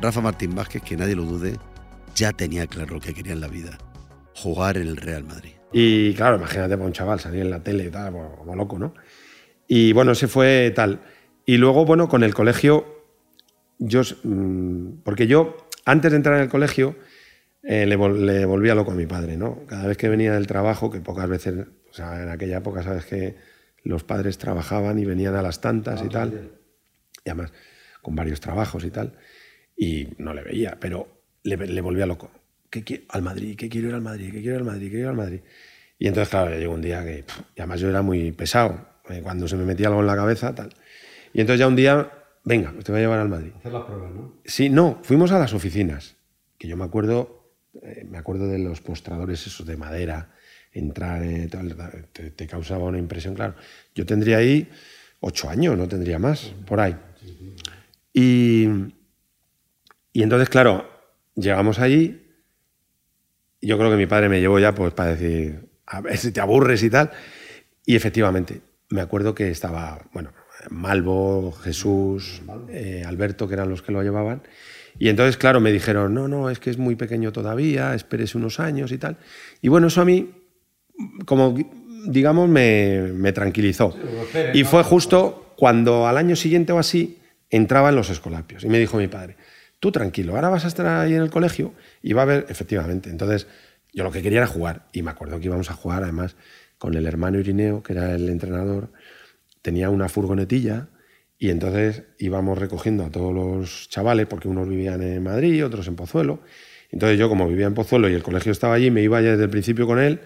Rafa 0.00 0.20
Martín 0.20 0.54
Vázquez, 0.54 0.82
que 0.82 0.96
nadie 0.96 1.14
lo 1.14 1.24
dude, 1.24 1.58
ya 2.14 2.32
tenía 2.32 2.66
claro 2.66 2.94
lo 2.94 3.00
que 3.00 3.14
quería 3.14 3.32
en 3.32 3.40
la 3.40 3.48
vida, 3.48 3.78
jugar 4.34 4.76
en 4.76 4.88
el 4.88 4.96
Real 4.96 5.24
Madrid. 5.24 5.52
Y 5.72 6.14
claro, 6.14 6.36
imagínate 6.36 6.76
para 6.76 6.86
un 6.86 6.92
chaval 6.92 7.20
salir 7.20 7.42
en 7.42 7.50
la 7.50 7.62
tele 7.62 7.84
y 7.84 7.90
tal, 7.90 8.12
como, 8.12 8.36
como 8.36 8.56
loco, 8.56 8.78
¿no? 8.78 8.94
Y 9.68 9.92
bueno, 9.92 10.12
ese 10.12 10.28
fue 10.28 10.72
tal. 10.74 11.00
Y 11.46 11.56
luego, 11.56 11.84
bueno, 11.84 12.08
con 12.08 12.22
el 12.24 12.34
colegio, 12.34 12.91
yo, 13.84 14.02
mm, 14.24 15.02
porque 15.04 15.26
yo, 15.26 15.56
antes 15.84 16.10
de 16.12 16.16
entrar 16.16 16.36
en 16.36 16.42
el 16.42 16.48
colegio, 16.48 16.96
eh, 17.62 17.86
le, 17.86 17.96
vol- 17.98 18.18
le 18.18 18.44
volvía 18.44 18.74
loco 18.74 18.92
a 18.92 18.94
mi 18.94 19.06
padre, 19.06 19.36
¿no? 19.36 19.64
Cada 19.66 19.86
vez 19.86 19.96
que 19.96 20.08
venía 20.08 20.32
del 20.34 20.46
trabajo, 20.46 20.90
que 20.90 21.00
pocas 21.00 21.28
veces, 21.28 21.66
o 21.90 21.94
sea, 21.94 22.22
en 22.22 22.28
aquella 22.28 22.58
época, 22.58 22.82
sabes 22.82 23.04
que 23.06 23.36
los 23.84 24.04
padres 24.04 24.38
trabajaban 24.38 24.98
y 24.98 25.04
venían 25.04 25.34
a 25.34 25.42
las 25.42 25.60
tantas 25.60 26.02
y 26.02 26.08
tal, 26.08 26.50
y 27.24 27.30
además 27.30 27.52
con 28.00 28.14
varios 28.16 28.40
trabajos 28.40 28.84
y 28.84 28.90
tal, 28.90 29.14
y 29.76 30.08
no 30.18 30.34
le 30.34 30.42
veía, 30.42 30.76
pero 30.80 31.22
le, 31.44 31.56
le 31.56 31.80
volvía 31.80 32.06
loco. 32.06 32.30
¿Qué, 32.70 32.84
qui- 32.84 33.04
al 33.10 33.22
Madrid, 33.22 33.56
que 33.56 33.68
quiero 33.68 33.88
ir 33.88 33.94
al 33.94 34.00
Madrid, 34.02 34.32
que 34.32 34.40
quiero 34.40 34.54
ir 34.56 34.60
al 34.60 34.64
Madrid, 34.66 34.86
que 34.86 34.90
quiero 34.90 35.04
ir 35.04 35.10
al 35.10 35.16
Madrid. 35.16 35.40
Y 35.98 36.08
entonces, 36.08 36.30
claro, 36.30 36.56
llegó 36.58 36.74
un 36.74 36.80
día 36.82 37.04
que, 37.04 37.22
pff, 37.22 37.40
y 37.56 37.60
además 37.60 37.80
yo 37.80 37.88
era 37.88 38.02
muy 38.02 38.32
pesado, 38.32 38.88
eh, 39.08 39.20
cuando 39.22 39.46
se 39.46 39.56
me 39.56 39.64
metía 39.64 39.88
algo 39.88 40.00
en 40.00 40.06
la 40.06 40.16
cabeza, 40.16 40.54
tal. 40.54 40.70
Y 41.32 41.40
entonces 41.40 41.60
ya 41.60 41.68
un 41.68 41.76
día, 41.76 42.10
venga, 42.44 42.72
te 42.83 42.92
voy 42.92 43.00
a 43.00 43.05
llevar 43.05 43.20
al 43.20 43.28
Madrid. 43.28 43.52
Hacer 43.57 43.72
las 43.72 43.85
pruebas, 43.85 44.12
¿no? 44.12 44.35
Sí, 44.44 44.68
no, 44.68 45.00
fuimos 45.02 45.33
a 45.33 45.38
las 45.38 45.55
oficinas, 45.55 46.16
que 46.59 46.68
yo 46.68 46.76
me 46.76 46.85
acuerdo, 46.85 47.52
eh, 47.83 48.07
me 48.09 48.18
acuerdo 48.18 48.46
de 48.46 48.59
los 48.59 48.81
postradores 48.81 49.46
esos 49.46 49.66
de 49.66 49.76
madera, 49.76 50.35
entrar, 50.72 51.22
eh, 51.22 51.48
tal, 51.48 51.76
te, 52.12 52.31
te 52.31 52.46
causaba 52.46 52.85
una 52.85 52.98
impresión, 52.98 53.35
claro. 53.35 53.55
Yo 53.94 54.07
tendría 54.07 54.38
ahí 54.38 54.68
ocho 55.20 55.48
años, 55.48 55.76
no 55.78 55.88
tendría 55.88 56.18
más, 56.18 56.52
por 56.66 56.81
ahí. 56.81 56.96
Y, 58.12 58.68
y 60.12 60.22
entonces, 60.22 60.48
claro, 60.48 60.88
llegamos 61.35 61.78
allí, 61.78 62.26
yo 63.61 63.78
creo 63.78 63.90
que 63.90 63.96
mi 63.96 64.07
padre 64.07 64.28
me 64.28 64.40
llevó 64.40 64.59
ya 64.59 64.74
pues 64.74 64.92
para 64.92 65.14
decir, 65.14 65.68
a 65.87 66.00
ver 66.00 66.18
si 66.18 66.33
te 66.33 66.40
aburres 66.40 66.83
y 66.83 66.90
tal, 66.90 67.11
y 67.87 67.94
efectivamente, 67.96 68.61
me 68.90 69.00
acuerdo 69.00 69.35
que 69.35 69.50
estaba, 69.50 70.05
bueno, 70.12 70.33
Malvo, 70.70 71.53
Jesús, 71.53 72.42
eh, 72.68 73.05
Alberto, 73.07 73.48
que 73.48 73.55
eran 73.55 73.68
los 73.68 73.83
que 73.83 73.92
lo 73.92 74.03
llevaban. 74.03 74.42
Y 74.98 75.09
entonces, 75.09 75.37
claro, 75.37 75.61
me 75.61 75.72
dijeron, 75.72 76.14
no, 76.14 76.29
no, 76.29 76.51
es 76.51 76.59
que 76.59 76.70
es 76.70 76.79
muy 76.79 76.96
pequeño 76.96 77.33
todavía, 77.33 77.94
espérese 77.94 78.38
unos 78.38 78.61
años 78.61 78.92
y 78.92 78.98
tal. 78.98 79.16
Y 79.61 79.68
bueno, 79.68 79.87
eso 79.87 80.01
a 80.01 80.05
mí, 80.05 80.31
como 81.25 81.57
digamos, 82.07 82.48
me, 82.48 83.12
me 83.14 83.33
tranquilizó. 83.33 83.96
Y 84.55 84.64
fue 84.64 84.83
justo 84.83 85.55
cuando 85.57 86.07
al 86.07 86.16
año 86.16 86.37
siguiente 86.37 86.72
o 86.72 86.79
así 86.79 87.18
entraba 87.51 87.90
en 87.90 87.96
los 87.96 88.11
escolapios. 88.11 88.64
Y 88.64 88.68
me 88.68 88.79
dijo 88.79 88.96
mi 88.96 89.09
padre, 89.09 89.37
tú 89.79 89.92
tranquilo, 89.92 90.35
ahora 90.35 90.48
vas 90.48 90.64
a 90.64 90.68
estar 90.68 90.87
ahí 90.87 91.14
en 91.14 91.22
el 91.22 91.31
colegio 91.31 91.75
y 92.03 92.12
va 92.12 92.22
a 92.22 92.25
haber, 92.25 92.46
efectivamente. 92.48 93.11
Entonces, 93.11 93.46
yo 93.92 94.05
lo 94.05 94.11
que 94.11 94.22
quería 94.22 94.38
era 94.38 94.46
jugar. 94.46 94.87
Y 94.92 95.03
me 95.03 95.11
acuerdo 95.11 95.38
que 95.38 95.46
íbamos 95.46 95.70
a 95.70 95.75
jugar, 95.75 96.03
además, 96.03 96.37
con 96.79 96.94
el 96.94 97.07
hermano 97.07 97.38
Irineo, 97.38 97.83
que 97.83 97.92
era 97.92 98.14
el 98.14 98.29
entrenador, 98.29 98.90
tenía 99.62 99.88
una 99.90 100.09
furgonetilla 100.09 100.88
y 101.38 101.51
entonces 101.51 102.05
íbamos 102.18 102.59
recogiendo 102.59 103.05
a 103.05 103.11
todos 103.11 103.35
los 103.35 103.88
chavales, 103.88 104.27
porque 104.27 104.48
unos 104.48 104.68
vivían 104.68 105.03
en 105.03 105.22
Madrid, 105.22 105.64
otros 105.64 105.88
en 105.88 105.96
Pozuelo. 105.96 106.40
Entonces 106.90 107.18
yo, 107.18 107.29
como 107.29 107.48
vivía 107.48 107.66
en 107.66 107.75
Pozuelo 107.75 108.09
y 108.09 108.14
el 108.14 108.22
colegio 108.22 108.53
estaba 108.53 108.75
allí, 108.75 108.90
me 108.90 109.03
iba 109.03 109.20
ya 109.20 109.31
desde 109.31 109.44
el 109.44 109.51
principio 109.51 109.87
con 109.87 109.98
él 109.98 110.20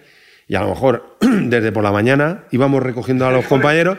y 0.49 0.55
a 0.55 0.61
lo 0.61 0.69
mejor 0.69 1.17
desde 1.21 1.73
por 1.73 1.83
la 1.85 1.93
mañana 1.93 2.45
íbamos 2.51 2.83
recogiendo 2.83 3.27
a 3.27 3.33
los 3.33 3.47
compañeros 3.49 3.99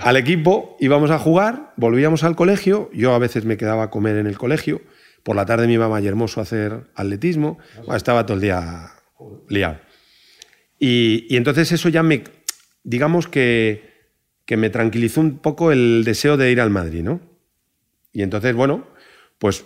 al 0.00 0.16
equipo, 0.16 0.76
íbamos 0.80 1.10
a 1.10 1.18
jugar, 1.18 1.72
volvíamos 1.76 2.24
al 2.24 2.36
colegio, 2.36 2.90
yo 2.92 3.14
a 3.14 3.18
veces 3.18 3.44
me 3.44 3.56
quedaba 3.56 3.84
a 3.84 3.90
comer 3.90 4.16
en 4.16 4.26
el 4.26 4.38
colegio, 4.38 4.82
por 5.22 5.36
la 5.36 5.46
tarde 5.46 5.66
me 5.66 5.74
iba 5.74 5.86
a 5.86 5.88
Vallehermoso 5.88 6.40
a 6.40 6.42
hacer 6.42 6.88
atletismo, 6.94 7.58
Bueno, 7.78 7.96
estaba 7.96 8.26
todo 8.26 8.34
el 8.34 8.42
día 8.42 8.90
liado. 9.48 9.78
Y, 10.78 11.26
y 11.30 11.36
entonces 11.36 11.70
eso 11.70 11.88
ya 11.88 12.02
me, 12.02 12.24
digamos 12.82 13.28
que, 13.28 13.91
que 14.44 14.56
me 14.56 14.70
tranquilizó 14.70 15.20
un 15.20 15.38
poco 15.38 15.72
el 15.72 16.02
deseo 16.04 16.36
de 16.36 16.50
ir 16.50 16.60
al 16.60 16.70
Madrid, 16.70 17.02
¿no? 17.02 17.20
Y 18.12 18.22
entonces, 18.22 18.54
bueno, 18.54 18.86
pues 19.38 19.64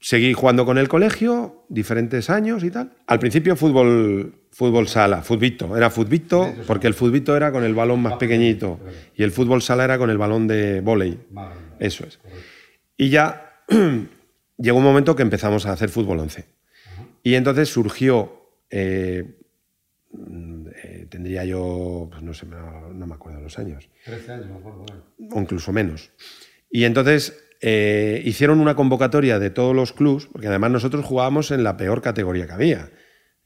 seguí 0.00 0.32
jugando 0.32 0.64
con 0.64 0.78
el 0.78 0.88
colegio, 0.88 1.64
diferentes 1.68 2.30
años 2.30 2.64
y 2.64 2.70
tal. 2.70 2.92
Al 3.06 3.18
principio 3.18 3.56
fútbol, 3.56 4.34
fútbol 4.50 4.88
sala, 4.88 5.22
futbito, 5.22 5.76
era 5.76 5.90
futbito, 5.90 6.54
porque 6.66 6.86
el 6.86 6.94
futbito 6.94 7.36
era 7.36 7.52
con 7.52 7.64
el 7.64 7.74
balón 7.74 8.02
más 8.02 8.14
pequeñito 8.14 8.80
y 9.16 9.22
el 9.22 9.30
fútbol 9.30 9.62
sala 9.62 9.84
era 9.84 9.98
con 9.98 10.10
el 10.10 10.18
balón 10.18 10.46
de 10.46 10.80
vóley. 10.80 11.18
Eso 11.78 12.06
es. 12.06 12.18
Y 12.96 13.10
ya 13.10 13.62
llegó 14.58 14.78
un 14.78 14.84
momento 14.84 15.16
que 15.16 15.22
empezamos 15.22 15.66
a 15.66 15.72
hacer 15.72 15.88
fútbol 15.88 16.20
11. 16.20 16.46
Y 17.22 17.34
entonces 17.34 17.68
surgió, 17.68 18.50
eh, 18.70 19.24
eh, 20.14 20.55
tendría 21.16 21.46
yo, 21.46 22.08
pues 22.10 22.22
no 22.22 22.34
sé, 22.34 22.44
no, 22.44 22.92
no 22.92 23.06
me 23.06 23.14
acuerdo 23.14 23.40
los 23.40 23.58
años, 23.58 23.88
13 24.04 24.32
años, 24.32 24.48
me 24.50 24.56
acuerdo. 24.58 24.84
o 25.32 25.40
incluso 25.40 25.72
menos. 25.72 26.10
Y 26.70 26.84
entonces 26.84 27.42
eh, 27.62 28.20
hicieron 28.26 28.60
una 28.60 28.74
convocatoria 28.74 29.38
de 29.38 29.48
todos 29.48 29.74
los 29.74 29.94
clubs, 29.94 30.26
porque 30.30 30.48
además 30.48 30.72
nosotros 30.72 31.06
jugábamos 31.06 31.52
en 31.52 31.64
la 31.64 31.78
peor 31.78 32.02
categoría 32.02 32.46
que 32.46 32.52
había, 32.52 32.90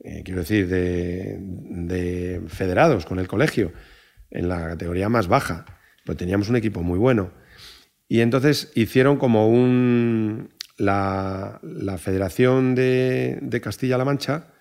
eh, 0.01 0.23
quiero 0.25 0.41
decir, 0.41 0.67
de, 0.67 1.37
de 1.39 2.43
federados 2.49 3.07
con 3.07 3.21
el 3.21 3.29
colegio, 3.29 3.73
en 4.33 4.49
la 4.49 4.71
categoría 4.71 5.09
más 5.09 5.29
baja, 5.29 5.65
pero 6.05 6.17
teníamos 6.17 6.49
un 6.49 6.57
equipo 6.57 6.83
muy 6.83 6.99
bueno. 6.99 7.33
Y 8.09 8.21
entonces 8.21 8.73
hicieron 8.75 9.17
como 9.17 9.49
un... 9.49 10.51
La, 10.77 11.61
la 11.63 11.99
Federación 11.99 12.75
de, 12.75 13.39
de 13.43 13.61
Castilla-La 13.61 14.07
Mancha 14.07 14.55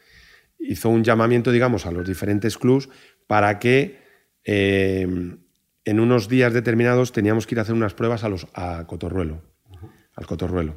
hizo 0.59 0.89
un 0.89 1.03
llamamiento, 1.03 1.51
digamos, 1.51 1.85
a 1.85 1.91
los 1.91 2.07
diferentes 2.07 2.57
clubs 2.57 2.89
para 3.27 3.59
que 3.59 3.99
eh, 4.43 5.07
en 5.85 5.99
unos 5.99 6.27
días 6.27 6.53
determinados 6.53 7.11
teníamos 7.11 7.47
que 7.47 7.55
ir 7.55 7.59
a 7.59 7.61
hacer 7.63 7.75
unas 7.75 7.93
pruebas 7.93 8.23
a, 8.23 8.29
los, 8.29 8.47
a 8.53 8.85
Cotorruelo, 8.85 9.41
al 10.13 10.27
Cotorruelo, 10.27 10.75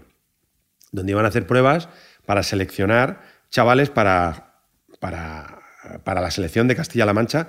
donde 0.93 1.13
iban 1.13 1.25
a 1.25 1.29
hacer 1.29 1.47
pruebas 1.47 1.89
para 2.25 2.43
seleccionar 2.43 3.21
chavales 3.51 3.91
para, 3.91 4.63
para, 5.01 5.61
para 6.05 6.21
la 6.21 6.31
selección 6.31 6.69
de 6.69 6.77
Castilla-La 6.77 7.13
Mancha, 7.13 7.49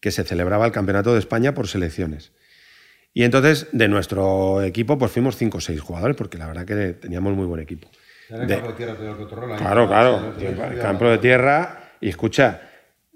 que 0.00 0.10
se 0.10 0.24
celebraba 0.24 0.66
el 0.66 0.72
Campeonato 0.72 1.12
de 1.12 1.18
España 1.18 1.54
por 1.54 1.68
selecciones. 1.68 2.32
Y 3.12 3.22
entonces, 3.22 3.68
de 3.70 3.86
nuestro 3.86 4.62
equipo, 4.62 4.98
pues 4.98 5.12
fuimos 5.12 5.36
cinco 5.36 5.58
o 5.58 5.60
seis 5.60 5.80
jugadores, 5.80 6.16
porque 6.16 6.36
la 6.36 6.48
verdad 6.48 6.64
que 6.64 6.94
teníamos 6.94 7.34
muy 7.34 7.46
buen 7.46 7.60
equipo. 7.62 7.88
De- 8.30 8.46
campo 8.56 8.68
de 8.68 8.74
tierra 8.74 8.94
de. 8.94 9.56
Claro, 9.56 9.86
claro. 9.88 10.34
el 10.40 10.78
campo 10.80 11.08
de 11.08 11.18
tierra. 11.18 11.80
Y 12.00 12.08
escucha, 12.08 12.60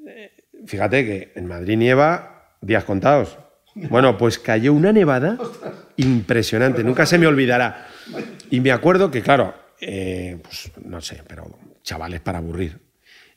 eh, 0.07 0.33
fíjate 0.67 1.05
que 1.05 1.33
en 1.35 1.47
Madrid 1.47 1.77
nieva 1.77 2.55
días 2.61 2.85
contados. 2.85 3.39
Bueno, 3.75 4.17
pues 4.19 4.39
cayó 4.39 4.73
una 4.73 4.93
nevada 4.93 5.39
impresionante, 5.97 6.83
nunca 6.83 7.07
se 7.07 7.19
me 7.19 7.27
olvidará. 7.27 7.87
Y 8.51 8.61
me 8.61 8.73
acuerdo 8.73 9.11
que, 9.11 9.21
claro, 9.21 9.53
eh, 9.79 10.39
pues 10.43 10.73
no 10.83 11.03
sé, 11.03 11.23
pero 11.29 11.59
chavales 11.83 12.21
para 12.21 12.39
aburrir. 12.39 12.81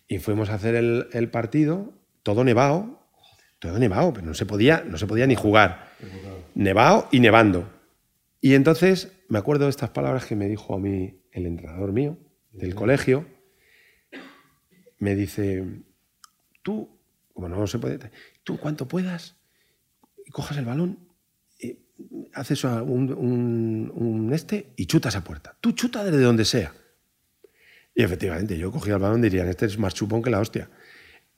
Y 0.08 0.20
fuimos 0.20 0.50
a 0.50 0.54
hacer 0.54 0.76
el, 0.76 1.08
el 1.12 1.28
partido, 1.30 1.92
todo 2.24 2.46
nevado, 2.46 3.02
todo 3.60 3.78
nevado, 3.78 4.14
pero 4.14 4.26
no 4.28 4.34
se 4.34 4.46
podía, 4.46 4.84
no 4.88 4.98
se 4.98 5.08
podía 5.08 5.28
ni 5.28 5.36
jugar. 5.36 5.90
Nevado 6.56 7.10
y 7.12 7.20
nevando. 7.20 7.68
Y 8.42 8.56
entonces 8.56 9.12
me 9.30 9.38
acuerdo 9.38 9.66
de 9.66 9.70
estas 9.70 9.92
palabras 9.92 10.26
que 10.26 10.36
me 10.36 10.48
dijo 10.48 10.74
a 10.74 10.80
mí 10.80 11.22
el 11.32 11.46
entrenador 11.46 11.94
mío 11.94 12.18
del 12.52 12.74
colegio. 12.76 13.26
Me 14.98 15.16
dice, 15.16 15.64
tú, 16.62 17.00
como 17.34 17.50
no 17.50 17.66
se 17.68 17.80
puede, 17.80 18.12
tú 18.44 18.58
cuanto 18.60 18.88
puedas, 18.88 19.36
cojas 20.32 20.58
el 20.58 20.66
balón, 20.66 21.00
y 21.60 21.78
haces 22.34 22.64
un, 22.64 23.14
un- 23.14 23.92
un 23.94 24.34
este 24.34 24.74
y 24.76 24.86
chutas 24.86 25.16
a 25.16 25.24
puerta. 25.24 25.56
Tú 25.62 25.72
chuta 25.74 26.04
desde 26.04 26.22
donde 26.22 26.46
sea. 26.46 26.74
Y 27.94 28.04
efectivamente, 28.04 28.58
yo 28.58 28.72
cogía 28.72 28.94
el 28.96 29.00
balón, 29.02 29.22
dirían, 29.22 29.48
este 29.50 29.66
es 29.66 29.78
más 29.78 29.94
chupón 29.94 30.22
que 30.22 30.30
la 30.30 30.40
hostia. 30.40 30.70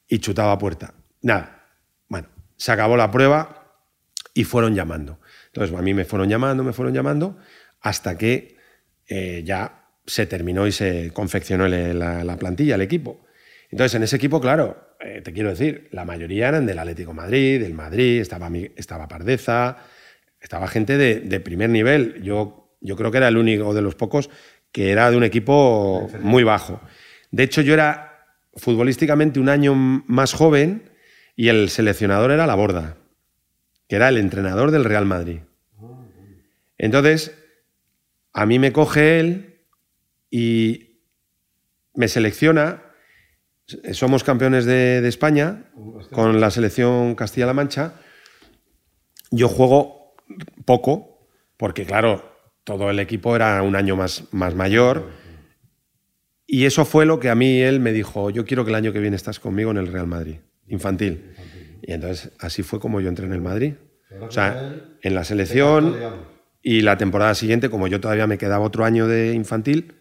Y 0.07 0.19
chutaba 0.19 0.51
a 0.53 0.57
puerta. 0.57 0.93
Nada. 1.21 1.67
Bueno, 2.07 2.27
se 2.57 2.71
acabó 2.71 2.95
la 2.95 3.09
prueba 3.11 3.73
y 4.33 4.43
fueron 4.43 4.75
llamando. 4.75 5.19
Entonces, 5.53 5.77
a 5.77 5.81
mí 5.81 5.93
me 5.93 6.03
fueron 6.03 6.29
llamando, 6.29 6.63
me 6.63 6.73
fueron 6.73 6.93
llamando, 6.93 7.37
hasta 7.81 8.17
que 8.17 8.57
eh, 9.07 9.43
ya 9.45 9.85
se 10.05 10.25
terminó 10.25 10.65
y 10.65 10.71
se 10.71 11.11
confeccionó 11.13 11.67
la, 11.67 12.23
la 12.23 12.37
plantilla, 12.37 12.75
el 12.75 12.81
equipo. 12.81 13.23
Entonces, 13.69 13.95
en 13.95 14.03
ese 14.03 14.15
equipo, 14.15 14.41
claro, 14.41 14.95
eh, 14.99 15.21
te 15.21 15.31
quiero 15.31 15.49
decir, 15.49 15.89
la 15.91 16.05
mayoría 16.05 16.49
eran 16.49 16.65
del 16.65 16.79
Atlético 16.79 17.13
Madrid, 17.13 17.61
del 17.61 17.73
Madrid, 17.73 18.19
estaba, 18.19 18.49
estaba 18.75 19.07
Pardeza, 19.07 19.77
estaba 20.39 20.67
gente 20.67 20.97
de, 20.97 21.19
de 21.19 21.39
primer 21.39 21.69
nivel. 21.69 22.21
Yo, 22.23 22.75
yo 22.81 22.95
creo 22.95 23.11
que 23.11 23.17
era 23.17 23.27
el 23.27 23.37
único 23.37 23.73
de 23.73 23.81
los 23.81 23.95
pocos 23.95 24.29
que 24.71 24.91
era 24.91 25.11
de 25.11 25.17
un 25.17 25.23
equipo 25.23 26.09
muy 26.21 26.43
bajo. 26.43 26.81
De 27.31 27.43
hecho, 27.43 27.61
yo 27.61 27.73
era 27.73 28.25
futbolísticamente 28.55 29.39
un 29.39 29.49
año 29.49 29.75
más 29.75 30.33
joven 30.33 30.89
y 31.35 31.49
el 31.49 31.69
seleccionador 31.69 32.31
era 32.31 32.47
la 32.47 32.55
Borda, 32.55 32.97
que 33.93 33.97
era 33.97 34.09
el 34.09 34.17
entrenador 34.17 34.71
del 34.71 34.85
Real 34.85 35.05
Madrid. 35.05 35.41
Entonces, 36.79 37.31
a 38.33 38.47
mí 38.47 38.57
me 38.57 38.73
coge 38.73 39.19
él 39.19 39.67
y 40.31 40.97
me 41.93 42.07
selecciona. 42.07 42.81
Somos 43.91 44.23
campeones 44.23 44.65
de, 44.65 45.07
España 45.07 45.65
con 46.11 46.41
la 46.41 46.49
selección 46.49 47.13
Castilla-La 47.13 47.53
Mancha. 47.53 47.93
Yo 49.29 49.47
juego 49.47 50.15
poco, 50.65 51.27
porque 51.55 51.85
claro, 51.85 52.35
todo 52.63 52.89
el 52.89 52.97
equipo 52.97 53.35
era 53.35 53.61
un 53.61 53.75
año 53.75 53.95
más, 53.95 54.23
más 54.31 54.55
mayor. 54.55 55.11
Y 56.47 56.65
eso 56.65 56.83
fue 56.83 57.05
lo 57.05 57.19
que 57.19 57.29
a 57.29 57.35
mí 57.35 57.59
él 57.59 57.79
me 57.79 57.91
dijo, 57.91 58.31
yo 58.31 58.43
quiero 58.43 58.65
que 58.65 58.71
el 58.71 58.75
año 58.75 58.91
que 58.91 58.99
viene 58.99 59.17
estás 59.17 59.39
conmigo 59.39 59.69
en 59.69 59.77
el 59.77 59.85
Real 59.85 60.07
Madrid, 60.07 60.37
infantil. 60.65 61.35
Y 61.85 61.91
entonces 61.93 62.31
así 62.39 62.63
fue 62.63 62.79
como 62.79 63.01
yo 63.01 63.09
entré 63.09 63.25
en 63.25 63.33
el 63.33 63.41
Madrid. 63.41 63.73
O 64.29 64.31
sea, 64.31 64.65
en 65.01 65.15
la 65.15 65.25
selección 65.25 65.99
y 66.61 66.81
la 66.81 66.97
temporada 66.97 67.35
siguiente, 67.35 67.69
como 67.69 67.87
yo 67.87 67.99
todavía 67.99 68.25
me 68.25 68.37
quedaba 68.37 68.65
otro 68.65 68.85
año 68.85 69.05
de 69.07 69.33
infantil, 69.33 69.95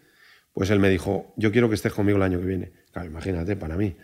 pues 0.53 0.69
él 0.69 0.79
me 0.79 0.89
dijo, 0.89 1.33
yo 1.37 1.51
quiero 1.51 1.67
que 1.67 1.75
estés 1.75 1.91
conmigo 1.93 2.17
el 2.17 2.23
año 2.23 2.39
que 2.39 2.45
viene. 2.45 2.71
Claro, 2.93 3.09
imagínate, 3.09 3.57
para 3.57 3.75
mí. 3.75 3.97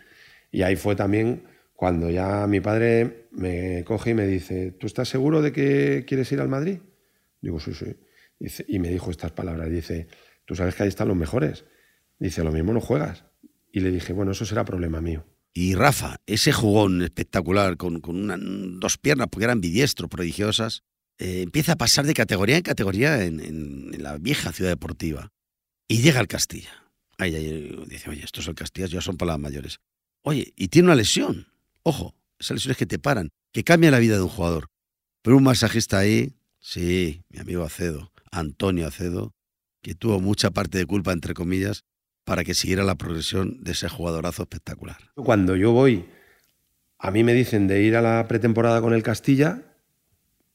Y 0.52 0.62
ahí 0.62 0.76
fue 0.76 0.94
también 0.94 1.44
cuando 1.74 2.10
ya 2.10 2.46
mi 2.46 2.60
padre 2.60 3.28
me 3.32 3.82
coge 3.84 4.10
y 4.10 4.14
me 4.14 4.26
dice, 4.26 4.72
¿tú 4.72 4.86
estás 4.86 5.08
seguro 5.08 5.40
de 5.40 5.52
que 5.52 6.04
quieres 6.06 6.30
ir 6.32 6.40
al 6.40 6.48
Madrid? 6.48 6.80
Digo, 7.40 7.60
sí, 7.60 7.72
sí. 7.72 7.96
Dice- 8.38 8.64
y 8.68 8.78
me 8.78 8.88
dijo 8.90 9.10
estas 9.10 9.32
palabras, 9.32 9.70
dice, 9.70 10.08
tú 10.44 10.54
sabes 10.54 10.74
que 10.74 10.82
ahí 10.82 10.88
están 10.90 11.08
los 11.08 11.16
mejores. 11.16 11.64
Dice, 12.18 12.44
lo 12.44 12.52
mismo 12.52 12.74
no 12.74 12.80
juegas. 12.80 13.24
Y 13.72 13.80
le 13.80 13.90
dije, 13.90 14.12
bueno, 14.12 14.32
eso 14.32 14.44
será 14.44 14.64
problema 14.66 15.00
mío. 15.00 15.24
Y 15.52 15.74
Rafa, 15.74 16.20
ese 16.26 16.52
jugón 16.52 17.02
espectacular 17.02 17.76
con, 17.76 18.00
con 18.00 18.80
dos 18.80 18.98
piernas, 18.98 19.28
porque 19.30 19.44
eran 19.44 19.60
bidiestro, 19.60 20.08
prodigiosas, 20.08 20.84
eh, 21.20 21.42
empieza 21.42 21.72
a 21.72 21.76
pasar 21.76 22.06
de 22.06 22.14
categoría 22.14 22.56
en 22.56 22.62
categoría 22.62 23.22
en, 23.22 23.90
la 24.02 24.16
vieja 24.16 24.52
ciudad 24.52 24.70
deportiva. 24.70 25.32
Y 25.86 26.00
llega 26.00 26.18
al 26.18 26.28
Castilla. 26.28 26.70
Ay, 27.18 27.34
ay, 27.34 27.76
dice, 27.86 28.08
oye, 28.08 28.24
estos 28.24 28.48
el 28.48 28.54
Castilla 28.54 28.86
ya 28.86 29.02
son 29.02 29.18
palabras 29.18 29.42
mayores. 29.42 29.80
Oye, 30.22 30.54
y 30.56 30.68
tiene 30.68 30.86
una 30.86 30.94
lesión. 30.94 31.48
Ojo, 31.82 32.14
esas 32.38 32.54
lesiones 32.54 32.78
que 32.78 32.86
te 32.86 32.98
paran, 32.98 33.30
que 33.52 33.64
cambian 33.64 33.92
la 33.92 33.98
vida 33.98 34.16
de 34.16 34.22
un 34.22 34.28
jugador. 34.28 34.70
Pero 35.20 35.36
un 35.36 35.42
masajista 35.42 35.98
ahí, 35.98 36.32
sí, 36.58 37.22
mi 37.28 37.38
amigo 37.38 37.64
Acedo, 37.64 38.12
Antonio 38.30 38.86
Acedo, 38.86 39.34
que 39.82 39.94
tuvo 39.94 40.20
mucha 40.20 40.50
parte 40.50 40.78
de 40.78 40.86
culpa, 40.86 41.12
entre 41.12 41.34
comillas, 41.34 41.84
para 42.30 42.44
que 42.44 42.54
siguiera 42.54 42.84
la 42.84 42.94
progresión 42.94 43.58
de 43.64 43.72
ese 43.72 43.88
jugadorazo 43.88 44.42
espectacular. 44.42 44.98
Cuando 45.16 45.56
yo 45.56 45.72
voy, 45.72 46.06
a 46.96 47.10
mí 47.10 47.24
me 47.24 47.34
dicen 47.34 47.66
de 47.66 47.82
ir 47.82 47.96
a 47.96 48.02
la 48.02 48.28
pretemporada 48.28 48.80
con 48.80 48.94
el 48.94 49.02
Castilla, 49.02 49.64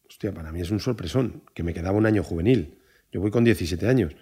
hostia, 0.07 0.33
para 0.33 0.53
mí 0.53 0.61
es 0.61 0.71
un 0.71 0.79
sorpresón, 0.79 1.43
que 1.53 1.63
me 1.63 1.73
quedaba 1.73 1.97
un 1.97 2.05
año 2.05 2.23
juvenil. 2.23 2.79
Yo 3.11 3.19
voy 3.19 3.29
con 3.29 3.43
17 3.43 3.89
años. 3.89 4.15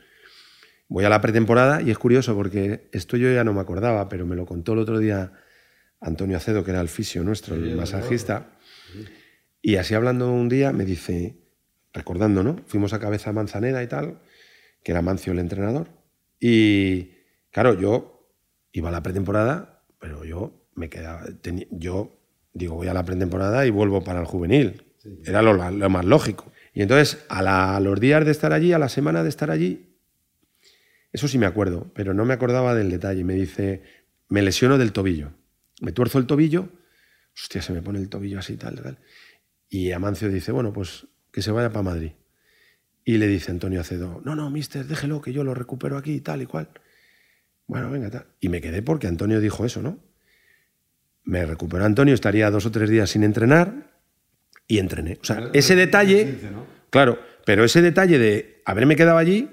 Voy 0.87 1.05
a 1.05 1.09
la 1.09 1.21
pretemporada 1.21 1.83
y 1.83 1.91
es 1.91 1.99
curioso 1.99 2.33
porque 2.33 2.89
esto 2.91 3.17
yo 3.17 3.31
ya 3.31 3.43
no 3.43 3.53
me 3.53 3.61
acordaba, 3.61 4.09
pero 4.09 4.25
me 4.25 4.35
lo 4.35 4.47
contó 4.47 4.73
el 4.73 4.79
otro 4.79 4.97
día 4.97 5.33
Antonio 6.01 6.37
Acedo, 6.37 6.63
que 6.63 6.71
era 6.71 6.81
el 6.81 6.89
fisio 6.89 7.23
nuestro, 7.23 7.53
el 7.53 7.75
masajista. 7.75 8.57
Y 9.61 9.75
así 9.75 9.93
hablando 9.93 10.33
un 10.33 10.49
día 10.49 10.71
me 10.71 10.85
dice, 10.85 11.37
recordando, 11.93 12.41
¿no? 12.41 12.63
Fuimos 12.65 12.93
a 12.93 12.99
Cabeza 12.99 13.31
Manzanera 13.31 13.83
y 13.83 13.87
tal, 13.87 14.23
que 14.83 14.91
era 14.91 15.03
Mancio 15.03 15.33
el 15.33 15.37
entrenador. 15.37 15.89
Y 16.39 17.21
claro, 17.53 17.79
yo 17.79 18.27
iba 18.73 18.89
a 18.89 18.91
la 18.91 19.01
pretemporada, 19.01 19.81
pero 19.99 20.25
yo 20.25 20.67
me 20.75 20.89
quedaba. 20.89 21.23
yo 21.71 22.19
digo, 22.53 22.75
voy 22.75 22.87
a 22.89 22.93
la 22.93 23.05
pretemporada 23.05 23.65
y 23.65 23.69
vuelvo 23.69 24.03
para 24.03 24.19
el 24.19 24.25
juvenil. 24.25 24.83
Era 25.25 25.41
lo, 25.41 25.53
lo 25.71 25.89
más 25.89 26.03
lógico. 26.05 26.51
Y 26.73 26.81
entonces, 26.81 27.23
a, 27.29 27.41
la- 27.41 27.75
a 27.77 27.79
los 27.79 27.99
días 27.99 28.25
de 28.25 28.31
estar 28.31 28.51
allí, 28.51 28.73
a 28.73 28.79
la 28.79 28.89
semana 28.89 29.23
de 29.23 29.29
estar 29.29 29.49
allí, 29.51 29.95
eso 31.11 31.27
sí 31.27 31.37
me 31.37 31.45
acuerdo, 31.45 31.91
pero 31.93 32.13
no 32.13 32.25
me 32.25 32.33
acordaba 32.33 32.73
del 32.73 32.89
detalle. 32.89 33.23
Me 33.23 33.35
dice, 33.35 33.83
me 34.29 34.41
lesiono 34.41 34.77
del 34.77 34.91
tobillo. 34.91 35.31
Me 35.81 35.91
tuerzo 35.91 36.17
el 36.17 36.25
tobillo, 36.25 36.69
hostia, 37.35 37.61
se 37.61 37.73
me 37.73 37.81
pone 37.81 37.99
el 37.99 38.09
tobillo 38.09 38.39
así, 38.39 38.57
tal, 38.57 38.81
tal. 38.81 38.97
Y 39.69 39.91
Amancio 39.91 40.29
dice, 40.29 40.51
bueno, 40.51 40.71
pues 40.73 41.07
que 41.31 41.41
se 41.41 41.51
vaya 41.51 41.69
para 41.69 41.83
Madrid. 41.83 42.11
Y 43.05 43.17
le 43.17 43.27
dice 43.27 43.51
Antonio 43.51 43.81
Acedo, 43.81 44.21
no, 44.23 44.35
no, 44.35 44.49
mister, 44.49 44.85
déjelo, 44.85 45.21
que 45.21 45.33
yo 45.33 45.43
lo 45.43 45.53
recupero 45.53 45.97
aquí, 45.97 46.21
tal 46.21 46.41
y 46.41 46.45
cual. 46.45 46.69
Bueno, 47.73 47.91
venga, 47.91 48.09
tal. 48.09 48.25
Y 48.39 48.49
me 48.49 48.61
quedé 48.61 48.81
porque 48.81 49.07
Antonio 49.07 49.39
dijo 49.39 49.65
eso, 49.65 49.81
¿no? 49.81 49.97
Me 51.23 51.45
recuperó 51.45 51.85
Antonio, 51.85 52.13
estaría 52.13 52.51
dos 52.51 52.65
o 52.65 52.71
tres 52.71 52.89
días 52.89 53.09
sin 53.09 53.23
entrenar 53.23 53.91
y 54.67 54.77
entrené. 54.77 55.17
O 55.21 55.25
sea, 55.25 55.49
ese 55.53 55.75
detalle, 55.75 56.37
claro, 56.89 57.17
pero 57.45 57.63
ese 57.63 57.81
detalle 57.81 58.19
de 58.19 58.61
haberme 58.65 58.95
quedado 58.95 59.17
allí, 59.17 59.49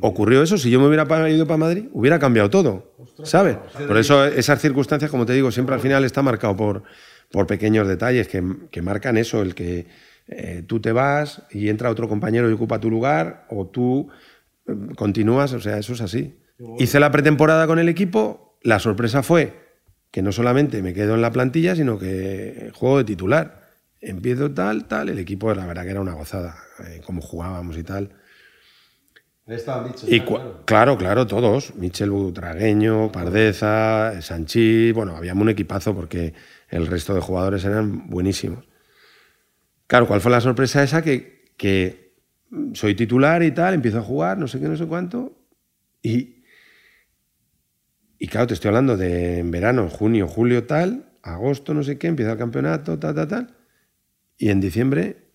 ocurrió 0.00 0.42
eso. 0.42 0.58
Si 0.58 0.70
yo 0.70 0.80
me 0.80 0.86
hubiera 0.86 1.04
ido 1.30 1.46
para 1.46 1.58
Madrid, 1.58 1.86
hubiera 1.92 2.18
cambiado 2.18 2.50
todo, 2.50 2.94
¿sabes? 3.22 3.58
Por 3.86 3.96
eso 3.96 4.24
esas 4.24 4.60
circunstancias, 4.60 5.10
como 5.10 5.26
te 5.26 5.32
digo, 5.32 5.50
siempre 5.50 5.74
al 5.74 5.80
final 5.80 6.04
está 6.04 6.22
marcado 6.22 6.56
por, 6.56 6.82
por 7.30 7.46
pequeños 7.46 7.86
detalles 7.86 8.26
que, 8.28 8.42
que 8.70 8.82
marcan 8.82 9.16
eso, 9.16 9.42
el 9.42 9.54
que 9.54 9.86
eh, 10.28 10.64
tú 10.66 10.80
te 10.80 10.92
vas 10.92 11.42
y 11.50 11.68
entra 11.68 11.90
otro 11.90 12.08
compañero 12.08 12.50
y 12.50 12.52
ocupa 12.52 12.80
tu 12.80 12.90
lugar, 12.90 13.46
o 13.50 13.66
tú 13.66 14.08
eh, 14.66 14.72
continúas, 14.96 15.52
o 15.52 15.60
sea, 15.60 15.78
eso 15.78 15.92
es 15.92 16.00
así. 16.00 16.34
Hice 16.78 17.00
la 17.00 17.10
pretemporada 17.10 17.66
con 17.66 17.78
el 17.78 17.88
equipo, 17.88 18.58
la 18.62 18.78
sorpresa 18.78 19.22
fue 19.22 19.66
que 20.10 20.22
no 20.22 20.32
solamente 20.32 20.82
me 20.82 20.94
quedo 20.94 21.14
en 21.14 21.20
la 21.22 21.30
plantilla, 21.30 21.74
sino 21.76 21.98
que 21.98 22.70
juego 22.74 22.98
de 22.98 23.04
titular. 23.04 23.66
Empiezo 24.00 24.50
tal, 24.52 24.86
tal, 24.86 25.08
el 25.08 25.18
equipo 25.18 25.52
la 25.54 25.66
verdad 25.66 25.84
que 25.84 25.90
era 25.90 26.00
una 26.00 26.14
gozada, 26.14 26.56
eh, 26.86 27.00
cómo 27.04 27.20
jugábamos 27.20 27.76
y 27.76 27.82
tal. 27.82 28.10
Ahí 29.46 29.56
estaba 29.56 29.86
Michel. 29.86 30.12
Y 30.12 30.20
¿no? 30.20 30.26
cua- 30.26 30.64
claro, 30.64 30.96
claro, 30.96 31.26
todos. 31.26 31.74
Michel 31.76 32.10
Butragueño, 32.10 33.12
Pardeza, 33.12 34.20
Sanchi. 34.22 34.92
Bueno, 34.92 35.16
habíamos 35.16 35.42
un 35.42 35.50
equipazo 35.50 35.94
porque 35.94 36.34
el 36.68 36.86
resto 36.86 37.14
de 37.14 37.20
jugadores 37.20 37.64
eran 37.64 38.08
buenísimos. 38.08 38.64
Claro, 39.86 40.08
¿cuál 40.08 40.20
fue 40.20 40.32
la 40.32 40.40
sorpresa 40.40 40.82
esa? 40.82 41.02
Que, 41.02 41.44
que 41.56 42.14
soy 42.74 42.94
titular 42.94 43.42
y 43.42 43.52
tal, 43.52 43.74
empiezo 43.74 43.98
a 43.98 44.02
jugar, 44.02 44.36
no 44.38 44.48
sé 44.48 44.58
qué, 44.58 44.66
no 44.68 44.76
sé 44.76 44.86
cuánto. 44.86 45.32
Y, 46.02 46.35
y 48.18 48.28
claro, 48.28 48.46
te 48.46 48.54
estoy 48.54 48.68
hablando 48.68 48.96
de 48.96 49.38
en 49.38 49.50
verano, 49.50 49.88
junio, 49.88 50.28
julio, 50.28 50.64
tal, 50.64 51.12
agosto, 51.22 51.74
no 51.74 51.82
sé 51.82 51.98
qué, 51.98 52.06
empieza 52.06 52.32
el 52.32 52.38
campeonato, 52.38 52.98
tal, 52.98 53.14
tal, 53.14 53.28
tal. 53.28 53.56
Y 54.38 54.48
en 54.50 54.60
diciembre 54.60 55.26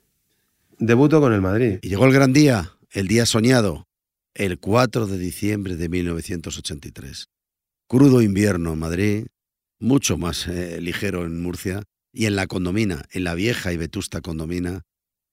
debuto 0.78 1.22
con 1.22 1.34
el 1.34 1.42
Madrid. 1.42 1.80
Y 1.82 1.90
llegó 1.90 2.06
el 2.06 2.14
gran 2.14 2.34
día, 2.34 2.74
el 2.92 3.08
día 3.08 3.26
soñado, 3.26 3.88
el 4.34 4.60
4 4.60 5.08
de 5.08 5.18
diciembre 5.18 5.76
de 5.76 5.90
1983. 5.90 7.30
Crudo 7.88 8.22
invierno 8.22 8.74
en 8.74 8.80
Madrid, 8.80 9.26
mucho 9.80 10.18
más 10.18 10.48
eh, 10.48 10.80
ligero 10.82 11.26
en 11.26 11.42
Murcia, 11.42 11.84
y 12.14 12.26
en 12.26 12.36
la 12.36 12.48
condomina, 12.48 13.06
en 13.12 13.24
la 13.24 13.36
vieja 13.36 13.72
y 13.72 13.78
vetusta 13.78 14.22
condomina, 14.22 14.82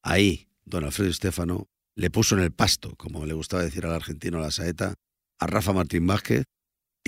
ahí 0.03 0.49
don 0.65 0.85
Alfredo 0.85 1.11
Estefano 1.11 1.69
le 1.95 2.11
puso 2.11 2.37
en 2.37 2.43
el 2.43 2.53
pasto, 2.53 2.95
como 2.97 3.27
le 3.27 3.35
gustaba 3.35 3.63
decir 3.63 3.85
al 3.85 3.95
argentino 3.95 4.39
la 4.39 4.51
saeta, 4.51 4.95
a 5.41 5.47
Rafa 5.47 5.73
Martín 5.73 6.07
Vázquez, 6.07 6.45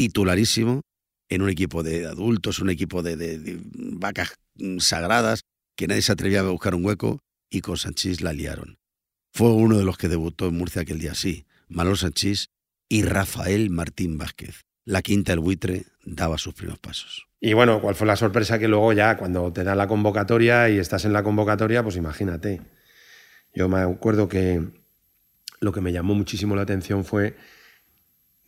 titularísimo, 0.01 0.81
en 1.29 1.43
un 1.43 1.51
equipo 1.51 1.83
de 1.83 2.07
adultos, 2.07 2.61
un 2.61 2.71
equipo 2.71 3.03
de, 3.03 3.61
vacas 3.75 4.39
mm, 4.55 4.79
sagradas, 4.79 5.43
que 5.77 5.87
nadie 5.87 6.01
se 6.01 6.13
atrevía 6.13 6.41
a 6.41 6.45
buscar 6.45 6.75
un 6.75 6.87
hueco, 6.87 7.21
y 7.51 7.61
con 7.61 7.77
Sanchís 7.77 8.23
la 8.23 8.33
liaron. 8.33 8.79
Fue 9.31 9.53
uno 9.53 9.77
de 9.77 9.85
los 9.85 9.99
que 9.99 10.09
debutó 10.09 10.49
en 10.49 10.57
Murcia 10.57 10.83
aquel 10.83 11.01
día, 11.01 11.15
sí, 11.15 11.45
Manolo 11.69 11.97
Sanchís 11.97 12.49
y 12.89 13.03
Rafael 13.03 13.69
Martín 13.69 14.17
Vázquez. 14.17 14.63
La 14.87 15.03
quinta 15.03 15.33
del 15.33 15.41
buitre 15.41 15.85
daba 16.03 16.39
sus 16.39 16.55
primeros 16.55 16.79
pasos. 16.79 17.27
Y 17.39 17.53
bueno, 17.53 17.83
¿cuál 17.83 17.95
fue 17.95 18.07
la 18.07 18.17
sorpresa 18.17 18.59
que 18.59 18.69
luego 18.69 18.95
ya 18.95 19.19
cuando 19.19 19.53
te 19.53 19.65
la 19.65 19.87
convocatoria 19.87 20.71
y 20.71 20.79
estás 20.79 21.05
en 21.05 21.13
la 21.13 21.23
convocatoria, 21.23 21.83
pues 21.83 21.97
imagínate. 21.97 22.63
Yo 23.53 23.69
me 23.69 23.81
acuerdo 23.81 24.29
que 24.29 24.63
lo 25.61 25.73
que 25.73 25.83
me 25.83 25.93
llamó 25.93 26.15
muchísimo 26.15 26.57
la 26.57 26.63
atención 26.63 27.05
fue 27.05 27.37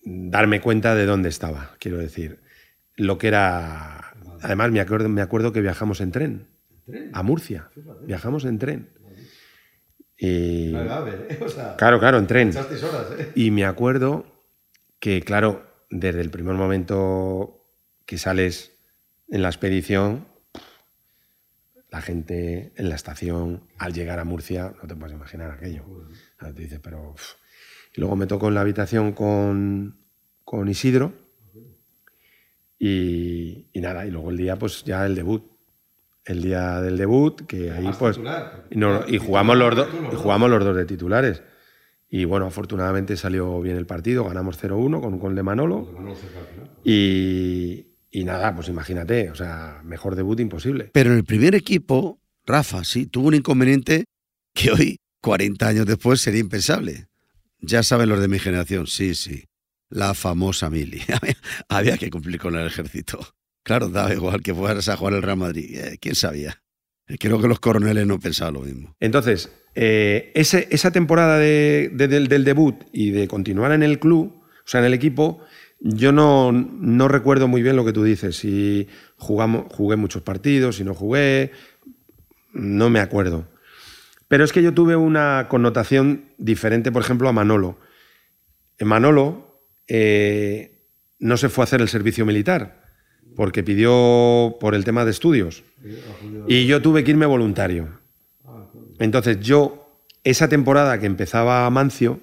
darme 0.05 0.61
cuenta 0.61 0.95
de 0.95 1.07
dónde 1.07 1.29
estaba, 1.29 1.75
quiero 1.79 1.99
decir. 1.99 2.41
Lo 2.97 3.19
que 3.19 3.29
era... 3.29 4.15
Además, 4.43 4.71
me 4.71 4.81
acuerdo, 4.81 5.09
me 5.09 5.23
acuerdo 5.23 5.53
que 5.53 5.61
viajamos 5.61 6.01
en 6.01 6.11
tren, 6.13 6.49
a 7.13 7.23
Murcia. 7.23 7.71
Viajamos 8.05 8.45
en 8.45 8.59
tren. 8.59 8.91
Y... 10.17 10.75
¿eh? 10.75 11.39
O 11.41 11.49
sea, 11.49 11.77
Claro, 11.77 11.99
claro, 11.99 12.19
en 12.19 12.27
tren. 12.27 12.53
horas, 12.57 12.73
¿eh? 13.19 13.33
Y 13.35 13.51
me 13.51 13.65
acuerdo 13.65 14.27
que, 14.99 15.21
claro, 15.23 15.67
desde 15.91 16.21
el 16.21 16.31
primer 16.31 16.55
momento 16.55 17.67
que 18.07 18.19
sales 18.19 18.73
en 19.29 19.43
la 19.43 19.49
expedición, 19.49 20.27
la 21.91 22.03
gente 22.03 22.73
en 22.77 22.89
la 22.89 22.95
estación, 22.95 23.69
al 23.79 23.93
llegar 23.93 24.19
a 24.19 24.25
Murcia, 24.25 24.75
no 24.81 24.89
te 24.89 24.97
puedes 24.97 25.15
imaginar 25.15 25.51
aquello. 25.51 25.85
Te 26.39 26.53
dices, 26.53 26.81
pero... 26.83 27.15
Y 27.95 28.01
luego 28.01 28.17
me 28.17 28.27
tocó 28.27 28.49
en 28.49 28.55
la 28.55 28.61
habitación 28.63 29.13
con, 29.13 29.97
con 30.45 30.69
Isidro 30.69 31.13
y, 32.79 33.67
y 33.73 33.81
nada, 33.81 34.07
y 34.07 34.11
luego 34.11 34.31
el 34.31 34.37
día, 34.37 34.57
pues 34.59 34.83
ya 34.85 35.07
el 35.07 35.15
debut. 35.15 35.45
El 36.25 36.41
día 36.43 36.81
del 36.81 36.97
debut, 36.97 37.43
que 37.47 37.73
ahí 37.73 37.91
pues... 37.99 38.15
titular, 38.17 38.67
y, 38.71 38.77
no- 38.79 39.01
y 39.01 39.05
titular, 39.19 39.27
jugamos 39.27 39.57
los 39.59 39.73
y 39.73 39.77
dos. 39.77 39.89
jugamos 40.23 40.51
los 40.51 40.65
dos 40.65 40.77
de 40.77 40.85
titulares. 40.85 41.43
Y 42.09 42.25
bueno, 42.27 42.47
afortunadamente 42.47 43.17
salió 43.17 43.61
bien 43.61 43.77
el 43.77 43.87
partido, 43.87 44.25
ganamos 44.25 44.63
0-1 44.63 45.01
con 45.01 45.15
un 45.15 45.19
gol 45.19 45.35
de 45.35 45.43
Manolo. 45.43 45.89
Y, 46.85 47.87
y 48.11 48.25
nada, 48.25 48.55
pues 48.55 48.69
imagínate, 48.69 49.31
o 49.31 49.35
sea, 49.35 49.81
mejor 49.85 50.15
debut 50.15 50.39
imposible. 50.41 50.91
Pero 50.93 51.11
en 51.11 51.17
el 51.17 51.25
primer 51.25 51.55
equipo, 51.55 52.21
Rafa, 52.47 52.85
sí, 52.85 53.07
tuvo 53.07 53.29
un 53.29 53.35
inconveniente 53.35 54.05
que 54.55 54.71
hoy, 54.73 54.97
40 55.23 55.67
años 55.67 55.87
después, 55.87 56.21
sería 56.21 56.41
impensable. 56.41 57.07
Ya 57.63 57.83
saben 57.83 58.09
los 58.09 58.21
de 58.21 58.29
mi 58.29 58.39
generación, 58.39 58.87
sí, 58.87 59.15
sí. 59.15 59.45
La 59.89 60.15
famosa 60.15 60.69
mili. 60.71 61.01
Había 61.69 61.97
que 61.99 62.11
cumplir 62.11 62.39
con 62.41 62.57
el 62.57 62.67
ejército. 62.67 63.21
Claro, 63.65 63.89
daba 63.89 64.13
igual 64.13 64.43
que 64.43 64.55
fueras 64.55 64.89
a 64.89 64.97
jugar 64.97 65.15
el 65.15 65.23
Real 65.23 65.37
Madrid. 65.37 65.79
Eh, 65.79 65.99
¿Quién 66.01 66.15
sabía? 66.17 66.61
Eh, 67.07 67.17
Creo 67.19 67.41
que 67.41 67.47
los 67.49 67.61
coroneles 67.61 68.07
no 68.07 68.19
pensaban 68.19 68.55
lo 68.55 68.61
mismo. 68.63 68.97
Entonces, 68.99 69.51
eh, 69.75 70.33
ese- 70.35 70.67
esa 70.71 70.91
temporada 70.91 71.39
de- 71.39 71.91
de- 71.93 72.09
del, 72.09 72.27
del 72.29 72.45
debut 72.45 72.75
y 72.93 73.11
de 73.11 73.29
continuar 73.29 73.73
en 73.73 73.83
el 73.83 73.99
club, 74.01 74.43
o 74.43 74.69
sea, 74.69 74.81
en 74.81 74.87
el 74.87 74.95
equipo, 74.95 75.41
yo 75.81 76.11
no, 76.13 76.51
no 76.53 77.09
recuerdo 77.09 77.47
muy 77.49 77.63
bien 77.63 77.77
lo 77.77 77.85
que 77.85 77.93
tú 77.93 78.03
dices. 78.03 78.37
Si 78.37 78.89
jugamos, 79.17 79.67
jugué 79.73 79.97
muchos 79.97 80.23
partidos, 80.23 80.77
si 80.77 80.85
no 80.85 80.95
jugué, 80.95 81.53
no 82.53 82.91
me 82.91 83.01
acuerdo. 83.01 83.49
Pero 84.33 84.45
es 84.45 84.53
que 84.55 84.63
yo 84.63 84.73
tuve 84.73 84.97
una 84.97 85.47
connotación 85.51 86.25
diferente, 86.39 86.91
por 86.91 87.03
ejemplo, 87.03 87.29
a 87.29 87.35
Manolo. 87.35 87.77
Manolo 88.81 89.61
eh, 89.87 90.87
no 91.19 91.37
se 91.37 91.51
fue 91.51 91.61
a 91.61 91.65
hacer 91.65 91.83
el 91.83 91.89
servicio 91.91 92.25
militar 92.25 92.83
porque 93.37 93.63
pidió 93.63 94.57
por 94.59 94.75
el 94.75 94.87
tema 94.87 95.05
de 95.05 95.11
estudios. 95.11 95.65
Y 96.49 96.65
yo 96.65 96.81
tuve 96.81 97.05
que 97.05 97.11
irme 97.11 97.27
voluntario. 97.27 98.01
Entonces 98.99 99.39
yo, 99.41 100.01
esa 100.25 100.49
temporada 100.49 100.99
que 100.99 101.05
empezaba 101.05 101.69
Mancio, 101.69 102.19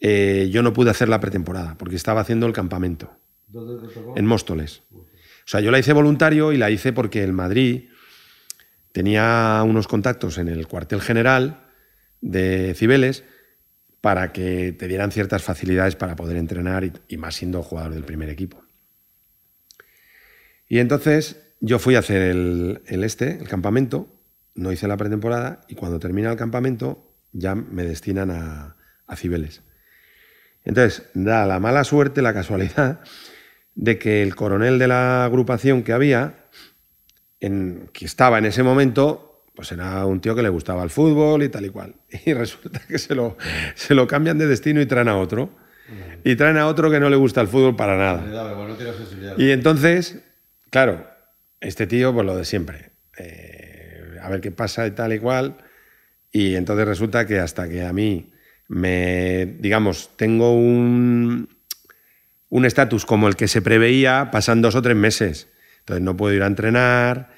eh, 0.00 0.48
yo 0.50 0.62
no 0.62 0.72
pude 0.72 0.88
hacer 0.88 1.10
la 1.10 1.20
pretemporada 1.20 1.76
porque 1.76 1.96
estaba 1.96 2.22
haciendo 2.22 2.46
el 2.46 2.54
campamento 2.54 3.12
¿Dónde 3.48 3.86
te 3.86 3.92
tocó? 3.92 4.14
en 4.16 4.24
Móstoles. 4.24 4.84
O 4.90 5.04
sea, 5.44 5.60
yo 5.60 5.70
la 5.70 5.78
hice 5.78 5.92
voluntario 5.92 6.50
y 6.54 6.56
la 6.56 6.70
hice 6.70 6.94
porque 6.94 7.22
el 7.22 7.34
Madrid 7.34 7.90
tenía 8.94 9.60
unos 9.66 9.88
contactos 9.88 10.38
en 10.38 10.46
el 10.46 10.68
cuartel 10.68 11.00
general 11.00 11.66
de 12.20 12.74
Cibeles 12.76 13.24
para 14.00 14.30
que 14.32 14.70
te 14.70 14.86
dieran 14.86 15.10
ciertas 15.10 15.42
facilidades 15.42 15.96
para 15.96 16.14
poder 16.14 16.36
entrenar 16.36 16.88
y, 17.08 17.16
más 17.16 17.34
siendo 17.34 17.60
jugador 17.64 17.92
del 17.92 18.04
primer 18.04 18.30
equipo. 18.30 18.62
Y 20.68 20.78
entonces 20.78 21.42
yo 21.60 21.80
fui 21.80 21.96
a 21.96 21.98
hacer 21.98 22.22
el, 22.22 22.82
el 22.86 23.02
este, 23.02 23.36
el 23.36 23.48
campamento, 23.48 24.22
no 24.54 24.70
hice 24.70 24.86
la 24.86 24.96
pretemporada 24.96 25.62
y 25.66 25.74
cuando 25.74 25.98
termina 25.98 26.30
el 26.30 26.36
campamento 26.36 27.16
ya 27.32 27.56
me 27.56 27.82
destinan 27.82 28.30
a, 28.30 28.76
a 29.08 29.16
Cibeles. 29.16 29.62
Entonces 30.62 31.10
da 31.14 31.46
la 31.46 31.58
mala 31.58 31.82
suerte, 31.82 32.22
la 32.22 32.32
casualidad 32.32 33.00
de 33.74 33.98
que 33.98 34.22
el 34.22 34.36
coronel 34.36 34.78
de 34.78 34.86
la 34.86 35.24
agrupación 35.24 35.82
que 35.82 35.92
había, 35.92 36.46
en, 37.44 37.90
que 37.92 38.04
estaba 38.04 38.38
en 38.38 38.46
ese 38.46 38.62
momento, 38.62 39.42
pues 39.54 39.72
era 39.72 40.04
un 40.06 40.20
tío 40.20 40.34
que 40.34 40.42
le 40.42 40.48
gustaba 40.48 40.82
el 40.82 40.90
fútbol 40.90 41.42
y 41.42 41.48
tal 41.48 41.66
y 41.66 41.70
cual. 41.70 41.94
Y 42.26 42.32
resulta 42.32 42.80
que 42.86 42.98
se 42.98 43.14
lo, 43.14 43.36
se 43.74 43.94
lo 43.94 44.06
cambian 44.06 44.38
de 44.38 44.46
destino 44.46 44.80
y 44.80 44.86
traen 44.86 45.08
a 45.08 45.16
otro. 45.16 45.50
Y 46.24 46.36
traen 46.36 46.56
a 46.56 46.66
otro 46.66 46.90
que 46.90 46.98
no 46.98 47.10
le 47.10 47.16
gusta 47.16 47.42
el 47.42 47.48
fútbol 47.48 47.76
para 47.76 47.98
nada. 47.98 48.24
Y 49.36 49.50
entonces, 49.50 50.18
claro, 50.70 51.06
este 51.60 51.86
tío, 51.86 52.14
pues 52.14 52.24
lo 52.24 52.36
de 52.36 52.44
siempre. 52.46 52.92
eh, 53.18 54.18
a 54.22 54.30
ver 54.30 54.40
qué 54.40 54.50
pasa 54.50 54.86
y 54.86 54.92
tal 54.92 55.12
y 55.12 55.18
cual. 55.18 55.58
Y 56.32 56.54
entonces 56.54 56.88
resulta 56.88 57.26
que 57.26 57.38
hasta 57.38 57.68
que 57.68 57.84
a 57.84 57.92
mí 57.92 58.32
me, 58.68 59.56
digamos, 59.60 60.10
tengo 60.16 60.54
un 60.54 61.54
un 62.54 62.64
estatus 62.64 63.04
como 63.04 63.26
el 63.26 63.34
que 63.34 63.48
se 63.48 63.62
preveía, 63.62 64.30
pasan 64.30 64.62
dos 64.62 64.76
o 64.76 64.80
tres 64.80 64.94
meses. 64.96 65.48
Entonces 65.80 66.04
no 66.04 66.16
puedo 66.16 66.32
ir 66.32 66.44
a 66.44 66.46
entrenar, 66.46 67.33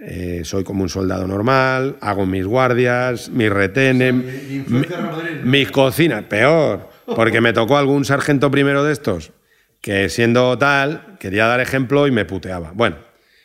eh, 0.00 0.42
soy 0.44 0.64
como 0.64 0.82
un 0.82 0.88
soldado 0.88 1.26
normal, 1.26 1.96
hago 2.00 2.26
mis 2.26 2.46
guardias, 2.46 3.30
mis 3.30 3.50
retenes, 3.50 4.14
Madrid, 4.14 4.62
¿no? 4.68 5.44
mis 5.44 5.70
cocinas, 5.70 6.24
peor, 6.24 6.90
porque 7.06 7.40
me 7.40 7.52
tocó 7.52 7.78
algún 7.78 8.04
sargento 8.04 8.50
primero 8.50 8.84
de 8.84 8.92
estos 8.92 9.32
que 9.80 10.08
siendo 10.08 10.58
tal 10.58 11.16
quería 11.20 11.46
dar 11.46 11.60
ejemplo 11.60 12.06
y 12.06 12.10
me 12.10 12.24
puteaba. 12.24 12.72
Bueno, 12.72 12.96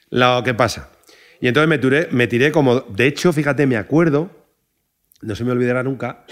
lo 0.10 0.41
que 0.43 0.54
pasa. 0.54 0.89
Y 1.39 1.47
entonces 1.47 1.70
me 1.70 1.78
tiré, 1.78 2.08
me 2.12 2.28
tiré 2.28 2.52
como, 2.52 2.82
de 2.82 3.08
hecho, 3.08 3.32
fíjate, 3.32 3.68
me 3.68 3.78
acuerdo, 3.78 4.30
no 5.22 5.36
se 5.36 5.43
me 5.43 5.52
olvidará 5.52 5.84
nunca, 5.84 6.26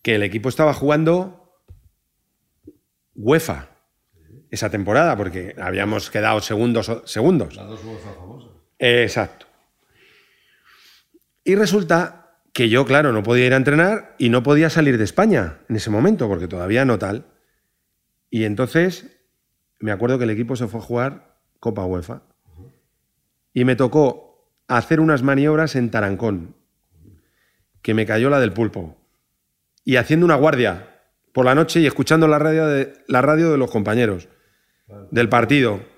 que 0.00 0.14
el 0.14 0.22
equipo 0.22 0.48
estaba 0.48 0.72
jugando 0.74 1.60
UEFA 3.14 3.70
esa 4.50 4.70
temporada, 4.70 5.16
porque 5.16 5.54
habíamos 5.60 6.10
quedado 6.10 6.40
segundos. 6.40 6.90
segundos. 7.04 7.56
Las 7.56 7.66
dos 7.66 7.84
UEFA 7.84 8.12
famosas. 8.14 8.51
Exacto. 8.82 9.46
Y 11.44 11.54
resulta 11.54 12.40
que 12.52 12.68
yo, 12.68 12.84
claro, 12.84 13.12
no 13.12 13.22
podía 13.22 13.46
ir 13.46 13.54
a 13.54 13.56
entrenar 13.56 14.16
y 14.18 14.28
no 14.28 14.42
podía 14.42 14.70
salir 14.70 14.98
de 14.98 15.04
España 15.04 15.60
en 15.68 15.76
ese 15.76 15.88
momento, 15.88 16.28
porque 16.28 16.48
todavía 16.48 16.84
no 16.84 16.98
tal. 16.98 17.26
Y 18.28 18.44
entonces 18.44 19.06
me 19.78 19.92
acuerdo 19.92 20.18
que 20.18 20.24
el 20.24 20.30
equipo 20.30 20.56
se 20.56 20.66
fue 20.66 20.80
a 20.80 20.82
jugar 20.82 21.38
Copa 21.60 21.84
UEFA. 21.84 22.22
Y 23.54 23.64
me 23.64 23.76
tocó 23.76 24.52
hacer 24.66 24.98
unas 24.98 25.22
maniobras 25.22 25.76
en 25.76 25.90
Tarancón, 25.90 26.56
que 27.82 27.94
me 27.94 28.04
cayó 28.04 28.30
la 28.30 28.40
del 28.40 28.52
pulpo. 28.52 28.96
Y 29.84 29.96
haciendo 29.96 30.26
una 30.26 30.34
guardia 30.34 30.88
por 31.32 31.44
la 31.44 31.54
noche 31.54 31.80
y 31.80 31.86
escuchando 31.86 32.26
la 32.26 32.40
radio 32.40 32.66
de, 32.66 32.94
la 33.06 33.22
radio 33.22 33.52
de 33.52 33.58
los 33.58 33.70
compañeros 33.70 34.28
del 35.12 35.28
partido. 35.28 35.91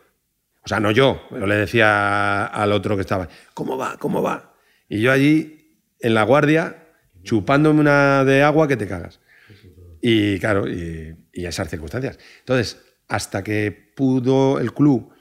O 0.64 0.68
sea, 0.68 0.80
no 0.80 0.90
yo, 0.90 1.22
pero 1.30 1.46
le 1.46 1.56
decía 1.56 2.46
al 2.46 2.72
otro 2.72 2.96
que 2.96 3.02
estaba, 3.02 3.28
¿cómo 3.52 3.76
va? 3.76 3.96
¿Cómo 3.98 4.22
va? 4.22 4.54
Y 4.88 5.00
yo 5.00 5.12
allí, 5.12 5.78
en 6.00 6.14
la 6.14 6.22
guardia, 6.22 6.88
chupándome 7.22 7.80
una 7.80 8.24
de 8.24 8.42
agua 8.42 8.66
que 8.66 8.76
te 8.76 8.86
cagas. 8.86 9.20
Y 10.00 10.38
claro, 10.38 10.68
y, 10.68 11.16
y 11.32 11.46
esas 11.46 11.68
circunstancias. 11.68 12.18
Entonces, 12.40 12.80
hasta 13.08 13.44
que 13.44 13.92
pudo 13.94 14.58
el 14.58 14.72
club 14.72 15.12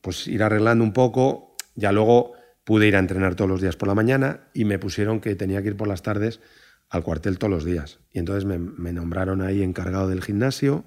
pues 0.00 0.26
ir 0.28 0.42
arreglando 0.42 0.84
un 0.84 0.92
poco, 0.92 1.56
ya 1.74 1.92
luego 1.92 2.32
pude 2.64 2.86
ir 2.86 2.96
a 2.96 2.98
entrenar 2.98 3.34
todos 3.34 3.50
los 3.50 3.60
días 3.60 3.76
por 3.76 3.88
la 3.88 3.94
mañana 3.94 4.48
y 4.54 4.64
me 4.64 4.78
pusieron 4.78 5.20
que 5.20 5.34
tenía 5.34 5.62
que 5.62 5.68
ir 5.68 5.76
por 5.76 5.88
las 5.88 6.02
tardes 6.02 6.40
al 6.88 7.02
cuartel 7.02 7.38
todos 7.38 7.50
los 7.50 7.64
días. 7.64 8.00
Y 8.12 8.18
entonces 8.18 8.44
me, 8.44 8.58
me 8.58 8.92
nombraron 8.92 9.42
ahí 9.42 9.62
encargado 9.62 10.08
del 10.08 10.22
gimnasio, 10.22 10.84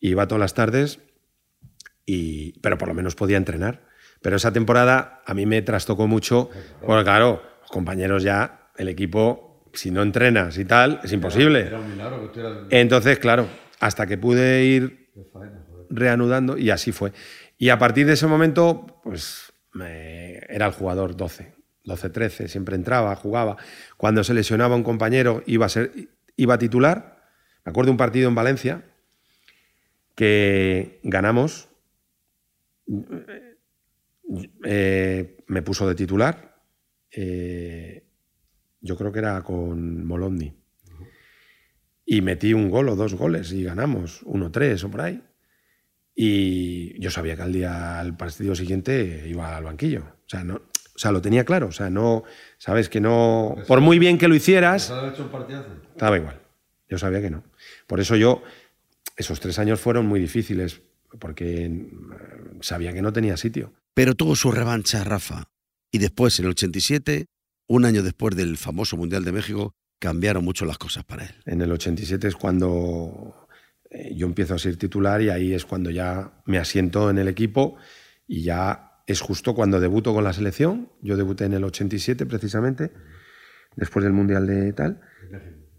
iba 0.00 0.26
todas 0.26 0.40
las 0.40 0.54
tardes, 0.54 1.00
y, 2.12 2.58
pero 2.60 2.76
por 2.78 2.88
lo 2.88 2.94
menos 2.94 3.14
podía 3.14 3.36
entrenar. 3.36 3.82
Pero 4.22 4.36
esa 4.36 4.52
temporada 4.52 5.22
a 5.26 5.34
mí 5.34 5.46
me 5.46 5.62
trastocó 5.62 6.06
mucho, 6.06 6.50
porque 6.84 7.04
claro, 7.04 7.42
los 7.62 7.70
compañeros 7.70 8.22
ya, 8.22 8.70
el 8.76 8.88
equipo, 8.88 9.64
si 9.72 9.90
no 9.90 10.02
entrenas 10.02 10.58
y 10.58 10.64
tal, 10.64 11.00
es 11.04 11.12
imposible. 11.12 11.64
Entonces, 12.70 13.18
claro, 13.18 13.48
hasta 13.78 14.06
que 14.06 14.18
pude 14.18 14.64
ir 14.64 15.10
reanudando 15.88 16.58
y 16.58 16.70
así 16.70 16.92
fue. 16.92 17.12
Y 17.58 17.68
a 17.70 17.78
partir 17.78 18.06
de 18.06 18.14
ese 18.14 18.26
momento, 18.26 19.00
pues 19.04 19.52
me- 19.72 20.38
era 20.48 20.66
el 20.66 20.72
jugador 20.72 21.16
12, 21.16 21.54
12-13, 21.84 22.48
siempre 22.48 22.74
entraba, 22.76 23.14
jugaba. 23.16 23.56
Cuando 23.96 24.22
se 24.24 24.34
lesionaba 24.34 24.74
un 24.76 24.82
compañero 24.82 25.42
iba 25.46 25.66
a, 25.66 25.68
ser, 25.68 25.92
iba 26.36 26.54
a 26.54 26.58
titular. 26.58 27.22
Me 27.64 27.70
acuerdo 27.70 27.86
de 27.88 27.92
un 27.92 27.96
partido 27.96 28.28
en 28.28 28.34
Valencia 28.34 28.82
que 30.14 31.00
ganamos, 31.02 31.68
eh, 34.64 35.36
me 35.46 35.62
puso 35.62 35.88
de 35.88 35.94
titular, 35.94 36.62
eh, 37.10 38.04
yo 38.80 38.96
creo 38.96 39.12
que 39.12 39.18
era 39.18 39.42
con 39.42 40.06
Molomni. 40.06 40.54
Y 42.06 42.22
metí 42.22 42.54
un 42.54 42.70
gol 42.70 42.88
o 42.88 42.96
dos 42.96 43.14
goles 43.14 43.52
y 43.52 43.62
ganamos, 43.62 44.24
1-3 44.24 44.84
o 44.84 44.90
por 44.90 45.00
ahí. 45.02 45.22
Y 46.14 47.00
yo 47.00 47.10
sabía 47.10 47.36
que 47.36 47.42
al 47.42 47.52
día, 47.52 48.00
al 48.00 48.16
partido 48.16 48.54
siguiente, 48.54 49.24
iba 49.26 49.56
al 49.56 49.64
banquillo. 49.64 50.00
O 50.00 50.28
sea, 50.28 50.42
no, 50.42 50.56
o 50.56 50.98
sea, 50.98 51.12
lo 51.12 51.22
tenía 51.22 51.44
claro. 51.44 51.68
O 51.68 51.72
sea, 51.72 51.88
no, 51.88 52.24
sabes 52.58 52.88
que 52.88 53.00
no. 53.00 53.56
Por 53.66 53.80
muy 53.80 53.98
bien 53.98 54.18
que 54.18 54.28
lo 54.28 54.34
hicieras, 54.34 54.92
estaba 55.92 56.16
igual. 56.18 56.40
Yo 56.88 56.98
sabía 56.98 57.22
que 57.22 57.30
no. 57.30 57.44
Por 57.86 58.00
eso 58.00 58.16
yo, 58.16 58.42
esos 59.16 59.40
tres 59.40 59.58
años 59.58 59.80
fueron 59.80 60.06
muy 60.06 60.20
difíciles, 60.20 60.82
porque 61.18 61.88
sabía 62.60 62.92
que 62.92 63.02
no 63.02 63.12
tenía 63.12 63.36
sitio. 63.36 63.72
Pero 63.94 64.14
tuvo 64.14 64.36
su 64.36 64.50
revancha 64.52 65.04
Rafa. 65.04 65.44
Y 65.92 65.98
después, 65.98 66.38
en 66.38 66.46
el 66.46 66.50
87, 66.52 67.26
un 67.68 67.84
año 67.84 68.02
después 68.02 68.36
del 68.36 68.56
famoso 68.56 68.96
Mundial 68.96 69.24
de 69.24 69.32
México, 69.32 69.74
cambiaron 69.98 70.44
mucho 70.44 70.64
las 70.64 70.78
cosas 70.78 71.04
para 71.04 71.24
él. 71.24 71.34
En 71.44 71.60
el 71.60 71.70
87 71.72 72.28
es 72.28 72.36
cuando 72.36 73.48
eh, 73.90 74.14
yo 74.14 74.26
empiezo 74.26 74.54
a 74.54 74.58
ser 74.58 74.76
titular 74.76 75.20
y 75.20 75.28
ahí 75.30 75.52
es 75.52 75.64
cuando 75.66 75.90
ya 75.90 76.42
me 76.46 76.58
asiento 76.58 77.10
en 77.10 77.18
el 77.18 77.28
equipo 77.28 77.76
y 78.26 78.42
ya 78.42 79.02
es 79.06 79.20
justo 79.20 79.54
cuando 79.54 79.80
debuto 79.80 80.14
con 80.14 80.24
la 80.24 80.32
selección. 80.32 80.90
Yo 81.02 81.16
debuté 81.16 81.44
en 81.44 81.54
el 81.54 81.64
87 81.64 82.26
precisamente, 82.26 82.92
después 83.76 84.04
del 84.04 84.12
Mundial 84.12 84.46
de 84.46 84.72
tal. 84.72 85.00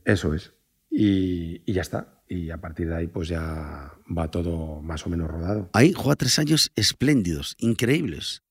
Eso 0.05 0.34
es. 0.34 0.53
Y, 0.89 1.63
y 1.65 1.73
ya 1.73 1.82
está. 1.82 2.20
Y 2.32 2.49
a 2.49 2.61
partir 2.61 2.88
de 2.88 2.95
ahí 2.95 3.07
pues 3.07 3.27
ya 3.27 3.93
va 4.17 4.32
todo 4.32 4.82
más 4.82 5.05
o 5.05 5.09
menos 5.09 5.29
rodado. 5.29 5.69
Ahí 5.73 5.91
juega 5.91 6.15
tres 6.15 6.39
años 6.39 6.71
espléndidos, 6.77 7.57
increíbles. 7.57 8.41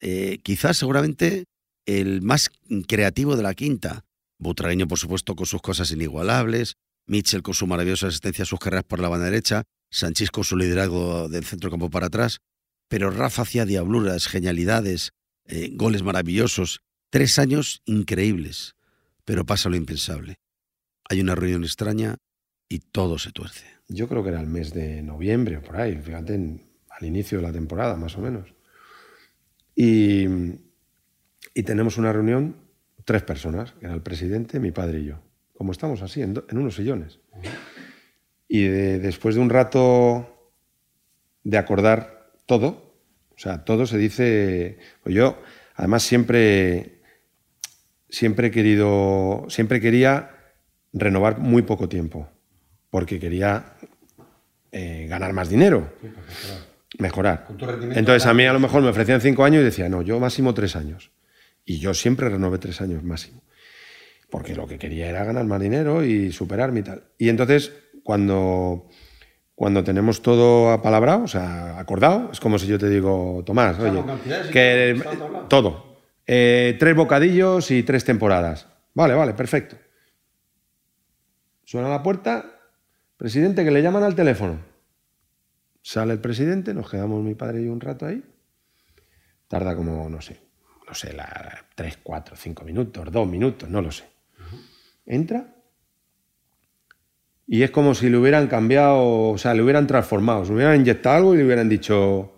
Eh, 0.00 0.38
quizás 0.44 0.76
seguramente 0.76 1.46
el 1.84 2.22
más 2.22 2.48
creativo 2.86 3.34
de 3.36 3.42
la 3.42 3.54
quinta. 3.54 4.04
Butragueño, 4.38 4.86
por 4.86 5.00
supuesto, 5.00 5.34
con 5.34 5.46
sus 5.46 5.60
cosas 5.60 5.90
inigualables. 5.90 6.76
Mitchell 7.08 7.42
con 7.42 7.54
su 7.54 7.66
maravillosa 7.66 8.06
asistencia 8.06 8.44
a 8.44 8.46
sus 8.46 8.60
carreras 8.60 8.84
por 8.84 9.00
la 9.00 9.08
banda 9.08 9.24
derecha. 9.24 9.64
Sanchís 9.90 10.30
con 10.30 10.44
su 10.44 10.56
liderazgo 10.56 11.28
del 11.28 11.44
centro 11.44 11.72
campo 11.72 11.90
para 11.90 12.06
atrás. 12.06 12.38
Pero 12.88 13.10
Rafa 13.10 13.42
hacía 13.42 13.64
diabluras, 13.64 14.28
genialidades, 14.28 15.10
eh, 15.46 15.70
goles 15.72 16.04
maravillosos. 16.04 16.82
Tres 17.10 17.40
años 17.40 17.82
increíbles. 17.84 18.76
Pero 19.24 19.44
pasa 19.44 19.70
lo 19.70 19.74
impensable. 19.74 20.36
Hay 21.10 21.20
una 21.20 21.34
reunión 21.34 21.64
extraña 21.64 22.18
y 22.68 22.78
todo 22.80 23.18
se 23.18 23.32
tuerce. 23.32 23.66
Yo 23.88 24.08
creo 24.08 24.22
que 24.22 24.30
era 24.30 24.40
el 24.40 24.46
mes 24.46 24.72
de 24.72 25.02
noviembre 25.02 25.60
por 25.60 25.76
ahí, 25.76 25.96
fíjate, 25.96 26.34
al 26.34 27.06
inicio 27.06 27.38
de 27.38 27.42
la 27.44 27.52
temporada 27.52 27.96
más 27.96 28.16
o 28.16 28.20
menos. 28.20 28.54
Y, 29.74 30.26
y 31.54 31.62
tenemos 31.64 31.98
una 31.98 32.12
reunión, 32.12 32.56
tres 33.04 33.22
personas, 33.22 33.72
que 33.72 33.86
era 33.86 33.94
el 33.94 34.02
presidente, 34.02 34.60
mi 34.60 34.70
padre 34.70 35.00
y 35.00 35.04
yo. 35.06 35.20
Como 35.52 35.72
estamos 35.72 36.02
así, 36.02 36.22
en, 36.22 36.42
en 36.48 36.58
unos 36.58 36.76
sillones. 36.76 37.20
Y 38.48 38.64
de- 38.64 38.98
después 38.98 39.34
de 39.34 39.40
un 39.40 39.50
rato 39.50 40.52
de 41.42 41.58
acordar 41.58 42.32
todo, 42.46 42.94
o 43.36 43.38
sea, 43.38 43.64
todo 43.64 43.86
se 43.86 43.98
dice, 43.98 44.78
pues 45.02 45.14
yo 45.14 45.38
además 45.74 46.02
siempre, 46.04 47.00
siempre 48.08 48.48
he 48.48 48.50
querido, 48.50 49.44
siempre 49.48 49.80
quería 49.80 50.30
renovar 50.92 51.38
muy 51.38 51.62
poco 51.62 51.88
tiempo, 51.88 52.28
porque 52.94 53.18
quería 53.18 53.74
eh, 54.70 55.08
ganar 55.10 55.32
más 55.32 55.48
dinero, 55.48 55.94
mejorar. 57.00 57.48
Entonces 57.90 58.24
a 58.24 58.32
mí 58.32 58.46
a 58.46 58.52
lo 58.52 58.60
mejor 58.60 58.82
me 58.82 58.88
ofrecían 58.88 59.20
cinco 59.20 59.42
años 59.44 59.62
y 59.62 59.64
decía, 59.64 59.88
no, 59.88 60.00
yo 60.02 60.20
máximo 60.20 60.54
tres 60.54 60.76
años. 60.76 61.10
Y 61.64 61.80
yo 61.80 61.92
siempre 61.92 62.28
renové 62.28 62.58
tres 62.58 62.80
años 62.80 63.02
máximo. 63.02 63.42
Porque 64.30 64.54
lo 64.54 64.68
que 64.68 64.78
quería 64.78 65.08
era 65.08 65.24
ganar 65.24 65.44
más 65.44 65.60
dinero 65.60 66.04
y 66.04 66.30
superarme 66.30 66.78
y 66.78 66.82
tal. 66.84 67.02
Y 67.18 67.30
entonces, 67.30 67.72
cuando, 68.04 68.88
cuando 69.56 69.82
tenemos 69.82 70.22
todo 70.22 70.70
apalabrado, 70.70 71.24
o 71.24 71.28
sea, 71.28 71.80
acordado, 71.80 72.30
es 72.30 72.38
como 72.38 72.60
si 72.60 72.68
yo 72.68 72.78
te 72.78 72.88
digo, 72.88 73.42
Tomás, 73.44 73.76
sea, 73.76 73.90
oye, 73.90 74.04
que 74.52 75.02
hablado. 75.04 75.48
todo. 75.48 75.96
Eh, 76.28 76.76
tres 76.78 76.94
bocadillos 76.94 77.72
y 77.72 77.82
tres 77.82 78.04
temporadas. 78.04 78.68
Vale, 78.94 79.14
vale, 79.14 79.34
perfecto. 79.34 79.74
Suena 81.64 81.88
la 81.88 82.00
puerta, 82.00 82.53
presidente, 83.24 83.64
que 83.64 83.70
le 83.70 83.80
llaman 83.80 84.02
al 84.02 84.14
teléfono. 84.14 84.60
Sale 85.80 86.12
el 86.12 86.20
presidente, 86.20 86.74
nos 86.74 86.90
quedamos 86.90 87.24
mi 87.24 87.34
padre 87.34 87.62
y 87.62 87.64
yo 87.64 87.72
un 87.72 87.80
rato 87.80 88.04
ahí. 88.04 88.22
Tarda 89.48 89.74
como, 89.74 90.10
no 90.10 90.20
sé, 90.20 90.42
no 90.86 90.94
sé, 90.94 91.14
la, 91.14 91.64
tres, 91.74 91.98
cuatro, 92.02 92.36
cinco 92.36 92.64
minutos, 92.64 93.10
dos 93.10 93.26
minutos, 93.26 93.70
no 93.70 93.80
lo 93.80 93.90
sé. 93.90 94.04
Entra 95.06 95.54
y 97.46 97.62
es 97.62 97.70
como 97.70 97.94
si 97.94 98.10
le 98.10 98.18
hubieran 98.18 98.46
cambiado, 98.46 99.30
o 99.30 99.38
sea, 99.38 99.54
le 99.54 99.62
hubieran 99.62 99.86
transformado, 99.86 100.44
se 100.44 100.50
le 100.50 100.56
hubieran 100.56 100.80
inyectado 100.80 101.16
algo 101.16 101.34
y 101.34 101.38
le 101.38 101.46
hubieran 101.46 101.70
dicho, 101.70 102.30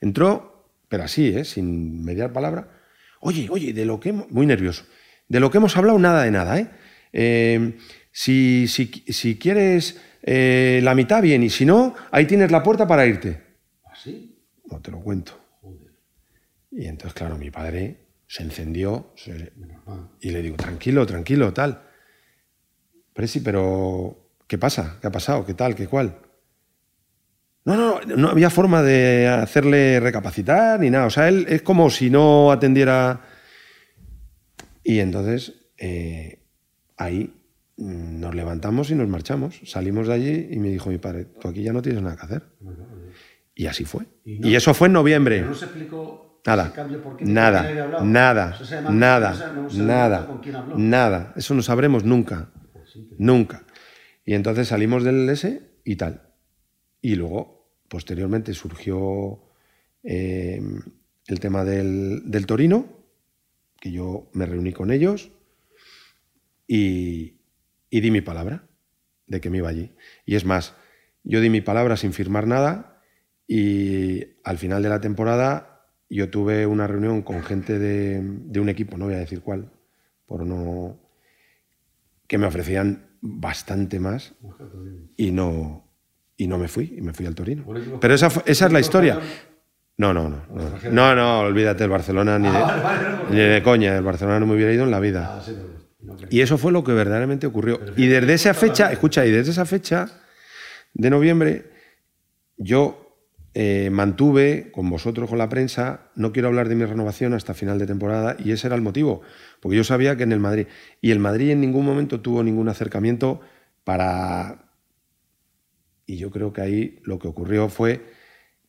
entró, 0.00 0.70
pero 0.88 1.04
así, 1.04 1.28
¿eh? 1.28 1.44
sin 1.44 2.02
mediar 2.02 2.32
palabra, 2.32 2.68
oye, 3.20 3.48
oye, 3.50 3.74
de 3.74 3.84
lo 3.84 4.00
que 4.00 4.08
hemos, 4.08 4.30
muy 4.30 4.46
nervioso, 4.46 4.86
de 5.28 5.40
lo 5.40 5.50
que 5.50 5.58
hemos 5.58 5.76
hablado, 5.76 5.98
nada 5.98 6.22
de 6.22 6.30
nada, 6.30 6.58
¿eh? 6.58 6.70
Eh, 7.12 7.76
si, 8.12 8.66
si, 8.68 9.04
si 9.08 9.38
quieres 9.38 10.00
eh, 10.22 10.80
la 10.82 10.94
mitad, 10.94 11.20
bien, 11.22 11.42
y 11.42 11.50
si 11.50 11.64
no, 11.64 11.94
ahí 12.10 12.26
tienes 12.26 12.50
la 12.50 12.62
puerta 12.62 12.86
para 12.86 13.06
irte. 13.06 13.42
¿Así? 13.84 14.38
No 14.70 14.80
te 14.80 14.90
lo 14.90 15.00
cuento. 15.00 15.38
Y 16.70 16.86
entonces, 16.86 17.12
claro, 17.14 17.36
mi 17.36 17.50
padre 17.50 17.96
se 18.26 18.42
encendió 18.42 19.12
se- 19.14 19.52
y 20.20 20.30
le 20.30 20.40
digo, 20.40 20.56
tranquilo, 20.56 21.04
tranquilo, 21.04 21.52
tal. 21.52 21.82
Presi, 23.12 23.40
pero 23.40 24.30
¿qué 24.46 24.56
pasa? 24.56 24.96
¿Qué 25.00 25.06
ha 25.06 25.12
pasado? 25.12 25.44
¿Qué 25.44 25.52
tal? 25.54 25.74
¿Qué 25.74 25.86
cuál? 25.86 26.18
No, 27.64 27.76
no, 27.76 28.00
no, 28.00 28.16
no 28.16 28.28
había 28.30 28.48
forma 28.48 28.82
de 28.82 29.28
hacerle 29.28 30.00
recapacitar 30.00 30.80
ni 30.80 30.88
nada. 30.90 31.06
O 31.06 31.10
sea, 31.10 31.28
él 31.28 31.44
es 31.48 31.60
como 31.62 31.90
si 31.90 32.08
no 32.10 32.50
atendiera. 32.50 33.20
Y 34.82 34.98
entonces, 35.00 35.52
eh, 35.76 36.40
ahí 36.96 37.34
nos 37.82 38.34
levantamos 38.34 38.90
y 38.90 38.94
nos 38.94 39.08
marchamos. 39.08 39.60
Salimos 39.64 40.06
de 40.08 40.14
allí 40.14 40.48
y 40.50 40.58
me 40.58 40.68
dijo 40.68 40.90
mi 40.90 40.98
padre, 40.98 41.24
tú 41.24 41.48
aquí 41.48 41.62
ya 41.62 41.72
no 41.72 41.82
tienes 41.82 42.02
nada 42.02 42.16
que 42.16 42.22
hacer. 42.22 42.42
Y 43.54 43.66
así 43.66 43.84
fue. 43.84 44.04
Y 44.24 44.38
no- 44.38 44.48
y 44.48 44.54
eso 44.56 44.72
fue 44.74 44.86
en 44.88 44.94
noviembre. 44.94 45.38
Pero 45.38 45.50
no 45.50 45.54
se 45.56 45.64
explicó 45.66 46.40
Nada, 46.44 46.64
Ese 46.66 46.74
cambio, 46.74 47.00
¿por 47.00 47.16
qué? 47.16 47.24
nada, 47.24 47.62
nada, 48.02 48.58
nada, 48.90 49.54
no 49.70 50.76
nada. 50.76 51.32
Eso 51.36 51.54
no 51.54 51.62
sabremos 51.62 52.02
nunca, 52.04 52.50
nunca. 53.16 53.64
Y 54.24 54.34
entonces 54.34 54.66
salimos 54.66 55.04
del 55.04 55.28
S 55.28 55.60
y 55.84 55.94
tal. 55.96 56.22
Y 57.00 57.14
luego, 57.14 57.76
posteriormente, 57.88 58.54
surgió 58.54 59.44
eh, 60.02 60.60
el 61.28 61.38
tema 61.38 61.64
del, 61.64 62.22
del 62.28 62.44
Torino, 62.46 62.86
que 63.80 63.92
yo 63.92 64.28
me 64.32 64.44
reuní 64.44 64.72
con 64.72 64.90
ellos 64.90 65.30
y, 66.66 67.34
y 67.92 68.00
di 68.00 68.10
mi 68.10 68.22
palabra 68.22 68.64
de 69.26 69.40
que 69.40 69.50
me 69.50 69.58
iba 69.58 69.68
allí. 69.68 69.92
Y 70.24 70.34
es 70.34 70.46
más, 70.46 70.74
yo 71.24 71.42
di 71.42 71.50
mi 71.50 71.60
palabra 71.60 71.98
sin 71.98 72.14
firmar 72.14 72.46
nada 72.46 73.02
y 73.46 74.24
al 74.44 74.56
final 74.56 74.82
de 74.82 74.88
la 74.88 75.02
temporada 75.02 75.84
yo 76.08 76.30
tuve 76.30 76.66
una 76.66 76.86
reunión 76.86 77.20
con 77.20 77.42
gente 77.42 77.78
de, 77.78 78.20
de 78.22 78.60
un 78.60 78.70
equipo, 78.70 78.96
no 78.96 79.04
voy 79.04 79.14
a 79.14 79.18
decir 79.18 79.42
cuál, 79.42 79.70
por 80.26 80.46
no 80.46 80.98
que 82.26 82.38
me 82.38 82.46
ofrecían 82.46 83.10
bastante 83.20 84.00
más 84.00 84.34
y 85.18 85.30
no 85.30 85.86
y 86.38 86.46
no 86.46 86.56
me 86.56 86.68
fui 86.68 86.94
y 86.96 87.02
me 87.02 87.12
fui 87.12 87.26
al 87.26 87.34
Torino. 87.34 87.66
Pero 88.00 88.14
esa, 88.14 88.28
esa 88.46 88.66
es 88.66 88.72
la 88.72 88.80
historia. 88.80 89.20
No, 89.98 90.14
no, 90.14 90.30
no, 90.30 90.42
no, 90.50 90.90
no, 90.90 91.14
no, 91.14 91.40
olvídate 91.40 91.84
el 91.84 91.90
Barcelona 91.90 92.38
ni 92.38 92.48
de, 92.48 92.58
ni 93.30 93.36
de 93.36 93.62
coña, 93.62 93.98
el 93.98 94.02
Barcelona 94.02 94.40
no 94.40 94.46
me 94.46 94.54
hubiera 94.54 94.72
ido 94.72 94.84
en 94.84 94.90
la 94.90 94.98
vida. 94.98 95.42
Y 96.30 96.40
eso 96.40 96.58
fue 96.58 96.72
lo 96.72 96.84
que 96.84 96.92
verdaderamente 96.92 97.46
ocurrió. 97.46 97.80
Y 97.96 98.06
desde 98.06 98.34
esa 98.34 98.54
fecha, 98.54 98.90
escucha, 98.92 99.24
y 99.26 99.30
desde 99.30 99.52
esa 99.52 99.64
fecha 99.64 100.20
de 100.94 101.10
noviembre, 101.10 101.70
yo 102.56 103.02
eh, 103.54 103.90
mantuve 103.90 104.70
con 104.72 104.88
vosotros, 104.88 105.28
con 105.28 105.38
la 105.38 105.48
prensa, 105.48 106.10
no 106.14 106.32
quiero 106.32 106.48
hablar 106.48 106.68
de 106.68 106.74
mi 106.74 106.84
renovación 106.84 107.34
hasta 107.34 107.54
final 107.54 107.78
de 107.78 107.86
temporada, 107.86 108.36
y 108.38 108.52
ese 108.52 108.66
era 108.66 108.76
el 108.76 108.82
motivo, 108.82 109.22
porque 109.60 109.76
yo 109.76 109.84
sabía 109.84 110.16
que 110.16 110.22
en 110.22 110.32
el 110.32 110.40
Madrid, 110.40 110.66
y 111.00 111.10
el 111.10 111.18
Madrid 111.18 111.50
en 111.50 111.60
ningún 111.60 111.84
momento 111.84 112.20
tuvo 112.20 112.42
ningún 112.42 112.68
acercamiento 112.68 113.40
para... 113.84 114.70
Y 116.06 116.16
yo 116.16 116.30
creo 116.30 116.52
que 116.52 116.62
ahí 116.62 116.98
lo 117.04 117.18
que 117.18 117.28
ocurrió 117.28 117.68
fue 117.68 118.04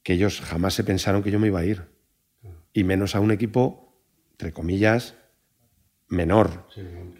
que 0.03 0.13
ellos 0.13 0.41
jamás 0.41 0.73
se 0.73 0.83
pensaron 0.83 1.23
que 1.23 1.31
yo 1.31 1.39
me 1.39 1.47
iba 1.47 1.59
a 1.59 1.65
ir, 1.65 1.83
y 2.73 2.83
menos 2.83 3.15
a 3.15 3.19
un 3.21 3.31
equipo, 3.31 4.01
entre 4.31 4.51
comillas, 4.51 5.15
menor. 6.13 6.67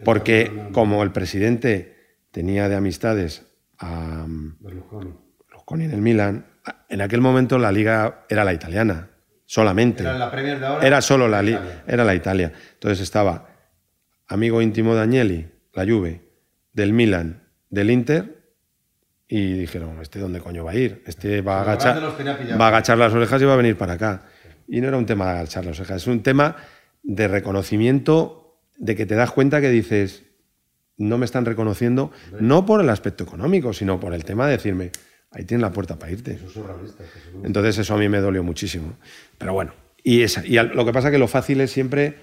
Porque 0.04 0.68
como 0.72 1.02
el 1.02 1.10
presidente 1.12 1.96
tenía 2.30 2.68
de 2.68 2.76
amistades 2.76 3.46
a 3.78 4.24
Berlusconi 4.28 5.84
en 5.84 5.90
el 5.92 6.00
Milan, 6.00 6.46
en 6.88 7.00
aquel 7.00 7.20
momento 7.20 7.58
la 7.58 7.72
liga 7.72 8.24
era 8.28 8.44
la 8.44 8.52
italiana, 8.52 9.10
solamente. 9.46 10.02
Era 10.02 10.16
la 10.18 10.30
Premier 10.30 10.58
de 10.58 10.66
ahora. 10.66 10.86
Era 10.86 11.00
solo 11.02 11.28
la, 11.28 11.42
li- 11.42 11.52
Italia. 11.52 11.82
era 11.86 12.04
la 12.04 12.14
Italia. 12.14 12.52
Entonces 12.74 13.00
estaba 13.00 13.48
amigo 14.28 14.62
íntimo 14.62 14.94
de 14.94 15.02
Agnelli, 15.02 15.48
la 15.74 15.84
Juve, 15.84 16.22
del 16.72 16.92
Milan, 16.92 17.42
del 17.70 17.90
Inter, 17.90 18.42
y 19.28 19.52
dijeron, 19.54 20.00
¿este 20.00 20.18
dónde 20.18 20.40
coño 20.40 20.64
va 20.64 20.72
a 20.72 20.74
ir? 20.76 21.02
Este 21.06 21.40
va 21.40 21.58
a 21.58 21.62
agachar, 21.62 22.00
va 22.02 22.64
a 22.64 22.68
agachar 22.68 22.98
las 22.98 23.12
orejas 23.12 23.40
y 23.42 23.44
va 23.44 23.54
a 23.54 23.56
venir 23.56 23.76
para 23.76 23.94
acá. 23.94 24.22
Y 24.68 24.80
no 24.80 24.88
era 24.88 24.96
un 24.96 25.06
tema 25.06 25.26
de 25.26 25.30
agachar 25.40 25.64
las 25.66 25.78
orejas, 25.80 26.02
es 26.02 26.06
un 26.08 26.22
tema 26.22 26.56
de 27.02 27.28
reconocimiento, 27.28 28.43
de 28.76 28.96
que 28.96 29.06
te 29.06 29.14
das 29.14 29.30
cuenta 29.30 29.60
que 29.60 29.70
dices, 29.70 30.24
no 30.96 31.18
me 31.18 31.24
están 31.24 31.44
reconociendo, 31.44 32.10
no 32.40 32.66
por 32.66 32.80
el 32.80 32.88
aspecto 32.88 33.24
económico, 33.24 33.72
sino 33.72 33.98
por 34.00 34.14
el 34.14 34.24
tema 34.24 34.46
de 34.46 34.52
decirme, 34.52 34.90
ahí 35.30 35.44
tienes 35.44 35.62
la 35.62 35.72
puerta 35.72 35.98
para 35.98 36.12
irte. 36.12 36.38
Entonces 37.42 37.78
eso 37.78 37.94
a 37.94 37.98
mí 37.98 38.08
me 38.08 38.20
dolió 38.20 38.42
muchísimo. 38.42 38.96
Pero 39.38 39.52
bueno, 39.52 39.74
y, 40.02 40.22
esa, 40.22 40.44
y 40.46 40.54
lo 40.54 40.84
que 40.84 40.92
pasa 40.92 41.10
que 41.10 41.18
lo 41.18 41.28
fácil 41.28 41.60
es 41.60 41.70
siempre 41.70 42.16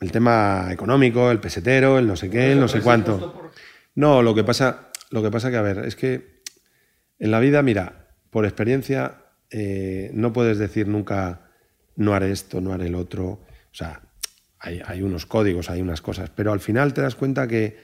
el 0.00 0.10
tema 0.12 0.68
económico, 0.70 1.30
el 1.30 1.40
pesetero, 1.40 1.98
el 1.98 2.06
no 2.06 2.16
sé 2.16 2.28
qué, 2.28 2.52
el 2.52 2.60
no 2.60 2.68
sé 2.68 2.80
cuánto. 2.80 3.50
No, 3.94 4.22
lo 4.22 4.34
que 4.34 4.44
pasa, 4.44 4.90
lo 5.10 5.22
que 5.22 5.30
pasa 5.30 5.50
que, 5.50 5.56
a 5.56 5.62
ver, 5.62 5.78
es 5.80 5.96
que 5.96 6.42
en 7.18 7.30
la 7.30 7.40
vida, 7.40 7.62
mira, 7.62 8.08
por 8.30 8.44
experiencia, 8.44 9.26
eh, 9.50 10.10
no 10.14 10.32
puedes 10.32 10.58
decir 10.58 10.88
nunca 10.88 11.50
no 11.94 12.14
haré 12.14 12.32
esto, 12.32 12.60
no 12.60 12.72
haré 12.72 12.86
el 12.86 12.94
otro. 12.94 13.26
O 13.26 13.74
sea, 13.74 14.02
hay, 14.62 14.80
hay 14.86 15.02
unos 15.02 15.26
códigos, 15.26 15.68
hay 15.68 15.82
unas 15.82 16.00
cosas, 16.00 16.30
pero 16.30 16.52
al 16.52 16.60
final 16.60 16.94
te 16.94 17.02
das 17.02 17.16
cuenta 17.16 17.48
que 17.48 17.76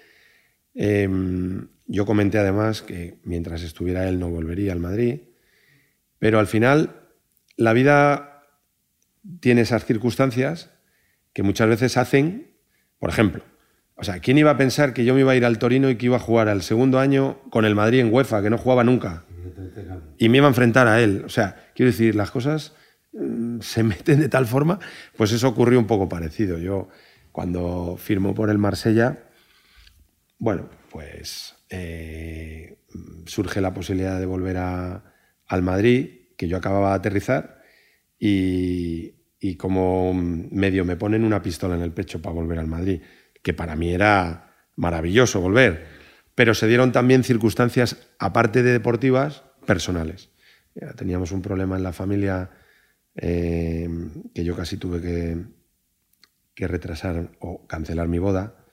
em, 0.75 1.69
yo 1.87 2.07
comenté 2.07 2.39
además 2.39 2.83
que 2.83 3.19
mientras 3.25 3.63
estuviera 3.63 4.09
él 4.09 4.21
no 4.21 4.31
volvería 4.31 4.73
al 4.73 4.79
Madrid, 4.79 5.23
pero 6.21 6.39
al 6.39 6.47
final 6.47 7.09
la 7.57 7.73
vida 7.73 8.45
tiene 9.41 9.63
esas 9.63 9.85
circunstancias 9.85 10.71
que 11.33 11.43
muchas 11.43 11.69
veces 11.69 11.97
hacen, 11.97 12.55
por 13.01 13.11
ejemplo, 13.11 13.43
o 13.97 14.05
sea, 14.05 14.21
¿quién 14.21 14.39
iba 14.39 14.53
a 14.53 14.57
pensar 14.57 14.95
que 14.95 15.05
yo 15.05 15.15
me 15.15 15.21
iba 15.21 15.33
a 15.33 15.37
ir 15.37 15.45
al 15.45 15.59
Torino 15.59 15.91
y 15.91 15.97
que 15.97 16.07
iba 16.07 16.17
a 16.17 16.21
jugar 16.21 16.49
al 16.49 16.63
segundo 16.63 17.01
año 17.01 17.41
con 17.51 17.65
el 17.65 17.75
Madrid 17.75 17.99
en 17.99 18.15
UEFA, 18.15 18.41
que 18.41 18.51
no 18.51 18.57
jugaba 18.57 18.85
nunca? 18.85 19.25
Y 20.17 20.29
me 20.29 20.37
iba 20.37 20.47
a 20.47 20.51
enfrentar 20.51 20.87
a 20.87 21.03
él. 21.03 21.25
O 21.27 21.29
sea, 21.29 21.57
quiero 21.75 21.91
decir, 21.91 22.15
las 22.15 22.31
cosas 22.31 22.75
se 23.61 23.83
meten 23.85 24.21
de 24.21 24.29
tal 24.29 24.47
forma, 24.47 24.79
pues 25.17 25.33
eso 25.33 25.49
ocurrió 25.49 25.79
un 25.79 25.87
poco 25.87 26.09
parecido. 26.09 26.59
Yo, 26.59 26.89
cuando 27.33 27.97
firmó 27.99 28.35
por 28.35 28.51
el 28.51 28.59
Marsella, 28.59 29.19
bueno, 30.39 30.69
pues 30.91 31.57
eh, 31.71 32.79
surge 33.27 33.61
la 33.61 33.75
posibilidad 33.75 34.19
de 34.19 34.27
volver 34.27 34.57
a- 34.59 35.05
al 35.47 35.63
Madrid, 35.63 36.11
que 36.37 36.49
yo 36.49 36.57
acababa 36.57 36.91
de 36.91 36.97
aterrizar, 36.97 37.63
y, 38.19 39.15
y 39.41 39.57
como 39.57 40.13
medio 40.15 40.85
me 40.85 40.97
ponen 40.97 41.25
una 41.25 41.43
pistola 41.43 41.75
en 41.77 41.83
el 41.83 41.93
pecho 41.93 42.21
para 42.23 42.35
volver 42.35 42.59
al 42.59 42.67
Madrid, 42.67 43.01
que 43.43 43.55
para 43.55 43.77
mí 43.77 43.93
era 43.93 44.55
maravilloso 44.77 45.41
volver, 45.41 45.87
pero 46.35 46.55
se 46.55 46.67
dieron 46.69 46.93
también 46.93 47.25
circunstancias, 47.25 47.97
aparte 48.19 48.63
de 48.63 48.73
deportivas, 48.73 49.43
personales. 49.67 50.31
Teníamos 50.97 51.33
un 51.33 51.43
problema 51.43 51.77
en 51.77 51.83
la 51.83 51.93
familia 51.93 52.51
eh, 53.21 53.89
que 54.33 54.45
yo 54.45 54.55
casi 54.57 54.77
tuve 54.77 55.01
que, 55.01 56.67
retrasar 56.67 57.31
o 57.39 57.67
cancelar 57.69 58.09
mi 58.09 58.19
boda 58.19 58.65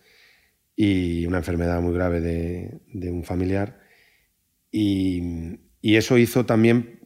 y 0.76 1.26
una 1.28 1.38
enfermedad 1.38 1.82
muy 1.82 1.94
grave 1.94 2.20
de, 2.20 3.12
un 3.12 3.24
familiar. 3.24 3.80
Y, 4.72 5.60
eso 5.82 6.18
hizo 6.18 6.48
también 6.48 7.00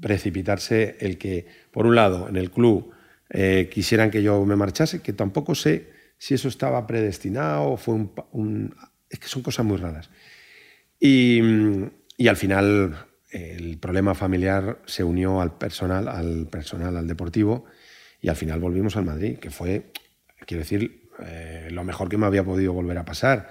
precipitarse 0.00 0.96
el 1.00 1.18
que, 1.18 1.46
por 1.70 1.86
un 1.86 1.94
lado, 1.94 2.28
en 2.30 2.36
el 2.36 2.50
club 2.50 2.92
eh, 3.28 3.68
quisieran 3.70 4.10
que 4.10 4.22
yo 4.22 4.42
me 4.46 4.56
marchase, 4.56 5.02
que 5.02 5.12
tampoco 5.12 5.54
sé 5.54 5.90
si 6.16 6.32
eso 6.32 6.48
estaba 6.48 6.86
predestinado 6.86 7.72
o 7.72 7.76
fue 7.76 7.94
un, 8.32 8.74
Es 9.10 9.18
que 9.18 9.28
son 9.28 9.42
cosas 9.42 9.66
muy 9.66 9.76
raras. 9.76 10.10
Y 10.98 11.40
al 12.26 12.36
final 12.36 13.09
el 13.30 13.78
problema 13.78 14.14
familiar 14.14 14.78
se 14.86 15.04
unió 15.04 15.40
al 15.40 15.56
personal, 15.56 16.08
al 16.08 16.46
personal, 16.48 16.96
al 16.96 17.06
deportivo, 17.06 17.64
y 18.20 18.28
al 18.28 18.36
final 18.36 18.60
volvimos 18.60 18.96
al 18.96 19.04
Madrid, 19.04 19.38
que 19.38 19.50
fue, 19.50 19.92
quiero 20.46 20.62
decir, 20.62 21.08
eh, 21.22 21.68
lo 21.70 21.84
mejor 21.84 22.08
que 22.08 22.18
me 22.18 22.26
había 22.26 22.44
podido 22.44 22.72
volver 22.72 22.98
a 22.98 23.04
pasar. 23.04 23.50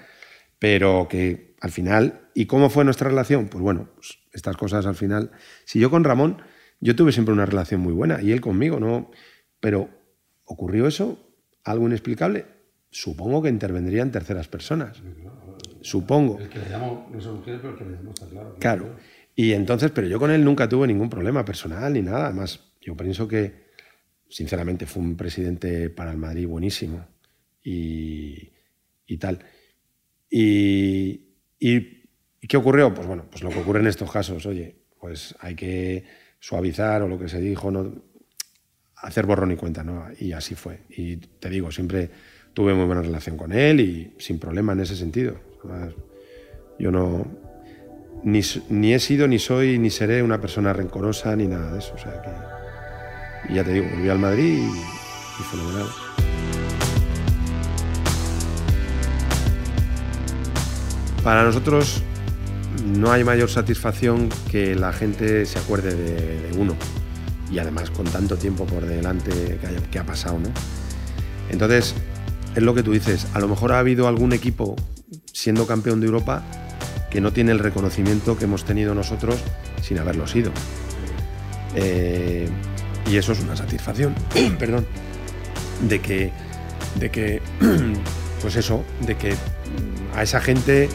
Pero 0.59 1.07
que 1.09 1.55
al 1.61 1.71
final, 1.71 2.29
¿y 2.33 2.45
cómo 2.45 2.69
fue 2.69 2.83
nuestra 2.83 3.09
relación? 3.09 3.47
Pues 3.47 3.63
bueno, 3.63 3.89
pues 3.95 4.19
estas 4.33 4.57
cosas 4.57 4.85
al 4.85 4.95
final. 4.95 5.31
Si 5.65 5.79
yo 5.79 5.89
con 5.89 6.03
Ramón, 6.03 6.41
yo 6.81 6.95
tuve 6.95 7.11
siempre 7.11 7.33
una 7.33 7.45
relación 7.45 7.81
muy 7.81 7.93
buena, 7.93 8.21
y 8.21 8.31
él 8.31 8.41
conmigo, 8.41 8.79
¿no? 8.79 9.09
Pero 9.59 9.89
ocurrió 10.43 10.87
eso, 10.87 11.17
algo 11.63 11.87
inexplicable. 11.87 12.45
Supongo 12.91 13.41
que 13.41 13.49
intervendrían 13.49 14.11
terceras 14.11 14.47
personas. 14.47 15.01
Supongo. 15.81 16.39
El 16.39 16.49
que 16.49 16.59
le 16.59 16.69
llamó, 16.69 17.07
no 17.11 17.21
sé 17.21 17.29
quién, 17.43 17.57
pero 17.57 17.73
el 17.73 17.77
que 17.77 17.85
le 17.85 17.91
llamó 17.91 18.11
está 18.11 18.25
claro. 18.27 18.55
Claro. 18.59 18.95
Y 19.41 19.53
entonces, 19.53 19.89
pero 19.91 20.05
yo 20.05 20.19
con 20.19 20.31
él 20.31 20.43
nunca 20.43 20.67
tuve 20.67 20.85
ningún 20.85 21.09
problema 21.09 21.45
personal 21.45 21.93
ni 21.93 22.01
nada. 22.01 22.25
Además, 22.25 22.59
yo 22.81 22.97
pienso 22.97 23.25
que, 23.25 23.67
sinceramente, 24.27 24.85
fue 24.85 25.01
un 25.01 25.15
presidente 25.15 25.89
para 25.89 26.11
el 26.11 26.17
Madrid 26.17 26.45
buenísimo 26.45 27.07
y, 27.63 28.51
y 29.07 29.17
tal. 29.17 29.39
Y, 30.29 31.21
y- 31.57 32.03
¿y 32.41 32.47
qué 32.49 32.57
ocurrió? 32.57 32.93
Pues 32.93 33.07
bueno, 33.07 33.27
pues 33.31 33.41
lo 33.41 33.49
que 33.49 33.59
ocurre 33.59 33.79
en 33.79 33.87
estos 33.87 34.11
casos, 34.11 34.45
oye, 34.45 34.75
pues 34.99 35.33
hay 35.39 35.55
que 35.55 36.03
suavizar 36.41 37.01
o 37.03 37.07
lo 37.07 37.17
que 37.17 37.29
se 37.29 37.39
dijo, 37.39 37.71
no 37.71 37.93
hacer 38.97 39.25
borrón 39.25 39.53
y 39.53 39.55
cuenta, 39.55 39.85
¿no? 39.85 40.05
Y 40.19 40.33
así 40.33 40.53
fue. 40.53 40.81
Y 40.89 41.15
te 41.15 41.49
digo, 41.49 41.71
siempre 41.71 42.09
tuve 42.53 42.73
muy 42.73 42.87
buena 42.87 43.03
relación 43.03 43.37
con 43.37 43.53
él 43.53 43.79
y 43.79 44.15
sin 44.19 44.37
problema 44.37 44.73
en 44.73 44.81
ese 44.81 44.97
sentido. 44.97 45.39
Además, 45.63 45.93
yo 46.77 46.91
no, 46.91 47.48
ni, 48.23 48.41
ni 48.69 48.93
he 48.93 48.99
sido, 48.99 49.27
ni 49.27 49.39
soy, 49.39 49.79
ni 49.79 49.89
seré 49.89 50.23
una 50.23 50.39
persona 50.39 50.73
rencorosa, 50.73 51.35
ni 51.35 51.47
nada 51.47 51.71
de 51.71 51.79
eso. 51.79 51.93
O 51.95 51.97
sea 51.97 52.21
que, 52.21 53.51
y 53.51 53.55
ya 53.55 53.63
te 53.63 53.73
digo, 53.73 53.87
volví 53.89 54.09
al 54.09 54.19
Madrid 54.19 54.59
y, 54.59 55.41
y 55.41 55.43
fenomenal. 55.43 55.87
Para 61.23 61.43
nosotros 61.43 62.01
no 62.85 63.11
hay 63.11 63.23
mayor 63.23 63.49
satisfacción 63.49 64.29
que 64.49 64.75
la 64.75 64.93
gente 64.93 65.45
se 65.45 65.59
acuerde 65.59 65.93
de, 65.93 66.57
uno. 66.57 66.75
y 67.51 67.59
además 67.59 67.89
con 67.89 68.05
tanto 68.05 68.37
tiempo 68.37 68.65
por 68.65 68.85
delante 68.85 69.31
que, 69.31 69.89
que 69.91 69.99
ha 69.99 70.05
pasado, 70.05 70.39
¿no? 70.39 70.49
Entonces, 71.49 71.95
es 72.55 72.63
lo 72.63 72.73
que 72.73 72.83
tú 72.83 72.91
dices, 72.91 73.27
a 73.33 73.39
lo 73.39 73.47
mejor 73.47 73.73
ha 73.73 73.79
habido 73.79 74.07
algún 74.07 74.33
equipo 74.33 74.75
siendo 75.33 75.67
campeón 75.67 75.99
de 75.99 76.07
Europa 76.07 76.43
que 77.09 77.21
no 77.21 77.31
tiene 77.31 77.51
el 77.51 77.59
reconocimiento 77.59 78.37
que 78.37 78.45
hemos 78.45 78.65
tenido 78.65 78.93
nosotros 78.93 79.35
sin 79.81 79.99
haberlo 79.99 80.27
sido. 80.27 80.51
Eh, 81.75 82.47
y 83.09 83.17
eso 83.17 83.31
es 83.31 83.39
una 83.41 83.55
satisfacción, 83.55 84.13
perdón, 84.59 84.85
de 85.87 85.99
que, 85.99 86.31
de 86.95 87.09
que, 87.09 87.41
pues 88.41 88.55
eso, 88.55 88.83
de 89.05 89.15
que 89.15 89.33
a 90.15 90.23
esa 90.23 90.41
gente 90.41 90.89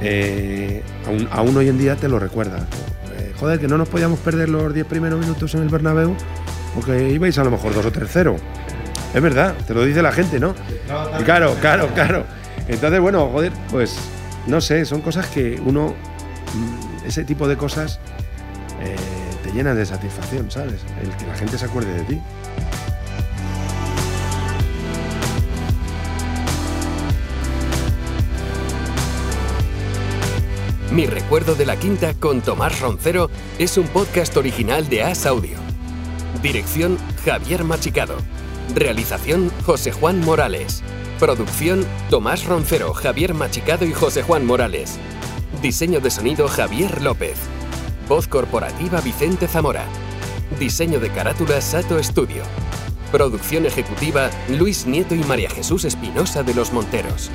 eh, 0.00 0.82
aún, 1.06 1.28
aún 1.30 1.56
hoy 1.56 1.68
en 1.68 1.78
día 1.78 1.96
te 1.96 2.08
lo 2.08 2.18
recuerda. 2.18 2.66
Eh, 3.18 3.32
joder, 3.38 3.58
que 3.58 3.68
no 3.68 3.78
nos 3.78 3.88
podíamos 3.88 4.18
perder 4.20 4.48
los 4.48 4.72
10 4.72 4.86
primeros 4.86 5.18
minutos 5.18 5.54
en 5.54 5.62
el 5.62 5.68
Bernabéu 5.68 6.16
porque 6.74 7.10
ibais 7.10 7.36
a 7.38 7.44
lo 7.44 7.50
mejor 7.50 7.74
2 7.74 7.86
o 7.86 7.92
3-0. 7.92 8.36
Es 9.14 9.22
verdad, 9.22 9.54
te 9.66 9.74
lo 9.74 9.84
dice 9.84 10.02
la 10.02 10.12
gente, 10.12 10.38
¿no? 10.38 10.54
Y 11.18 11.24
claro, 11.24 11.56
claro, 11.60 11.88
claro. 11.94 12.24
Entonces, 12.68 13.00
bueno, 13.00 13.28
joder, 13.32 13.52
pues 13.70 13.98
no 14.46 14.60
sé, 14.60 14.84
son 14.84 15.00
cosas 15.00 15.26
que 15.26 15.60
uno, 15.64 15.94
mm, 16.54 17.06
ese 17.06 17.24
tipo 17.24 17.48
de 17.48 17.56
cosas 17.56 18.00
eh, 18.80 18.96
te 19.42 19.52
llenan 19.52 19.76
de 19.76 19.86
satisfacción, 19.86 20.50
¿sabes? 20.50 20.80
El 21.02 21.10
que 21.16 21.26
la 21.26 21.34
gente 21.34 21.58
se 21.58 21.64
acuerde 21.64 21.92
de 21.92 22.04
ti. 22.04 22.20
Mi 30.90 31.06
recuerdo 31.06 31.54
de 31.54 31.66
la 31.66 31.76
quinta 31.76 32.14
con 32.14 32.40
Tomás 32.40 32.80
Roncero 32.80 33.30
es 33.60 33.78
un 33.78 33.86
podcast 33.86 34.36
original 34.36 34.88
de 34.88 35.04
As 35.04 35.24
Audio. 35.24 35.56
Dirección 36.42 36.98
Javier 37.24 37.62
Machicado. 37.62 38.16
Realización 38.74 39.52
José 39.64 39.92
Juan 39.92 40.20
Morales. 40.20 40.82
Producción 41.20 41.84
Tomás 42.08 42.46
Roncero, 42.46 42.94
Javier 42.94 43.34
Machicado 43.34 43.84
y 43.84 43.92
José 43.92 44.22
Juan 44.22 44.46
Morales. 44.46 44.98
Diseño 45.60 46.00
de 46.00 46.10
sonido 46.10 46.48
Javier 46.48 47.02
López. 47.02 47.36
Voz 48.08 48.26
corporativa 48.26 49.02
Vicente 49.02 49.46
Zamora. 49.46 49.84
Diseño 50.58 50.98
de 50.98 51.10
carátula 51.10 51.60
Sato 51.60 52.02
Studio. 52.02 52.42
Producción 53.12 53.66
ejecutiva 53.66 54.30
Luis 54.48 54.86
Nieto 54.86 55.14
y 55.14 55.22
María 55.24 55.50
Jesús 55.50 55.84
Espinosa 55.84 56.42
de 56.42 56.54
los 56.54 56.72
Monteros. 56.72 57.30